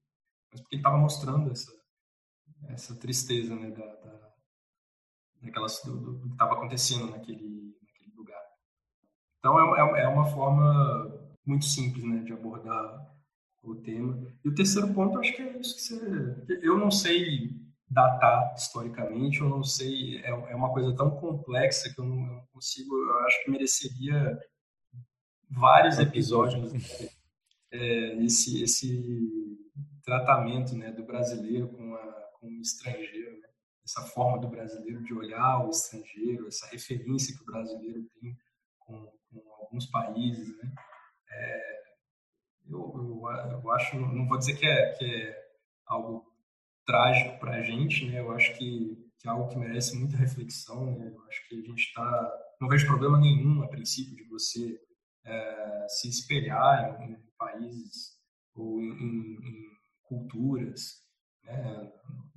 mas 0.51 0.61
porque 0.61 0.75
ele 0.75 0.81
estava 0.81 0.97
mostrando 0.97 1.51
essa, 1.51 1.71
essa 2.67 2.95
tristeza 2.95 3.55
né, 3.55 3.71
da, 3.71 3.85
da, 3.85 4.33
daquelas, 5.41 5.81
do, 5.85 5.95
do, 5.95 6.19
que 6.21 6.33
estava 6.33 6.55
acontecendo 6.55 7.09
naquele. 7.11 7.77
Então 9.39 9.75
é, 9.75 9.79
é, 9.79 10.03
é 10.03 10.07
uma 10.07 10.25
forma 10.25 11.19
muito 11.45 11.65
simples 11.65 12.03
né, 12.03 12.19
de 12.19 12.33
abordar 12.33 13.09
o 13.63 13.75
tema. 13.75 14.27
E 14.43 14.49
o 14.49 14.55
terceiro 14.55 14.93
ponto, 14.93 15.19
acho 15.19 15.35
que 15.35 15.41
é 15.41 15.59
isso 15.59 15.75
que 15.75 15.81
você. 15.81 16.57
Eu 16.61 16.77
não 16.77 16.91
sei 16.91 17.59
datar 17.89 18.53
historicamente, 18.55 19.41
eu 19.41 19.49
não 19.49 19.63
sei, 19.63 20.17
é, 20.17 20.29
é 20.29 20.55
uma 20.55 20.71
coisa 20.71 20.95
tão 20.95 21.09
complexa 21.09 21.91
que 21.91 21.99
eu 21.99 22.05
não, 22.05 22.19
eu 22.19 22.33
não 22.33 22.45
consigo, 22.53 22.95
eu 22.95 23.19
acho 23.21 23.43
que 23.43 23.51
mereceria 23.51 24.39
vários 25.49 25.99
episódios. 25.99 26.71
É, 27.71 28.15
esse, 28.23 28.63
esse 28.63 29.59
tratamento 30.03 30.75
né, 30.75 30.91
do 30.91 31.03
brasileiro 31.03 31.67
com, 31.67 31.93
a, 31.93 32.01
com 32.39 32.47
o 32.47 32.61
estrangeiro, 32.61 33.39
né? 33.39 33.47
essa 33.85 34.01
forma 34.07 34.39
do 34.39 34.47
brasileiro 34.47 35.03
de 35.03 35.13
olhar 35.13 35.63
o 35.63 35.69
estrangeiro, 35.69 36.47
essa 36.47 36.65
referência 36.71 37.35
que 37.35 37.43
o 37.43 37.45
brasileiro 37.45 38.09
tem 38.19 38.35
com, 38.79 39.05
com 39.05 39.18
alguns 39.69 39.85
países. 39.85 40.57
Né? 40.57 40.73
É, 41.31 41.81
eu, 42.67 42.91
eu, 42.95 43.61
eu, 43.63 43.71
acho, 43.71 43.97
não 43.97 44.27
vou 44.27 44.37
dizer 44.37 44.57
que 44.57 44.65
é, 44.65 44.91
que 44.93 45.05
é 45.05 45.49
algo 45.85 46.25
trágico 46.85 47.39
para 47.39 47.57
a 47.57 47.61
gente, 47.61 48.05
né? 48.09 48.19
eu 48.19 48.31
acho 48.31 48.57
que, 48.57 48.97
que 49.19 49.27
é 49.27 49.31
algo 49.31 49.47
que 49.49 49.57
merece 49.57 49.95
muita 49.95 50.17
reflexão. 50.17 50.97
Né? 50.97 51.11
Eu 51.13 51.21
acho 51.23 51.47
que 51.47 51.55
a 51.55 51.61
gente 51.61 51.79
está. 51.79 52.31
Não 52.59 52.67
vejo 52.67 52.87
problema 52.87 53.19
nenhum, 53.19 53.61
a 53.63 53.67
princípio, 53.67 54.15
de 54.15 54.23
você 54.25 54.79
é, 55.25 55.85
se 55.87 56.09
espelhar 56.09 57.01
em, 57.01 57.13
em 57.13 57.31
países 57.37 58.17
ou 58.55 58.81
em, 58.81 58.91
em 58.91 59.69
culturas. 60.03 61.03
Né? 61.43 61.91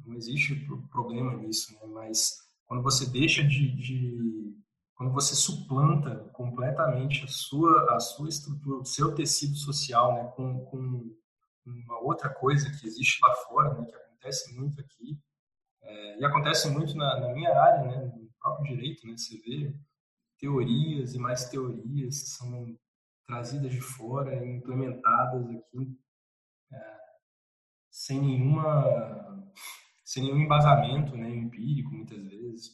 Não 0.05 0.15
existe 0.15 0.55
problema 0.91 1.35
nisso, 1.37 1.73
né? 1.75 1.87
mas 1.87 2.37
quando 2.67 2.83
você 2.83 3.11
deixa 3.11 3.43
de, 3.43 3.77
de, 3.77 4.57
quando 5.03 5.13
você 5.13 5.35
suplanta 5.35 6.15
completamente 6.33 7.25
a 7.25 7.29
sua 7.29 7.97
a 7.97 7.99
sua 7.99 8.29
estrutura, 8.29 8.77
o 8.77 8.85
seu 8.85 9.13
tecido 9.13 9.57
social, 9.57 10.15
né, 10.15 10.33
com, 10.37 10.65
com 10.67 11.17
uma 11.67 11.99
outra 11.99 12.31
coisa 12.33 12.71
que 12.71 12.87
existe 12.87 13.19
lá 13.21 13.35
fora, 13.35 13.75
né, 13.75 13.85
que 13.85 13.97
acontece 13.97 14.55
muito 14.55 14.81
aqui 14.81 15.19
é, 15.83 16.21
e 16.21 16.25
acontece 16.25 16.71
muito 16.71 16.97
na, 16.97 17.19
na, 17.19 17.35
minha 17.35 17.51
área, 17.51 17.83
né, 17.83 18.13
no 18.17 18.31
próprio 18.41 18.77
direito, 18.77 19.05
né, 19.05 19.17
você 19.17 19.37
vê 19.39 19.75
teorias 20.39 21.15
e 21.15 21.19
mais 21.19 21.49
teorias 21.49 22.23
que 22.23 22.29
são 22.29 22.79
trazidas 23.27 23.73
de 23.73 23.81
fora 23.81 24.45
e 24.45 24.57
implementadas 24.57 25.51
aqui 25.51 25.99
é, 26.73 26.97
sem 27.91 28.21
nenhuma 28.21 29.53
sem 30.05 30.23
nenhum 30.23 30.39
embasamento 30.39 31.17
né, 31.17 31.29
empírico 31.29 31.91
muitas 31.91 32.23
vezes 32.23 32.69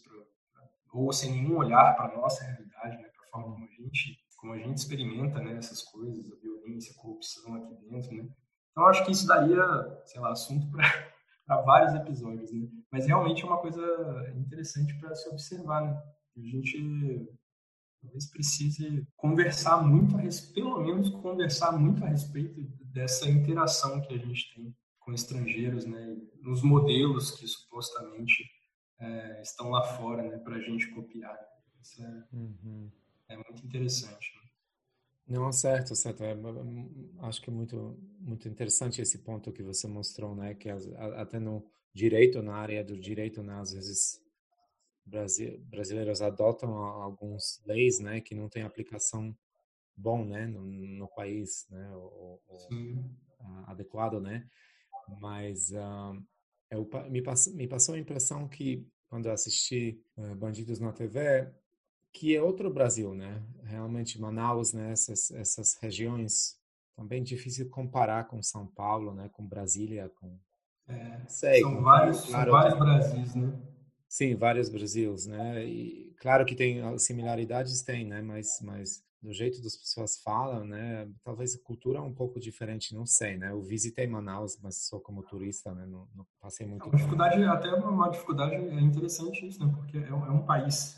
ou 0.93 1.12
sem 1.12 1.32
nenhum 1.32 1.57
olhar 1.57 1.95
para 1.97 2.16
nossa 2.16 2.45
realidade 2.45 2.97
né, 2.97 3.09
para 3.09 3.24
a 3.24 3.30
forma 3.30 3.55
como 3.55 3.64
a 3.64 3.82
gente 3.82 4.18
como 4.36 4.53
a 4.53 4.59
gente 4.59 4.76
experimenta 4.76 5.41
né, 5.41 5.57
essas 5.57 5.82
coisas 5.82 6.30
a 6.30 6.36
violência 6.36 6.95
a 6.97 7.03
corrupção 7.03 7.55
aqui 7.55 7.74
dentro 7.89 8.16
né. 8.16 8.28
Então 8.70 8.86
acho 8.86 9.05
que 9.05 9.12
isso 9.12 9.26
daria 9.26 9.62
sei 10.07 10.20
lá 10.20 10.32
assunto 10.32 10.70
para 10.70 10.82
vários 11.62 11.95
episódios 11.95 12.53
né. 12.53 12.68
Mas 12.91 13.07
realmente 13.07 13.43
é 13.43 13.47
uma 13.47 13.59
coisa 13.59 13.82
interessante 14.36 14.99
para 14.99 15.14
se 15.14 15.28
observar 15.28 15.84
né. 15.84 16.03
A 16.36 16.41
gente 16.41 17.28
talvez 18.01 18.30
precise 18.30 19.07
conversar 19.16 19.82
muito 19.82 20.16
a 20.16 20.20
respeito, 20.20 20.55
pelo 20.55 20.80
menos 20.80 21.11
conversar 21.11 21.72
muito 21.72 22.05
a 22.05 22.09
respeito 22.09 22.61
dessa 22.93 23.28
interação 23.28 24.01
que 24.01 24.14
a 24.14 24.18
gente 24.18 24.55
tem 24.55 24.74
com 25.01 25.12
estrangeiros, 25.12 25.84
né, 25.86 26.16
nos 26.43 26.62
modelos 26.62 27.30
que 27.32 27.47
supostamente 27.47 28.45
é, 29.01 29.40
estão 29.42 29.70
lá 29.70 29.82
fora, 29.96 30.22
né, 30.22 30.38
para 30.38 30.57
a 30.57 30.61
gente 30.61 30.88
copiar. 30.90 31.38
Isso 31.80 32.03
é, 32.03 32.24
uhum. 32.32 32.90
é 33.28 33.36
muito 33.36 33.64
interessante. 33.64 34.32
Né? 34.36 34.49
Não, 35.28 35.53
certo, 35.53 35.94
certo. 35.94 36.24
É, 36.24 36.34
acho 37.20 37.42
que 37.42 37.51
é 37.51 37.53
muito, 37.53 37.99
muito 38.18 38.49
interessante 38.49 39.03
esse 39.03 39.18
ponto 39.18 39.53
que 39.53 39.62
você 39.62 39.86
mostrou, 39.86 40.34
né, 40.34 40.55
que 40.55 40.68
até 41.16 41.38
no 41.38 41.64
direito, 41.92 42.42
na 42.42 42.55
área 42.55 42.82
do 42.82 42.99
direito, 42.99 43.42
né, 43.42 43.55
às 43.61 43.72
vezes 43.72 44.20
brasileiros 45.05 46.20
adotam 46.20 46.74
alguns 46.76 47.62
leis, 47.64 47.99
né, 47.99 48.20
que 48.20 48.34
não 48.34 48.49
têm 48.49 48.62
aplicação 48.62 49.36
bom, 49.96 50.24
né, 50.24 50.46
no, 50.46 50.64
no 50.64 51.09
país, 51.09 51.66
né, 51.70 51.90
o, 51.94 52.40
o 52.46 53.64
adequado, 53.66 54.20
né, 54.20 54.49
mas 55.20 55.72
eu, 56.70 56.88
me, 57.08 57.22
pass, 57.22 57.48
me 57.48 57.66
passou 57.66 57.94
a 57.94 57.98
impressão 57.98 58.48
que 58.48 58.86
quando 59.08 59.26
eu 59.26 59.32
assisti 59.32 60.00
uh, 60.16 60.34
Bandidos 60.34 60.78
na 60.78 60.92
TV, 60.92 61.50
que 62.12 62.34
é 62.36 62.42
outro 62.42 62.72
Brasil, 62.72 63.14
né, 63.14 63.42
realmente 63.62 64.20
Manaus, 64.20 64.72
né, 64.72 64.92
essas, 64.92 65.30
essas 65.30 65.74
regiões 65.80 66.58
também 66.96 67.22
difícil 67.22 67.68
comparar 67.70 68.26
com 68.26 68.42
São 68.42 68.66
Paulo, 68.66 69.14
né, 69.14 69.28
com 69.32 69.46
Brasília, 69.46 70.10
com 70.16 70.38
é, 70.88 71.20
sei, 71.28 71.60
são, 71.60 71.76
com, 71.76 71.82
vários, 71.82 72.24
claro, 72.24 72.50
são 72.50 72.60
vários 72.60 72.78
Brasis, 72.78 73.34
né? 73.34 73.52
Sim, 74.08 74.34
vários 74.34 74.70
Brasils, 74.70 75.26
né? 75.26 75.62
E 75.62 76.14
claro 76.18 76.46
que 76.46 76.54
tem 76.54 76.80
similaridades, 76.98 77.82
tem, 77.82 78.06
né? 78.06 78.22
Mas, 78.22 78.58
mas 78.62 79.04
do 79.20 79.32
jeito 79.32 79.60
das 79.60 79.76
pessoas 79.76 80.16
falam, 80.22 80.64
né? 80.64 81.10
Talvez 81.24 81.54
a 81.54 81.62
cultura 81.62 81.98
é 81.98 82.02
um 82.02 82.14
pouco 82.14 82.38
diferente, 82.38 82.94
não 82.94 83.04
sei, 83.04 83.36
né? 83.36 83.50
Eu 83.50 83.62
visitei 83.62 84.06
Manaus, 84.06 84.58
mas 84.62 84.86
só 84.86 85.00
como 85.00 85.24
turista, 85.24 85.74
né? 85.74 85.86
Não, 85.86 86.08
não 86.14 86.26
passei 86.40 86.66
muito. 86.66 86.84
Uma 86.86 86.96
dificuldade, 86.96 87.42
até 87.44 87.74
uma 87.74 88.08
dificuldade 88.10 88.54
é 88.54 88.80
interessante 88.80 89.46
isso, 89.46 89.64
né? 89.64 89.72
Porque 89.74 89.98
é 89.98 90.14
um, 90.14 90.26
é 90.26 90.30
um 90.30 90.44
país 90.44 90.96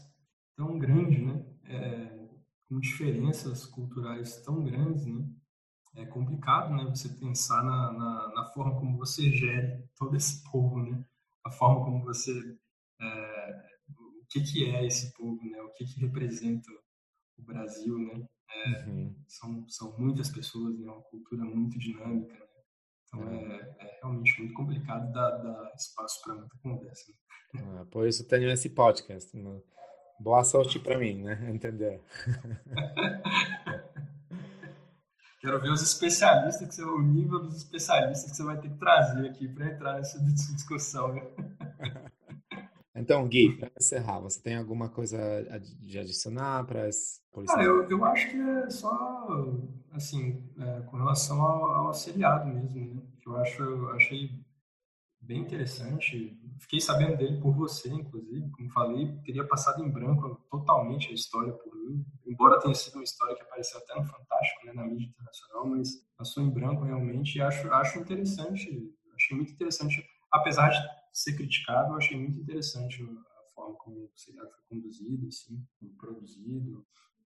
tão 0.54 0.78
grande, 0.78 1.24
né? 1.24 1.44
É, 1.64 2.28
com 2.68 2.78
diferenças 2.78 3.64
culturais 3.64 4.36
tão 4.42 4.62
grandes, 4.62 5.06
né? 5.06 5.26
É 5.96 6.04
complicado, 6.04 6.74
né? 6.74 6.84
Você 6.90 7.08
pensar 7.08 7.64
na, 7.64 7.92
na, 7.92 8.32
na 8.34 8.44
forma 8.52 8.78
como 8.78 8.98
você 8.98 9.30
gere 9.30 9.82
todo 9.96 10.14
esse 10.14 10.42
povo, 10.50 10.82
né? 10.82 11.02
A 11.44 11.50
forma 11.50 11.84
como 11.86 12.04
você 12.04 12.32
é, 13.00 13.70
o 13.88 14.26
que, 14.28 14.42
que 14.42 14.66
é 14.66 14.86
esse 14.86 15.10
povo, 15.14 15.42
né? 15.42 15.60
O 15.62 15.72
que, 15.72 15.86
que 15.86 16.00
representa 16.00 16.70
o 17.41 17.45
Brasil, 17.45 17.99
né? 17.99 18.26
É, 18.53 18.84
uhum. 18.86 19.14
são, 19.28 19.68
são 19.68 19.99
muitas 19.99 20.28
pessoas, 20.28 20.78
né? 20.78 20.91
Uma 20.91 21.03
cultura 21.03 21.45
muito 21.45 21.78
dinâmica, 21.78 22.34
né? 22.34 22.47
Então 23.07 23.28
é, 23.28 23.76
é, 23.80 23.99
realmente 24.01 24.38
muito 24.38 24.55
complicado 24.55 25.12
dar, 25.12 25.30
dar 25.38 25.72
espaço 25.74 26.22
para 26.22 26.34
muita 26.34 26.57
conversa. 26.62 27.12
Né? 27.55 27.62
Ah, 27.80 27.84
por 27.91 28.07
isso 28.07 28.26
tenho 28.26 28.51
esse 28.51 28.70
podcast. 28.70 29.36
Né? 29.36 29.61
Boa 30.18 30.45
sorte 30.45 30.78
para 30.78 30.99
mim, 30.99 31.22
né? 31.22 31.38
Entender. 31.51 32.01
Quero 35.41 35.61
ver 35.61 35.70
os 35.72 35.82
especialistas 35.82 36.68
que 36.68 36.74
você, 36.74 36.84
o 36.84 37.01
nível 37.01 37.41
dos 37.41 37.57
especialistas 37.57 38.30
que 38.30 38.36
você 38.36 38.45
vai 38.45 38.61
ter 38.61 38.68
que 38.68 38.78
trazer 38.78 39.26
aqui 39.26 39.49
para 39.49 39.66
entrar 39.66 39.95
nessa 39.95 40.20
discussão. 40.22 41.14
Né? 41.14 41.22
Então, 43.00 43.26
Gui, 43.26 43.56
para 43.56 43.70
encerrar, 43.78 44.20
você 44.20 44.40
tem 44.40 44.56
alguma 44.56 44.88
coisa 44.88 45.18
de 45.80 45.98
adicionar 45.98 46.64
para 46.64 46.86
as 46.86 47.20
Ah, 47.48 47.62
eu, 47.62 47.88
eu 47.88 48.04
acho 48.04 48.30
que 48.30 48.40
é 48.40 48.70
só, 48.70 49.26
assim, 49.92 50.48
é, 50.58 50.82
com 50.82 50.96
relação 50.96 51.40
ao, 51.40 51.86
ao 51.86 51.94
seriado 51.94 52.46
mesmo, 52.46 52.94
né? 52.94 53.02
que 53.20 53.28
eu 53.28 53.36
acho, 53.36 53.62
eu 53.62 53.90
achei 53.90 54.30
bem 55.20 55.40
interessante. 55.40 56.38
Fiquei 56.58 56.80
sabendo 56.80 57.16
dele 57.16 57.40
por 57.40 57.52
você, 57.54 57.88
inclusive, 57.88 58.50
como 58.50 58.70
falei, 58.70 59.16
teria 59.24 59.46
passado 59.46 59.82
em 59.84 59.90
branco 59.90 60.40
totalmente 60.50 61.08
a 61.08 61.14
história 61.14 61.52
por 61.52 61.74
mim, 61.74 62.04
embora 62.26 62.58
tenha 62.60 62.74
sido 62.74 62.94
uma 62.96 63.04
história 63.04 63.34
que 63.34 63.42
apareceu 63.42 63.78
até 63.78 63.94
no 63.94 64.06
Fantástico, 64.06 64.66
né, 64.66 64.72
na 64.72 64.84
mídia 64.84 65.08
internacional, 65.08 65.66
mas 65.66 65.88
passou 66.16 66.42
em 66.42 66.50
branco 66.50 66.84
realmente. 66.84 67.36
E 67.36 67.42
acho, 67.42 67.70
acho 67.72 67.98
interessante, 67.98 68.94
achei 69.14 69.36
muito 69.36 69.52
interessante, 69.52 70.04
apesar 70.32 70.68
de 70.70 70.99
ser 71.12 71.34
criticado, 71.34 71.92
eu 71.92 71.96
achei 71.96 72.16
muito 72.16 72.38
interessante 72.38 73.03
a 73.03 73.42
forma 73.54 73.74
como 73.76 73.96
o 74.04 74.11
seriado 74.14 74.50
foi 74.50 74.76
conduzido, 74.76 75.26
assim, 75.28 75.64
produzido. 75.99 76.87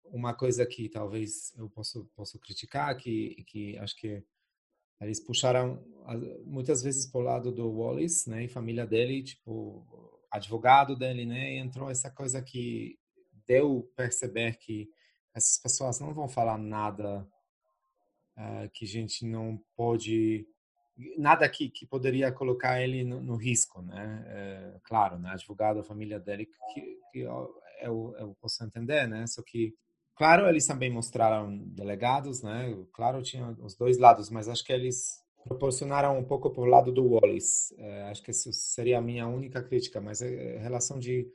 Uma 0.05 0.33
coisa 0.33 0.65
que 0.65 0.89
talvez 0.89 1.53
eu 1.57 1.69
posso 1.69 2.05
posso 2.15 2.39
criticar, 2.39 2.95
que 2.97 3.43
que 3.45 3.77
acho 3.77 3.95
que 3.97 4.23
eles 4.99 5.19
puxaram 5.19 5.83
muitas 6.45 6.81
vezes 6.81 7.05
para 7.05 7.21
o 7.21 7.23
lado 7.23 7.51
do 7.51 7.69
Wallace, 7.69 8.29
né, 8.29 8.45
e 8.45 8.47
família 8.47 8.85
dele, 8.85 9.21
tipo 9.23 9.85
advogado 10.31 10.95
dele, 10.95 11.25
né, 11.25 11.53
e 11.53 11.57
entrou 11.57 11.89
essa 11.89 12.09
coisa 12.09 12.41
que 12.41 12.97
deu 13.45 13.91
perceber 13.95 14.57
que 14.57 14.89
essas 15.33 15.57
pessoas 15.57 15.99
não 15.99 16.13
vão 16.13 16.27
falar 16.27 16.57
nada 16.57 17.27
uh, 18.37 18.69
que 18.73 18.85
a 18.85 18.87
gente 18.87 19.25
não 19.25 19.63
pode 19.75 20.47
nada 21.17 21.47
que, 21.47 21.69
que 21.69 21.85
poderia 21.85 22.31
colocar 22.31 22.81
ele 22.81 23.03
no, 23.03 23.21
no 23.21 23.35
risco, 23.35 23.81
né? 23.81 24.23
É, 24.27 24.79
claro, 24.83 25.17
né? 25.17 25.29
Advogado, 25.31 25.79
a 25.79 25.83
família 25.83 26.19
dele, 26.19 26.47
que, 26.73 26.99
que 27.11 27.19
eu, 27.19 27.53
eu, 27.81 28.15
eu, 28.19 28.37
posso 28.41 28.63
entender, 28.63 29.07
né? 29.07 29.25
Só 29.27 29.41
que, 29.41 29.73
claro, 30.15 30.47
eles 30.47 30.65
também 30.65 30.91
mostraram 30.91 31.57
delegados, 31.57 32.41
né? 32.41 32.75
Claro, 32.93 33.21
tinha 33.21 33.55
os 33.61 33.75
dois 33.75 33.97
lados, 33.97 34.29
mas 34.29 34.47
acho 34.47 34.63
que 34.63 34.73
eles 34.73 35.23
proporcionaram 35.43 36.17
um 36.17 36.23
pouco 36.23 36.49
o 36.49 36.65
lado 36.65 36.91
do 36.91 37.05
Wallace. 37.05 37.75
É, 37.77 38.03
acho 38.09 38.21
que 38.23 38.31
isso 38.31 38.51
seria 38.51 38.97
a 38.97 39.01
minha 39.01 39.27
única 39.27 39.63
crítica, 39.63 40.01
mas 40.01 40.21
a 40.21 40.25
relação 40.25 40.99
de 40.99 41.27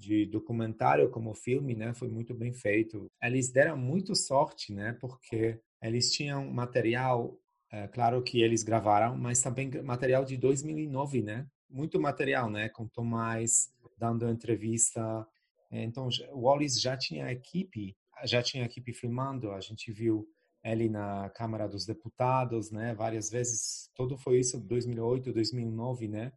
de 0.00 0.24
documentário 0.24 1.10
como 1.10 1.34
filme, 1.34 1.74
né, 1.74 1.92
foi 1.92 2.08
muito 2.08 2.34
bem 2.34 2.54
feito. 2.54 3.06
Eles 3.22 3.52
deram 3.52 3.76
muito 3.76 4.14
sorte, 4.14 4.72
né, 4.72 4.96
porque 4.98 5.60
eles 5.82 6.10
tinham 6.10 6.50
material 6.50 7.38
é, 7.70 7.86
claro 7.88 8.22
que 8.22 8.42
eles 8.42 8.62
gravaram, 8.62 9.16
mas 9.16 9.40
também 9.40 9.70
material 9.82 10.24
de 10.24 10.36
2009, 10.36 11.22
né? 11.22 11.46
Muito 11.68 12.00
material, 12.00 12.50
né? 12.50 12.68
Com 12.68 12.88
Tomás 12.88 13.72
dando 13.96 14.28
entrevista. 14.28 15.26
Então, 15.70 16.08
o 16.32 16.40
Wallace 16.40 16.80
já 16.80 16.96
tinha 16.96 17.30
equipe, 17.30 17.96
já 18.24 18.42
tinha 18.42 18.64
equipe 18.64 18.92
filmando. 18.92 19.52
A 19.52 19.60
gente 19.60 19.92
viu 19.92 20.26
ele 20.64 20.88
na 20.88 21.30
Câmara 21.30 21.68
dos 21.68 21.86
Deputados, 21.86 22.70
né? 22.70 22.94
Várias 22.94 23.30
vezes, 23.30 23.90
tudo 23.94 24.16
foi 24.18 24.40
isso 24.40 24.58
2008, 24.60 25.32
2009, 25.32 26.08
né? 26.08 26.32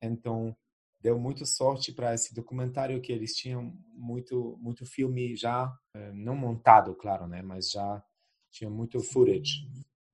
Então 0.00 0.56
deu 1.00 1.18
muito 1.18 1.46
sorte 1.46 1.92
para 1.92 2.14
esse 2.14 2.34
documentário 2.34 3.00
que 3.00 3.12
eles 3.12 3.34
tinham 3.36 3.72
muito 3.94 4.56
muito 4.60 4.84
filme 4.86 5.36
já 5.36 5.72
eh, 5.94 6.12
não 6.12 6.36
montado, 6.36 6.94
claro, 6.94 7.26
né? 7.26 7.42
Mas 7.42 7.70
já 7.70 8.02
tinha 8.50 8.70
muito 8.70 9.00
footage. 9.00 9.68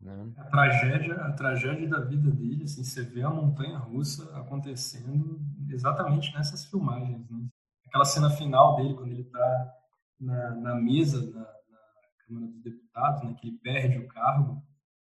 Né? 0.04 0.32
A 0.36 0.44
tragédia, 0.44 1.14
a 1.14 1.32
tragédia 1.32 1.88
da 1.88 2.00
vida 2.00 2.30
dele, 2.30 2.64
assim, 2.64 2.84
você 2.84 3.02
vê 3.02 3.22
a 3.22 3.30
montanha 3.30 3.78
russa 3.78 4.36
acontecendo 4.36 5.40
exatamente 5.70 6.32
nessas 6.34 6.66
filmagens. 6.66 7.26
Né? 7.30 7.48
Aquela 7.86 8.04
cena 8.04 8.28
final 8.28 8.76
dele, 8.76 8.94
quando 8.94 9.12
ele 9.12 9.22
está 9.22 9.74
na, 10.20 10.54
na, 10.56 10.74
mesa 10.74 11.20
da, 11.32 11.40
na 11.40 11.78
Câmara 12.26 12.46
dos 12.48 12.62
Deputados, 12.62 13.22
né, 13.24 13.34
que 13.40 13.48
ele 13.48 13.58
perde 13.62 13.98
o 13.98 14.06
cargo, 14.08 14.62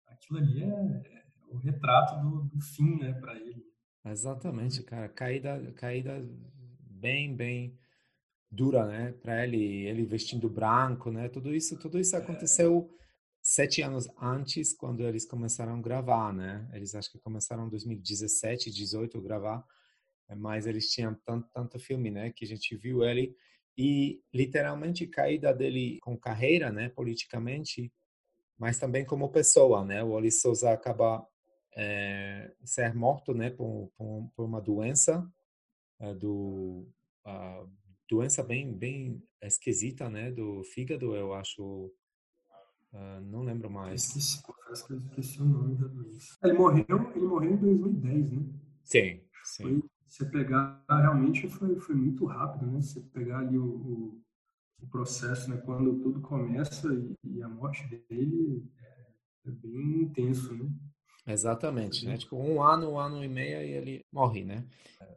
aquilo 0.07 0.41
ali 0.41 0.63
é, 0.63 0.69
é 0.69 1.23
o 1.49 1.57
retrato 1.57 2.21
do, 2.21 2.43
do 2.45 2.61
fim 2.61 2.99
né, 3.01 3.15
para 3.15 3.35
ele. 3.35 3.63
Exatamente, 4.05 4.83
cara. 4.83 5.09
Caída, 5.09 5.73
caída 5.73 6.23
bem, 6.91 7.35
bem 7.35 7.79
dura, 8.51 8.85
né? 8.85 9.13
Para 9.13 9.45
ele, 9.45 9.87
ele 9.87 10.05
vestindo 10.05 10.51
branco, 10.51 11.11
né? 11.11 11.29
Tudo 11.29 11.55
isso, 11.55 11.79
tudo 11.79 11.99
isso 11.99 12.17
aconteceu 12.17 12.91
sete 13.43 13.83
anos 13.83 14.09
antes, 14.21 14.73
quando 14.73 15.03
eles 15.03 15.27
começaram 15.27 15.75
a 15.75 15.83
gravar, 15.83 16.33
né? 16.33 16.71
Eles 16.73 16.95
acho 16.95 17.11
que 17.11 17.19
começaram 17.19 17.67
em 17.67 17.71
2017, 17.71 18.71
18 18.71 19.19
a 19.19 19.21
gravar, 19.21 19.65
eh, 20.29 20.35
mas 20.37 20.67
eles 20.67 20.89
tinham 20.91 21.15
tanto, 21.25 21.49
tanto 21.53 21.79
filme, 21.81 22.11
né? 22.11 22.31
Que 22.31 22.45
a 22.45 22.49
gente 22.49 22.77
viu 22.77 23.03
ele 23.03 23.35
e 23.77 24.23
literalmente 24.33 25.07
caída 25.09 25.53
dele 25.53 25.99
com 26.03 26.17
carreira, 26.17 26.71
né? 26.71 26.89
Politicamente, 26.91 27.93
mas 28.57 28.79
também 28.79 29.05
como 29.05 29.33
pessoa, 29.33 29.85
né? 29.85 30.05
O 30.05 30.11
Oli 30.11 30.31
Souza 30.31 30.71
acaba 30.71 31.27
é, 31.77 32.53
ser 32.65 32.95
morto, 32.95 33.35
né? 33.35 33.51
Por, 33.51 33.91
por, 33.97 34.31
por 34.37 34.45
uma 34.45 34.61
doença 34.61 35.29
é, 36.01 36.15
do 36.15 36.87
uh, 37.27 37.69
doença 38.09 38.43
bem 38.43 38.73
bem 38.73 39.21
esquisita, 39.43 40.09
né? 40.09 40.31
Do 40.31 40.63
fígado, 40.63 41.17
eu 41.17 41.35
acho 41.35 41.93
Uh, 42.93 43.21
não 43.23 43.43
lembro 43.43 43.71
mais. 43.71 44.05
Esqueci, 44.05 44.43
confesso 44.43 44.87
que 44.87 44.93
eu 44.93 44.99
esqueci 44.99 45.41
o 45.41 45.47
nome 45.47 45.77
da 45.77 45.87
doença. 45.87 46.37
Ele 46.45 46.53
morreu, 46.53 47.13
ele 47.15 47.27
morreu 47.27 47.53
em 47.53 47.57
2010, 47.57 48.33
né? 48.33 48.43
Sim, 48.85 49.21
sim. 49.45 49.63
Foi, 49.63 49.83
você 50.07 50.27
pegar, 50.27 50.85
realmente 50.89 51.49
foi, 51.49 51.79
foi 51.81 51.95
muito 51.95 52.27
rápido, 52.27 52.67
né? 52.67 52.83
Você 52.83 53.01
pegar 53.01 53.39
ali 53.39 53.57
o, 53.57 53.65
o, 53.65 54.23
o 54.83 54.87
processo, 54.89 55.49
né? 55.49 55.57
Quando 55.57 56.01
tudo 56.01 56.21
começa 56.21 56.93
e, 56.93 57.17
e 57.25 57.43
a 57.43 57.49
morte 57.49 57.89
dele 57.89 58.71
é, 58.79 59.07
é 59.47 59.51
bem 59.51 60.03
intenso, 60.03 60.55
né? 60.55 60.71
Exatamente, 61.27 62.05
né? 62.05 62.17
Tipo, 62.17 62.37
um 62.37 62.63
ano, 62.63 62.93
um 62.93 62.99
ano 62.99 63.25
e 63.25 63.29
meio 63.29 63.63
e 63.63 63.71
ele 63.71 64.07
morre, 64.13 64.45
né? 64.45 64.65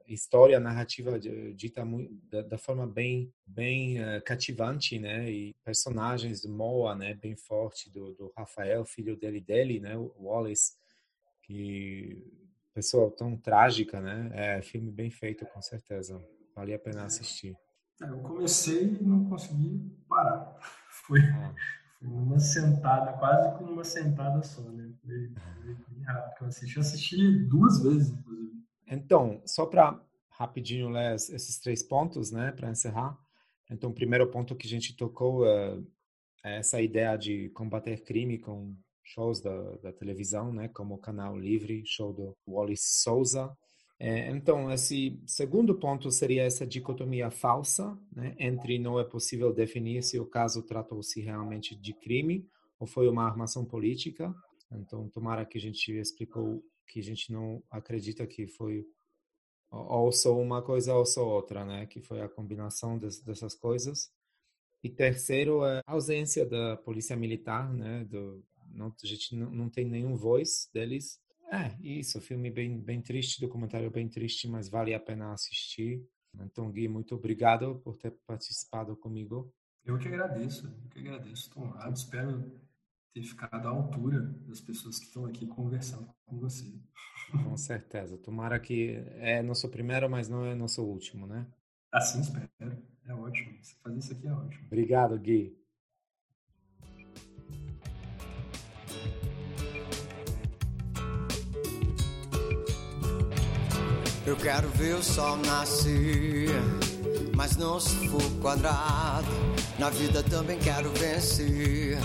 História, 0.07 0.59
narrativa 0.59 1.19
dita 1.19 1.83
da, 2.29 2.43
da 2.43 2.57
forma 2.59 2.85
bem, 2.85 3.33
bem 3.45 3.99
uh, 3.99 4.21
cativante, 4.23 4.99
né? 4.99 5.29
E 5.31 5.55
personagens 5.63 6.41
do 6.41 6.49
Moa, 6.49 6.93
né? 6.93 7.15
Bem 7.15 7.35
forte 7.35 7.89
do, 7.89 8.13
do 8.13 8.31
Rafael, 8.37 8.85
filho 8.85 9.17
dele 9.17 9.41
dele, 9.41 9.79
né? 9.79 9.97
O 9.97 10.13
Wallace, 10.19 10.73
que 11.41 12.23
pessoa 12.71 13.09
tão 13.09 13.35
trágica, 13.35 13.99
né? 13.99 14.29
É 14.33 14.61
filme 14.61 14.91
bem 14.91 15.09
feito, 15.09 15.43
com 15.47 15.61
certeza. 15.61 16.23
Vale 16.55 16.73
a 16.73 16.79
pena 16.79 17.05
assistir. 17.05 17.57
É, 18.01 18.09
eu 18.09 18.19
comecei 18.19 18.83
e 18.83 19.03
não 19.03 19.27
consegui 19.27 19.91
parar. 20.07 20.55
Foi, 21.07 21.19
ah. 21.19 21.55
Uma 22.01 22.39
sentada, 22.39 23.13
quase 23.13 23.57
como 23.57 23.71
uma 23.73 23.83
sentada 23.83 24.41
só, 24.43 24.61
né? 24.61 24.91
Foi, 25.01 25.31
foi 25.63 25.75
bem 25.95 26.03
rápido 26.03 26.35
eu 26.41 26.47
assisti. 26.47 26.75
Eu 26.75 26.81
assisti 26.81 27.31
duas 27.45 27.81
vezes, 27.81 28.11
inclusive. 28.11 28.51
Então, 28.87 29.41
só 29.45 29.65
para 29.65 29.99
rapidinho 30.29 30.89
ler 30.89 31.15
esses 31.15 31.59
três 31.59 31.81
pontos, 31.81 32.31
né, 32.31 32.51
para 32.51 32.69
encerrar. 32.69 33.17
Então, 33.69 33.89
o 33.89 33.93
primeiro 33.93 34.29
ponto 34.29 34.55
que 34.55 34.67
a 34.67 34.69
gente 34.69 34.95
tocou 34.95 35.47
é, 35.47 35.79
é 36.43 36.57
essa 36.57 36.81
ideia 36.81 37.17
de 37.17 37.49
combater 37.49 38.03
crime 38.03 38.37
com 38.37 38.75
shows 39.03 39.39
da, 39.39 39.75
da 39.77 39.93
televisão, 39.93 40.51
né, 40.51 40.67
como 40.67 40.95
o 40.95 40.99
Canal 40.99 41.37
Livre, 41.37 41.85
show 41.85 42.13
do 42.13 42.35
Wallace 42.47 43.01
Souza. 43.01 43.55
É, 43.97 44.29
então, 44.29 44.71
esse 44.71 45.21
segundo 45.25 45.73
ponto 45.75 46.11
seria 46.11 46.43
essa 46.43 46.67
dicotomia 46.67 47.31
falsa, 47.31 47.97
né, 48.13 48.35
entre 48.37 48.77
não 48.77 48.99
é 48.99 49.05
possível 49.05 49.53
definir 49.53 50.03
se 50.03 50.19
o 50.19 50.25
caso 50.25 50.61
tratou-se 50.61 51.21
realmente 51.21 51.75
de 51.75 51.93
crime 51.93 52.45
ou 52.77 52.85
foi 52.85 53.07
uma 53.07 53.23
armação 53.23 53.63
política. 53.63 54.35
Então, 54.71 55.07
tomara 55.09 55.45
que 55.45 55.57
a 55.57 55.61
gente 55.61 55.91
explicou 55.93 56.61
que 56.87 56.99
a 56.99 57.03
gente 57.03 57.31
não 57.31 57.63
acredita 57.71 58.27
que 58.27 58.47
foi 58.47 58.85
ou 59.71 60.11
só 60.11 60.37
uma 60.37 60.61
coisa 60.61 60.93
ou 60.93 61.05
só 61.05 61.27
outra, 61.27 61.65
né? 61.65 61.85
Que 61.85 62.01
foi 62.01 62.21
a 62.21 62.29
combinação 62.29 62.97
des, 62.97 63.21
dessas 63.21 63.55
coisas. 63.55 64.11
E 64.83 64.89
terceiro, 64.89 65.65
é 65.65 65.81
a 65.85 65.93
ausência 65.93 66.45
da 66.45 66.77
polícia 66.77 67.15
militar, 67.15 67.73
né? 67.73 68.05
Do, 68.05 68.43
não, 68.69 68.87
a 68.87 69.07
gente 69.07 69.35
não, 69.35 69.49
não 69.49 69.69
tem 69.69 69.85
nenhum 69.85 70.15
voz 70.15 70.69
deles. 70.73 71.19
É, 71.51 71.75
isso, 71.81 72.19
filme 72.19 72.49
bem, 72.49 72.79
bem 72.79 73.01
triste, 73.01 73.41
documentário 73.41 73.89
bem 73.91 74.09
triste, 74.09 74.47
mas 74.47 74.67
vale 74.67 74.93
a 74.93 74.99
pena 74.99 75.33
assistir. 75.33 76.03
Então, 76.41 76.71
Gui, 76.71 76.87
muito 76.87 77.15
obrigado 77.15 77.79
por 77.83 77.95
ter 77.97 78.11
participado 78.25 78.95
comigo. 78.95 79.53
Eu 79.85 79.97
que 79.97 80.07
agradeço, 80.07 80.67
eu 80.67 80.89
que 80.89 80.99
agradeço. 80.99 81.47
Estou 81.47 81.63
honrado, 81.63 81.93
espero 81.93 82.59
ter 83.13 83.23
ficado 83.23 83.67
à 83.67 83.71
altura 83.71 84.21
das 84.47 84.59
pessoas 84.59 84.99
que 84.99 85.05
estão 85.05 85.25
aqui 85.25 85.45
conversando 85.45 86.13
com 86.25 86.37
você. 86.39 86.65
Com 87.31 87.55
certeza. 87.55 88.17
Tomara 88.17 88.59
que 88.59 89.03
é 89.17 89.41
nosso 89.41 89.69
primeiro, 89.69 90.09
mas 90.09 90.27
não 90.27 90.45
é 90.45 90.53
nosso 90.53 90.83
último, 90.83 91.25
né? 91.25 91.47
Assim 91.91 92.19
espero. 92.19 92.49
É 93.05 93.13
ótimo. 93.13 93.57
Fazer 93.81 93.99
isso 93.99 94.11
aqui 94.11 94.27
é 94.27 94.33
ótimo. 94.33 94.65
Obrigado, 94.65 95.17
Gui. 95.17 95.55
Eu 104.25 104.35
quero 104.35 104.69
ver 104.69 104.95
o 104.95 105.03
sol 105.03 105.37
nascer, 105.37 106.49
mas 107.35 107.57
não 107.57 107.79
se 107.79 108.07
for 108.09 108.23
quadrado. 108.41 109.27
Na 109.77 109.89
vida 109.89 110.23
também 110.23 110.57
quero 110.59 110.89
vencer 110.91 111.99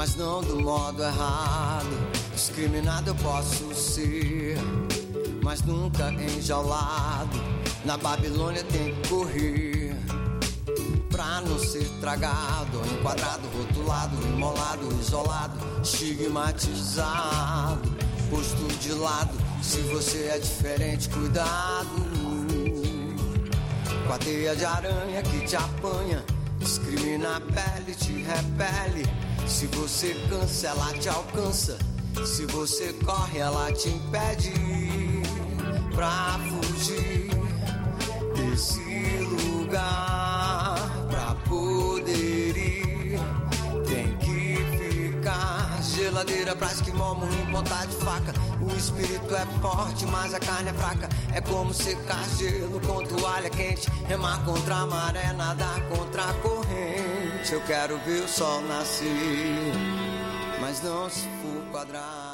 mas 0.00 0.16
não 0.16 0.40
do 0.40 0.58
modo 0.58 1.02
errado. 1.02 1.86
Discriminado 2.34 3.10
eu 3.10 3.14
posso 3.16 3.74
ser, 3.74 4.56
mas 5.42 5.60
nunca 5.60 6.10
enjaulado. 6.10 7.38
Na 7.84 7.98
Babilônia 7.98 8.64
tem 8.64 8.94
que 8.94 9.08
correr 9.10 9.94
pra 11.10 11.42
não 11.42 11.58
ser 11.58 11.86
tragado, 12.00 12.80
enquadrado, 12.94 13.46
rotulado, 13.48 14.16
imolado, 14.28 14.88
isolado, 14.98 15.58
estigmatizado, 15.82 17.94
posto 18.30 18.68
de 18.80 18.92
lado. 18.92 19.49
Se 19.62 19.80
você 19.92 20.30
é 20.34 20.38
diferente, 20.38 21.08
cuidado. 21.08 22.10
Com 24.06 24.12
a 24.12 24.18
teia 24.18 24.56
de 24.56 24.64
aranha 24.64 25.22
que 25.22 25.46
te 25.46 25.56
apanha, 25.56 26.24
discrimina 26.58 27.36
a 27.36 27.40
pele, 27.40 27.94
te 27.94 28.12
repele 28.22 29.20
se 29.50 29.66
você 29.66 30.14
cansa, 30.28 30.68
ela 30.68 30.92
te 30.94 31.08
alcança. 31.08 31.76
Se 32.24 32.46
você 32.46 32.92
corre, 33.04 33.40
ela 33.40 33.72
te 33.72 33.88
impede 33.88 34.52
pra 35.94 36.38
fugir 36.48 37.28
desse 38.36 39.18
lugar. 39.24 40.76
Pra 41.10 41.34
poder 41.48 42.56
ir, 42.56 43.18
tem 43.86 44.16
que 44.18 44.56
ficar. 44.78 45.82
Geladeira 45.82 46.54
pra 46.54 46.68
esquimó, 46.68 47.16
em 47.24 47.52
ponta 47.52 47.84
de 47.86 47.96
faca. 47.96 48.32
O 48.72 48.76
espírito 48.76 49.34
é 49.34 49.46
forte, 49.60 50.06
mas 50.06 50.34
a 50.34 50.40
carne 50.40 50.70
é 50.70 50.72
fraca. 50.72 51.08
É 51.34 51.40
como 51.40 51.72
secar 51.72 52.24
gelo 52.38 52.80
com 52.80 53.04
toalha 53.04 53.50
quente. 53.50 53.90
Remar 54.06 54.44
contra 54.44 54.76
a 54.76 54.86
maré, 54.86 55.32
nadar 55.32 55.80
contra 55.88 56.24
a 56.24 56.34
corrente 56.34 57.20
eu 57.52 57.60
quero 57.62 57.98
ver 57.98 58.22
o 58.22 58.28
sol 58.28 58.60
nascer, 58.62 59.72
mas 60.60 60.82
não 60.82 61.08
se 61.08 61.26
for 61.42 61.64
quadrado. 61.72 62.29